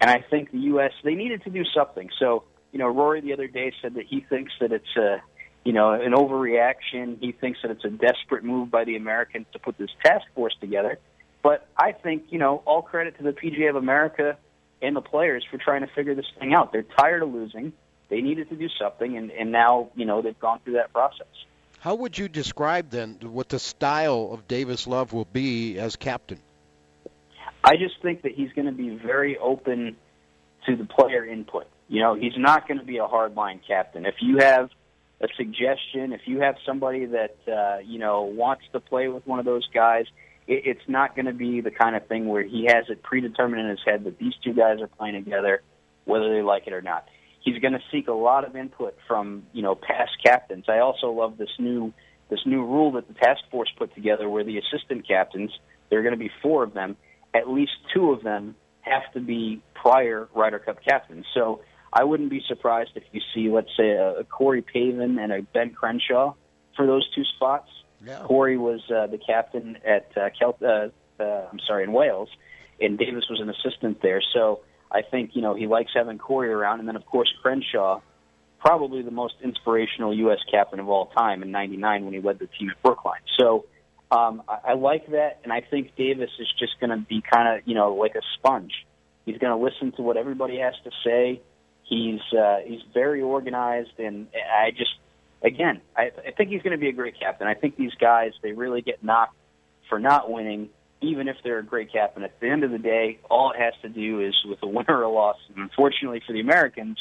and 0.00 0.10
I 0.10 0.24
think 0.28 0.52
the 0.52 0.58
U.S. 0.72 0.92
they 1.02 1.14
needed 1.14 1.42
to 1.44 1.50
do 1.50 1.64
something. 1.74 2.10
So 2.18 2.44
you 2.72 2.78
know, 2.78 2.88
Rory 2.88 3.20
the 3.20 3.32
other 3.32 3.46
day 3.46 3.72
said 3.80 3.94
that 3.94 4.06
he 4.06 4.20
thinks 4.20 4.52
that 4.60 4.72
it's 4.72 4.96
a 4.96 5.22
you 5.64 5.74
know, 5.74 5.92
an 5.92 6.12
overreaction. 6.12 7.18
He 7.20 7.32
thinks 7.32 7.58
that 7.60 7.70
it's 7.70 7.84
a 7.84 7.90
desperate 7.90 8.42
move 8.42 8.70
by 8.70 8.84
the 8.84 8.96
Americans 8.96 9.44
to 9.52 9.58
put 9.58 9.76
this 9.76 9.90
task 10.02 10.24
force 10.34 10.54
together. 10.62 10.98
But 11.42 11.66
I 11.76 11.92
think, 11.92 12.24
you 12.30 12.38
know, 12.38 12.62
all 12.64 12.80
credit 12.80 13.18
to 13.18 13.22
the 13.22 13.32
PGA 13.32 13.68
of 13.68 13.76
America 13.76 14.38
and 14.80 14.96
the 14.96 15.02
players 15.02 15.44
for 15.50 15.58
trying 15.58 15.82
to 15.82 15.86
figure 15.94 16.14
this 16.14 16.24
thing 16.38 16.54
out. 16.54 16.72
They're 16.72 16.84
tired 16.84 17.22
of 17.22 17.32
losing. 17.32 17.74
They 18.08 18.22
needed 18.22 18.48
to 18.48 18.56
do 18.56 18.68
something, 18.80 19.18
and, 19.18 19.30
and 19.30 19.52
now, 19.52 19.90
you 19.94 20.06
know, 20.06 20.22
they've 20.22 20.38
gone 20.38 20.60
through 20.64 20.74
that 20.74 20.92
process. 20.92 21.26
How 21.80 21.94
would 21.96 22.16
you 22.16 22.28
describe 22.28 22.88
then 22.88 23.18
what 23.22 23.50
the 23.50 23.58
style 23.58 24.30
of 24.32 24.48
Davis 24.48 24.86
Love 24.86 25.12
will 25.12 25.26
be 25.26 25.78
as 25.78 25.96
captain? 25.96 26.40
I 27.62 27.76
just 27.76 28.00
think 28.00 28.22
that 28.22 28.32
he's 28.32 28.52
going 28.52 28.66
to 28.66 28.72
be 28.72 28.88
very 28.88 29.36
open 29.36 29.96
to 30.66 30.76
the 30.76 30.86
player 30.86 31.26
input. 31.26 31.66
You 31.88 32.02
know, 32.02 32.14
he's 32.14 32.36
not 32.36 32.68
going 32.68 32.78
to 32.78 32.84
be 32.84 32.98
a 32.98 33.06
hardline 33.06 33.60
captain. 33.66 34.04
If 34.04 34.16
you 34.20 34.38
have 34.38 34.68
a 35.20 35.28
suggestion, 35.36 36.12
if 36.12 36.20
you 36.26 36.40
have 36.40 36.56
somebody 36.64 37.06
that 37.06 37.36
uh, 37.48 37.78
you 37.84 37.98
know 37.98 38.22
wants 38.22 38.64
to 38.72 38.80
play 38.80 39.08
with 39.08 39.26
one 39.26 39.38
of 39.38 39.44
those 39.44 39.66
guys, 39.72 40.04
it, 40.46 40.62
it's 40.66 40.88
not 40.88 41.16
going 41.16 41.26
to 41.26 41.32
be 41.32 41.60
the 41.60 41.70
kind 41.70 41.96
of 41.96 42.06
thing 42.06 42.26
where 42.26 42.42
he 42.42 42.66
has 42.66 42.84
it 42.88 43.02
predetermined 43.02 43.62
in 43.62 43.70
his 43.70 43.80
head 43.84 44.04
that 44.04 44.18
these 44.18 44.34
two 44.44 44.52
guys 44.52 44.80
are 44.80 44.86
playing 44.86 45.22
together, 45.24 45.62
whether 46.04 46.32
they 46.32 46.42
like 46.42 46.66
it 46.66 46.72
or 46.72 46.82
not. 46.82 47.06
He's 47.40 47.58
going 47.58 47.72
to 47.72 47.82
seek 47.90 48.08
a 48.08 48.12
lot 48.12 48.46
of 48.46 48.54
input 48.54 48.96
from 49.06 49.44
you 49.52 49.62
know 49.62 49.74
past 49.74 50.12
captains. 50.22 50.66
I 50.68 50.78
also 50.78 51.10
love 51.10 51.38
this 51.38 51.50
new 51.58 51.92
this 52.30 52.40
new 52.44 52.64
rule 52.64 52.92
that 52.92 53.08
the 53.08 53.14
task 53.14 53.40
force 53.50 53.70
put 53.78 53.94
together, 53.94 54.28
where 54.28 54.44
the 54.44 54.58
assistant 54.58 55.08
captains, 55.08 55.50
there 55.88 55.98
are 55.98 56.02
going 56.02 56.14
to 56.14 56.18
be 56.18 56.30
four 56.42 56.62
of 56.62 56.74
them, 56.74 56.96
at 57.34 57.48
least 57.48 57.72
two 57.94 58.10
of 58.10 58.22
them 58.22 58.54
have 58.82 59.10
to 59.14 59.20
be 59.20 59.62
prior 59.74 60.28
Ryder 60.34 60.58
Cup 60.58 60.78
captains. 60.86 61.24
So 61.34 61.60
I 61.92 62.04
wouldn't 62.04 62.30
be 62.30 62.42
surprised 62.46 62.90
if 62.94 63.04
you 63.12 63.20
see, 63.34 63.48
let's 63.48 63.74
say, 63.76 63.90
a, 63.90 64.20
a 64.20 64.24
Corey 64.24 64.62
Pavin 64.62 65.18
and 65.18 65.32
a 65.32 65.42
Ben 65.42 65.70
Crenshaw 65.70 66.34
for 66.76 66.86
those 66.86 67.08
two 67.14 67.24
spots. 67.36 67.70
Yeah. 68.04 68.22
Corey 68.24 68.56
was 68.56 68.80
uh, 68.90 69.06
the 69.06 69.18
captain 69.18 69.78
at 69.84 70.10
uh, 70.16 70.28
Kel- 70.38 70.58
uh, 70.62 70.88
uh, 71.22 71.48
I'm 71.50 71.60
sorry, 71.66 71.84
in 71.84 71.92
Wales, 71.92 72.28
and 72.80 72.98
Davis 72.98 73.24
was 73.28 73.40
an 73.40 73.50
assistant 73.50 74.00
there. 74.02 74.22
So 74.32 74.60
I 74.90 75.02
think 75.02 75.30
you 75.34 75.42
know 75.42 75.54
he 75.54 75.66
likes 75.66 75.90
having 75.94 76.18
Corey 76.18 76.50
around, 76.50 76.78
and 76.80 76.88
then 76.88 76.96
of 76.96 77.04
course 77.06 77.32
Crenshaw, 77.42 78.00
probably 78.60 79.02
the 79.02 79.10
most 79.10 79.34
inspirational 79.42 80.14
U.S. 80.14 80.38
captain 80.50 80.78
of 80.80 80.88
all 80.88 81.06
time 81.06 81.42
in 81.42 81.50
'99 81.50 82.04
when 82.04 82.14
he 82.14 82.20
led 82.20 82.38
the 82.38 82.46
team 82.46 82.70
at 82.70 82.80
Brookline. 82.82 83.20
So 83.38 83.66
um, 84.10 84.42
I, 84.48 84.70
I 84.70 84.74
like 84.74 85.10
that, 85.10 85.40
and 85.42 85.52
I 85.52 85.60
think 85.60 85.96
Davis 85.96 86.30
is 86.38 86.48
just 86.58 86.78
going 86.80 86.90
to 86.90 86.98
be 86.98 87.20
kind 87.20 87.58
of 87.58 87.66
you 87.66 87.74
know 87.74 87.94
like 87.94 88.14
a 88.14 88.22
sponge. 88.34 88.72
He's 89.26 89.38
going 89.38 89.56
to 89.56 89.62
listen 89.62 89.92
to 89.96 90.02
what 90.02 90.16
everybody 90.16 90.58
has 90.58 90.74
to 90.84 90.90
say. 91.04 91.42
He's 91.88 92.20
uh, 92.38 92.58
he's 92.64 92.82
very 92.92 93.22
organized, 93.22 93.98
and 93.98 94.28
I 94.34 94.70
just 94.70 94.94
again 95.42 95.80
I, 95.96 96.10
I 96.26 96.30
think 96.32 96.50
he's 96.50 96.62
going 96.62 96.72
to 96.72 96.78
be 96.78 96.88
a 96.88 96.92
great 96.92 97.18
captain. 97.18 97.46
I 97.46 97.54
think 97.54 97.76
these 97.76 97.94
guys 97.98 98.32
they 98.42 98.52
really 98.52 98.82
get 98.82 99.02
knocked 99.02 99.34
for 99.88 99.98
not 99.98 100.30
winning, 100.30 100.68
even 101.00 101.28
if 101.28 101.36
they're 101.42 101.60
a 101.60 101.64
great 101.64 101.90
captain. 101.90 102.22
At 102.24 102.38
the 102.40 102.48
end 102.48 102.62
of 102.62 102.70
the 102.70 102.78
day, 102.78 103.18
all 103.30 103.52
it 103.52 103.58
has 103.58 103.72
to 103.82 103.88
do 103.88 104.20
is 104.20 104.34
with 104.44 104.62
a 104.62 104.66
win 104.68 104.84
or 104.88 105.02
a 105.02 105.10
loss. 105.10 105.38
And 105.48 105.58
unfortunately 105.58 106.22
for 106.26 106.34
the 106.34 106.40
Americans, 106.40 106.98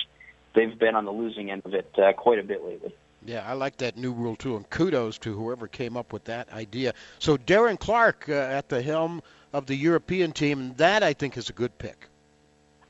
they've 0.56 0.78
been 0.78 0.96
on 0.96 1.04
the 1.04 1.12
losing 1.12 1.52
end 1.52 1.64
of 1.66 1.74
it 1.74 1.94
uh, 1.98 2.14
quite 2.14 2.40
a 2.40 2.44
bit 2.44 2.64
lately. 2.64 2.94
Yeah, 3.26 3.44
I 3.46 3.54
like 3.54 3.76
that 3.78 3.98
new 3.98 4.14
rule 4.14 4.38
too, 4.38 4.56
and 4.56 4.70
kudos 4.70 5.18
to 5.20 5.34
whoever 5.34 5.68
came 5.68 5.98
up 5.98 6.14
with 6.14 6.24
that 6.26 6.50
idea. 6.54 6.94
So 7.20 7.36
Darren 7.36 7.78
Clarke 7.78 8.30
uh, 8.30 8.34
at 8.34 8.70
the 8.70 8.82
helm 8.82 9.22
of 9.52 9.66
the 9.66 9.76
European 9.76 10.32
team, 10.32 10.74
that 10.78 11.04
I 11.04 11.12
think 11.12 11.36
is 11.36 11.50
a 11.50 11.54
good 11.54 11.78
pick. 11.78 12.08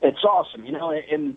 It's 0.00 0.22
awesome, 0.22 0.64
you 0.64 0.70
know, 0.70 0.92
and 0.92 1.36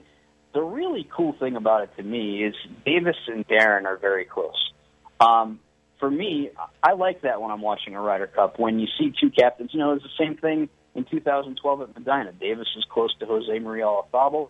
the 0.54 0.62
really 0.62 1.08
cool 1.16 1.34
thing 1.39 1.56
about 1.56 1.84
it 1.84 1.89
to 1.97 2.04
me 2.04 2.43
is 2.43 2.56
Davis 2.86 3.16
and 3.28 3.47
Darren 3.47 3.86
are 3.86 3.97
very 3.97 4.26
close. 4.26 4.72
Um, 5.20 5.60
for 5.99 6.10
me, 6.10 6.49
I 6.84 6.93
like 6.93 7.22
that 7.22 7.41
when 7.41 7.52
I'm 7.52 7.62
watching 7.62 7.95
a 7.95 8.02
Ryder 8.02 8.28
Cup. 8.28 8.60
When 8.60 8.80
you 8.80 8.88
see 8.97 9.14
two 9.20 9.30
captains, 9.30 9.70
you 9.74 9.80
know, 9.80 9.93
it's 9.93 10.04
the 10.04 10.10
same 10.18 10.36
thing 10.36 10.68
in 10.95 11.06
2012 11.06 11.82
at 11.82 11.95
Medinah. 11.95 12.34
Davis 12.34 12.68
is 12.76 12.84
close 12.89 13.16
to 13.20 13.26
Jose 13.26 13.60
Maria 13.60 13.86
Olazabal, 13.86 14.49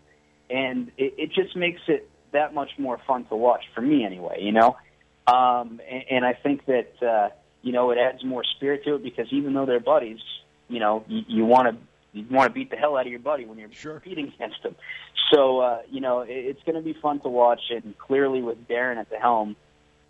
and 0.50 0.92
it, 0.98 1.14
it 1.18 1.32
just 1.34 1.56
makes 1.56 1.82
it 1.88 2.10
that 2.32 2.54
much 2.54 2.70
more 2.78 3.00
fun 3.06 3.26
to 3.26 3.36
watch 3.36 3.64
for 3.76 3.82
me, 3.82 4.06
anyway. 4.06 4.38
You 4.42 4.54
know, 4.54 4.78
um, 5.28 5.82
and, 5.90 6.04
and 6.10 6.26
I 6.26 6.34
think 6.34 6.66
that 6.66 7.04
uh, 7.06 7.30
you 7.62 7.74
know 7.74 7.92
it 7.92 7.98
adds 7.98 8.24
more 8.24 8.44
spirit 8.56 8.86
to 8.86 8.96
it 8.96 9.04
because 9.04 9.28
even 9.32 9.54
though 9.54 9.66
they're 9.66 9.82
buddies, 9.82 10.20
you 10.70 10.80
know, 10.80 11.04
you, 11.08 11.22
you 11.28 11.46
want 11.46 11.68
to 11.68 11.91
you 12.14 12.26
want 12.30 12.50
to 12.50 12.54
beat 12.54 12.70
the 12.70 12.76
hell 12.76 12.98
out 12.98 13.06
of 13.06 13.12
your 13.12 13.20
buddy 13.20 13.46
when 13.46 13.58
you're 13.58 13.72
sure. 13.72 14.00
competing 14.00 14.34
against 14.36 14.64
him. 14.64 14.76
So 15.34 15.60
uh, 15.60 15.82
you 15.90 16.02
know, 16.02 16.22
it, 16.22 16.30
it's 16.30 16.64
going 16.64 16.76
to 16.76 16.82
be 16.82 16.98
fun 17.02 17.20
to 17.22 17.30
watch, 17.30 17.62
and 17.70 17.98
clearly 17.98 18.42
with 18.42 18.68
Darren 18.68 18.98
at 18.98 19.10
the 19.10 19.18
helm 19.18 19.56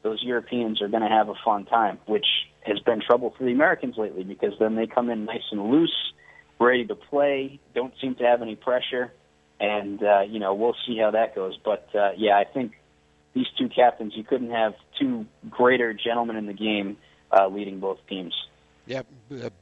those 0.03 0.21
Europeans 0.23 0.81
are 0.81 0.87
going 0.87 1.03
to 1.03 1.09
have 1.09 1.29
a 1.29 1.35
fun 1.45 1.65
time, 1.65 1.99
which 2.07 2.25
has 2.61 2.79
been 2.79 3.01
trouble 3.01 3.33
for 3.37 3.43
the 3.43 3.51
Americans 3.51 3.95
lately 3.97 4.23
because 4.23 4.53
then 4.59 4.75
they 4.75 4.87
come 4.87 5.09
in 5.09 5.25
nice 5.25 5.43
and 5.51 5.69
loose, 5.69 6.13
ready 6.59 6.85
to 6.85 6.95
play, 6.95 7.59
don't 7.75 7.93
seem 8.01 8.15
to 8.15 8.23
have 8.23 8.41
any 8.41 8.55
pressure, 8.55 9.11
and 9.59 10.01
uh, 10.03 10.21
you 10.21 10.39
know 10.39 10.53
we'll 10.53 10.75
see 10.87 10.97
how 10.97 11.11
that 11.11 11.35
goes. 11.35 11.57
But 11.63 11.87
uh, 11.95 12.11
yeah, 12.17 12.37
I 12.37 12.45
think 12.45 12.73
these 13.33 13.47
two 13.57 13.69
captains, 13.69 14.13
you 14.15 14.23
couldn't 14.23 14.51
have 14.51 14.73
two 14.99 15.25
greater 15.49 15.93
gentlemen 15.93 16.35
in 16.35 16.45
the 16.45 16.53
game 16.53 16.97
uh, 17.31 17.47
leading 17.47 17.79
both 17.79 17.99
teams. 18.07 18.33
Yeah, 18.91 19.03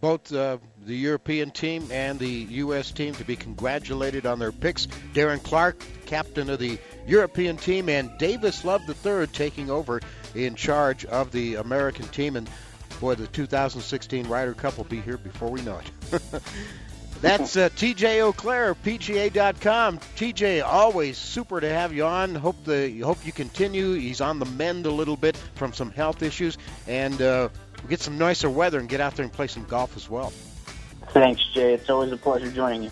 both 0.02 0.34
uh, 0.34 0.58
the 0.84 0.96
European 0.96 1.52
team 1.52 1.88
and 1.92 2.18
the 2.18 2.28
U.S. 2.28 2.90
team 2.90 3.14
to 3.14 3.24
be 3.24 3.36
congratulated 3.36 4.26
on 4.26 4.40
their 4.40 4.52
picks. 4.52 4.88
Darren 5.14 5.44
Clarke, 5.44 5.84
captain 6.08 6.50
of 6.50 6.58
the 6.58 6.80
European 7.06 7.56
team, 7.56 7.90
and 7.90 8.10
Davis 8.18 8.66
Love 8.66 8.82
III 8.90 9.28
taking 9.28 9.70
over 9.70 10.02
in 10.34 10.56
charge 10.56 11.06
of 11.06 11.32
the 11.32 11.56
American 11.56 12.08
team. 12.08 12.38
And 12.38 12.50
boy, 13.00 13.14
the 13.14 13.28
2016 13.28 14.28
Ryder 14.28 14.56
Cup 14.56 14.78
will 14.78 14.86
be 14.86 15.00
here 15.00 15.20
before 15.20 15.52
we 15.52 15.62
know 15.62 15.78
it. 15.78 16.32
That's 17.22 17.56
uh, 17.56 17.70
TJ 17.70 18.22
Auclair, 18.22 18.74
PGA.com. 18.74 20.00
TJ, 20.16 20.64
always 20.64 21.18
super 21.20 21.60
to 21.60 21.70
have 21.70 21.94
you 21.94 22.06
on. 22.06 22.34
Hope 22.34 22.64
the 22.64 23.02
hope 23.02 23.24
you 23.26 23.34
continue. 23.34 23.94
He's 23.94 24.22
on 24.22 24.40
the 24.40 24.46
mend 24.46 24.86
a 24.86 24.92
little 24.92 25.18
bit 25.18 25.36
from 25.54 25.74
some 25.74 25.92
health 25.92 26.24
issues, 26.24 26.58
and 26.88 27.22
uh, 27.22 27.50
we'll 27.82 27.90
get 27.90 28.02
some 28.02 28.18
nicer 28.18 28.50
weather 28.50 28.80
and 28.80 28.90
get 28.90 29.02
out 29.02 29.16
there 29.16 29.24
and 29.24 29.34
play 29.34 29.48
some 29.48 29.64
golf 29.66 29.96
as 29.96 30.10
well. 30.10 30.32
Thanks, 31.10 31.44
Jay. 31.54 31.74
It's 31.74 31.90
always 31.90 32.12
a 32.12 32.18
pleasure 32.18 32.52
joining 32.52 32.84
you. 32.84 32.92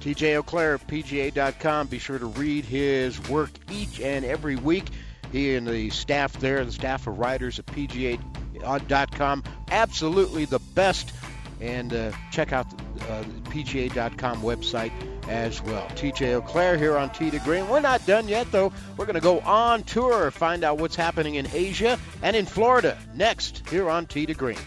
TJ 0.00 0.42
Auclair, 0.42 0.78
PGA.com. 0.78 1.86
Be 1.86 1.98
sure 1.98 2.18
to 2.18 2.26
read 2.26 2.64
his 2.64 3.20
work 3.28 3.50
each 3.70 4.00
and 4.00 4.24
every 4.24 4.56
week. 4.56 4.84
He 5.32 5.54
and 5.54 5.66
the 5.66 5.90
staff 5.90 6.38
there, 6.40 6.64
the 6.64 6.72
staff 6.72 7.06
of 7.06 7.18
writers 7.18 7.58
at 7.58 7.66
PGA.com, 7.66 9.44
absolutely 9.70 10.44
the 10.44 10.58
best. 10.58 11.12
And 11.60 11.92
uh, 11.92 12.12
check 12.30 12.52
out 12.52 12.68
the 12.70 13.04
uh, 13.04 13.24
PGA.com 13.44 14.42
website 14.42 14.92
as 15.28 15.62
well. 15.62 15.86
TJ 15.90 16.40
Auclair 16.42 16.76
here 16.78 16.96
on 16.96 17.10
Tee 17.10 17.30
to 17.30 17.38
Green. 17.40 17.68
We're 17.68 17.80
not 17.80 18.04
done 18.06 18.28
yet, 18.28 18.50
though. 18.52 18.72
We're 18.96 19.06
going 19.06 19.14
to 19.14 19.20
go 19.20 19.40
on 19.40 19.82
tour, 19.84 20.30
find 20.30 20.64
out 20.64 20.78
what's 20.78 20.96
happening 20.96 21.36
in 21.36 21.46
Asia 21.52 21.98
and 22.22 22.36
in 22.36 22.46
Florida 22.46 22.98
next 23.14 23.68
here 23.68 23.88
on 23.88 24.06
Tee 24.06 24.26
to 24.26 24.34
Green. 24.34 24.58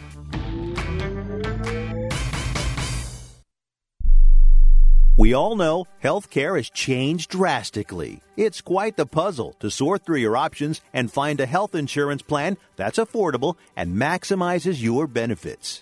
We 5.20 5.34
all 5.34 5.56
know 5.56 5.88
healthcare 6.04 6.58
has 6.58 6.70
changed 6.70 7.32
drastically. 7.32 8.22
It's 8.36 8.62
quite 8.62 8.98
the 8.98 9.08
puzzle 9.08 9.56
to 9.60 9.72
sort 9.72 10.06
through 10.06 10.20
your 10.20 10.38
options 10.38 10.80
and 10.94 11.12
find 11.12 11.42
a 11.42 11.48
health 11.48 11.74
insurance 11.74 12.22
plan 12.22 12.56
that's 12.76 13.00
affordable 13.00 13.56
and 13.76 13.98
maximizes 13.98 14.80
your 14.80 15.08
benefits. 15.08 15.82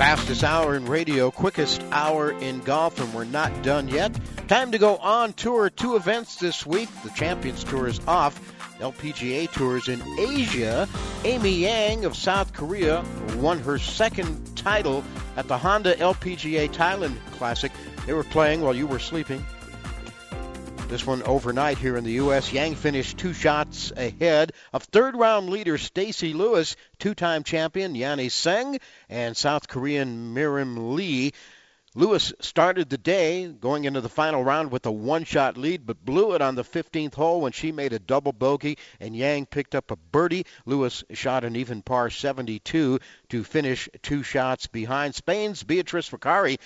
Fastest 0.00 0.44
hour 0.44 0.76
in 0.76 0.86
radio, 0.86 1.30
quickest 1.30 1.82
hour 1.92 2.30
in 2.30 2.60
golf, 2.60 2.98
and 2.98 3.12
we're 3.12 3.24
not 3.24 3.62
done 3.62 3.86
yet. 3.86 4.18
Time 4.48 4.72
to 4.72 4.78
go 4.78 4.96
on 4.96 5.34
tour. 5.34 5.68
Two 5.68 5.94
events 5.94 6.36
this 6.36 6.64
week. 6.64 6.88
The 7.02 7.10
Champions 7.10 7.62
Tour 7.64 7.86
is 7.86 8.00
off. 8.08 8.40
LPGA 8.78 9.52
Tours 9.52 9.88
in 9.88 10.00
Asia. 10.18 10.88
Amy 11.24 11.50
Yang 11.50 12.06
of 12.06 12.16
South 12.16 12.54
Korea 12.54 13.04
won 13.36 13.58
her 13.58 13.78
second 13.78 14.56
title 14.56 15.04
at 15.36 15.48
the 15.48 15.58
Honda 15.58 15.94
LPGA 15.96 16.70
Thailand 16.70 17.18
Classic. 17.32 17.70
They 18.06 18.14
were 18.14 18.24
playing 18.24 18.62
while 18.62 18.74
you 18.74 18.86
were 18.86 19.00
sleeping. 19.00 19.44
This 20.90 21.06
one 21.06 21.22
overnight 21.22 21.78
here 21.78 21.96
in 21.96 22.02
the 22.02 22.14
U.S. 22.14 22.52
Yang 22.52 22.74
finished 22.74 23.16
two 23.16 23.32
shots 23.32 23.92
ahead 23.96 24.50
of 24.72 24.82
third 24.82 25.14
round 25.14 25.48
leader 25.48 25.78
Stacy 25.78 26.34
Lewis, 26.34 26.74
two 26.98 27.14
time 27.14 27.44
champion 27.44 27.94
Yani 27.94 28.26
Tseng, 28.26 28.80
and 29.08 29.36
South 29.36 29.68
Korean 29.68 30.34
Mirim 30.34 30.96
Lee. 30.96 31.30
Lewis 31.94 32.32
started 32.40 32.88
the 32.88 32.98
day 32.98 33.46
going 33.46 33.84
into 33.84 34.00
the 34.00 34.08
final 34.08 34.42
round 34.42 34.72
with 34.72 34.84
a 34.86 34.90
one 34.90 35.22
shot 35.22 35.56
lead, 35.56 35.86
but 35.86 36.04
blew 36.04 36.34
it 36.34 36.42
on 36.42 36.56
the 36.56 36.64
15th 36.64 37.14
hole 37.14 37.40
when 37.40 37.52
she 37.52 37.70
made 37.70 37.92
a 37.92 37.98
double 38.00 38.32
bogey 38.32 38.76
and 38.98 39.14
Yang 39.14 39.46
picked 39.46 39.76
up 39.76 39.92
a 39.92 39.96
birdie. 39.96 40.46
Lewis 40.66 41.04
shot 41.12 41.44
an 41.44 41.54
even 41.54 41.82
par 41.82 42.10
72 42.10 42.98
to 43.28 43.44
finish 43.44 43.88
two 44.02 44.24
shots 44.24 44.66
behind. 44.66 45.14
Spain's 45.14 45.62
Beatriz 45.62 46.10
Recari 46.10 46.58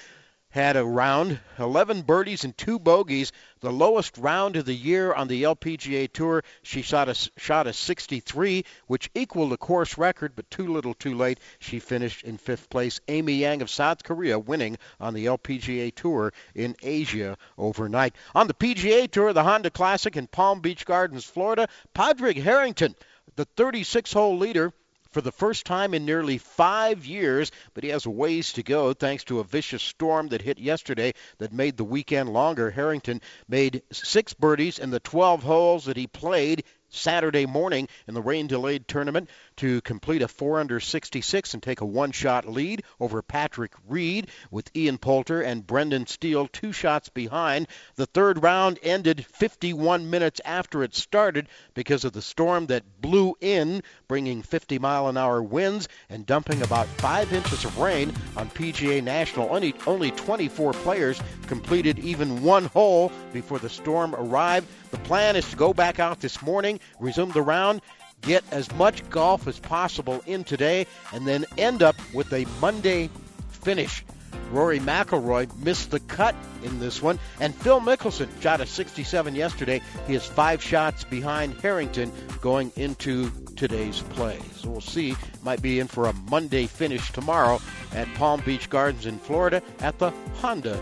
had 0.54 0.76
a 0.76 0.84
round, 0.84 1.40
11 1.58 2.02
birdies 2.02 2.44
and 2.44 2.56
two 2.56 2.78
bogeys, 2.78 3.32
the 3.58 3.72
lowest 3.72 4.16
round 4.16 4.54
of 4.54 4.64
the 4.64 4.72
year 4.72 5.12
on 5.12 5.26
the 5.26 5.42
LPGA 5.42 6.12
Tour. 6.12 6.44
She 6.62 6.80
shot 6.80 7.08
a, 7.08 7.14
shot 7.36 7.66
a 7.66 7.72
63, 7.72 8.64
which 8.86 9.10
equaled 9.16 9.50
the 9.50 9.56
course 9.56 9.98
record, 9.98 10.36
but 10.36 10.48
too 10.52 10.68
little 10.72 10.94
too 10.94 11.16
late. 11.16 11.40
She 11.58 11.80
finished 11.80 12.22
in 12.22 12.38
fifth 12.38 12.70
place. 12.70 13.00
Amy 13.08 13.32
Yang 13.32 13.62
of 13.62 13.70
South 13.70 14.04
Korea 14.04 14.38
winning 14.38 14.78
on 15.00 15.12
the 15.12 15.26
LPGA 15.26 15.92
Tour 15.92 16.32
in 16.54 16.76
Asia 16.84 17.36
overnight. 17.58 18.14
On 18.32 18.46
the 18.46 18.54
PGA 18.54 19.10
Tour, 19.10 19.32
the 19.32 19.42
Honda 19.42 19.70
Classic 19.70 20.16
in 20.16 20.28
Palm 20.28 20.60
Beach 20.60 20.86
Gardens, 20.86 21.24
Florida, 21.24 21.68
Padraig 21.94 22.40
Harrington, 22.40 22.94
the 23.34 23.44
36 23.56 24.12
hole 24.12 24.38
leader, 24.38 24.72
for 25.14 25.20
the 25.20 25.32
first 25.32 25.64
time 25.64 25.94
in 25.94 26.04
nearly 26.04 26.38
five 26.38 27.06
years, 27.06 27.52
but 27.72 27.84
he 27.84 27.90
has 27.90 28.04
a 28.04 28.10
ways 28.10 28.52
to 28.52 28.64
go 28.64 28.92
thanks 28.92 29.22
to 29.22 29.38
a 29.38 29.44
vicious 29.44 29.80
storm 29.80 30.26
that 30.28 30.42
hit 30.42 30.58
yesterday 30.58 31.14
that 31.38 31.52
made 31.52 31.76
the 31.76 31.84
weekend 31.84 32.28
longer. 32.30 32.68
Harrington 32.72 33.20
made 33.48 33.82
six 33.92 34.34
birdies 34.34 34.80
in 34.80 34.90
the 34.90 34.98
12 34.98 35.44
holes 35.44 35.84
that 35.84 35.96
he 35.96 36.08
played 36.08 36.64
Saturday 36.88 37.46
morning 37.46 37.88
in 38.08 38.14
the 38.14 38.22
rain 38.22 38.48
delayed 38.48 38.88
tournament 38.88 39.30
to 39.56 39.80
complete 39.82 40.22
a 40.22 40.28
4 40.28 40.60
under 40.60 40.80
66 40.80 41.54
and 41.54 41.62
take 41.62 41.80
a 41.80 41.86
one 41.86 42.12
shot 42.12 42.46
lead 42.48 42.82
over 42.98 43.22
Patrick 43.22 43.72
Reed 43.88 44.28
with 44.50 44.70
Ian 44.76 44.98
Poulter 44.98 45.42
and 45.42 45.66
Brendan 45.66 46.06
Steele 46.06 46.48
two 46.48 46.72
shots 46.72 47.08
behind. 47.08 47.68
The 47.96 48.06
third 48.06 48.42
round 48.42 48.78
ended 48.82 49.24
51 49.26 50.10
minutes 50.10 50.40
after 50.44 50.82
it 50.82 50.94
started 50.94 51.48
because 51.74 52.04
of 52.04 52.12
the 52.12 52.22
storm 52.22 52.66
that 52.66 53.00
blew 53.00 53.34
in, 53.40 53.82
bringing 54.08 54.42
50 54.42 54.78
mile 54.78 55.08
an 55.08 55.16
hour 55.16 55.42
winds 55.42 55.88
and 56.08 56.26
dumping 56.26 56.62
about 56.62 56.86
5 56.86 57.32
inches 57.32 57.64
of 57.64 57.78
rain 57.78 58.12
on 58.36 58.50
PGA 58.50 59.02
National. 59.02 59.54
Only, 59.54 59.74
only 59.86 60.10
24 60.10 60.72
players 60.72 61.20
completed 61.46 61.98
even 62.00 62.42
one 62.42 62.66
hole 62.66 63.12
before 63.32 63.58
the 63.58 63.68
storm 63.68 64.14
arrived. 64.14 64.66
The 64.90 64.98
plan 64.98 65.36
is 65.36 65.48
to 65.50 65.56
go 65.56 65.72
back 65.72 65.98
out 65.98 66.20
this 66.20 66.40
morning, 66.42 66.80
resume 67.00 67.30
the 67.32 67.42
round, 67.42 67.80
get 68.26 68.44
as 68.50 68.72
much 68.74 69.08
golf 69.10 69.46
as 69.46 69.58
possible 69.58 70.22
in 70.26 70.44
today, 70.44 70.86
and 71.12 71.26
then 71.26 71.44
end 71.58 71.82
up 71.82 71.96
with 72.12 72.32
a 72.32 72.46
Monday 72.60 73.10
finish. 73.48 74.04
Rory 74.50 74.78
McIlroy 74.78 75.54
missed 75.58 75.90
the 75.90 76.00
cut 76.00 76.34
in 76.62 76.78
this 76.78 77.02
one, 77.02 77.18
and 77.40 77.54
Phil 77.54 77.80
Mickelson 77.80 78.28
shot 78.40 78.60
a 78.60 78.66
67 78.66 79.34
yesterday. 79.34 79.80
He 80.06 80.14
is 80.14 80.24
five 80.24 80.62
shots 80.62 81.04
behind 81.04 81.54
Harrington 81.60 82.12
going 82.40 82.72
into 82.76 83.30
today's 83.56 84.00
play. 84.00 84.38
So 84.56 84.70
we'll 84.70 84.80
see. 84.80 85.16
Might 85.42 85.62
be 85.62 85.80
in 85.80 85.88
for 85.88 86.06
a 86.06 86.12
Monday 86.12 86.66
finish 86.66 87.10
tomorrow 87.12 87.60
at 87.92 88.12
Palm 88.14 88.42
Beach 88.44 88.70
Gardens 88.70 89.06
in 89.06 89.18
Florida 89.18 89.62
at 89.80 89.98
the 89.98 90.10
Honda 90.36 90.80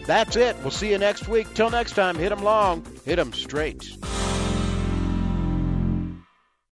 That's 0.05 0.35
it. 0.35 0.55
We'll 0.61 0.71
see 0.71 0.91
you 0.91 0.97
next 0.97 1.27
week. 1.27 1.53
Till 1.53 1.69
next 1.69 1.93
time, 1.93 2.15
hit 2.15 2.31
'em 2.31 2.43
long, 2.43 2.85
hit 3.05 3.19
'em 3.19 3.33
straight. 3.33 3.83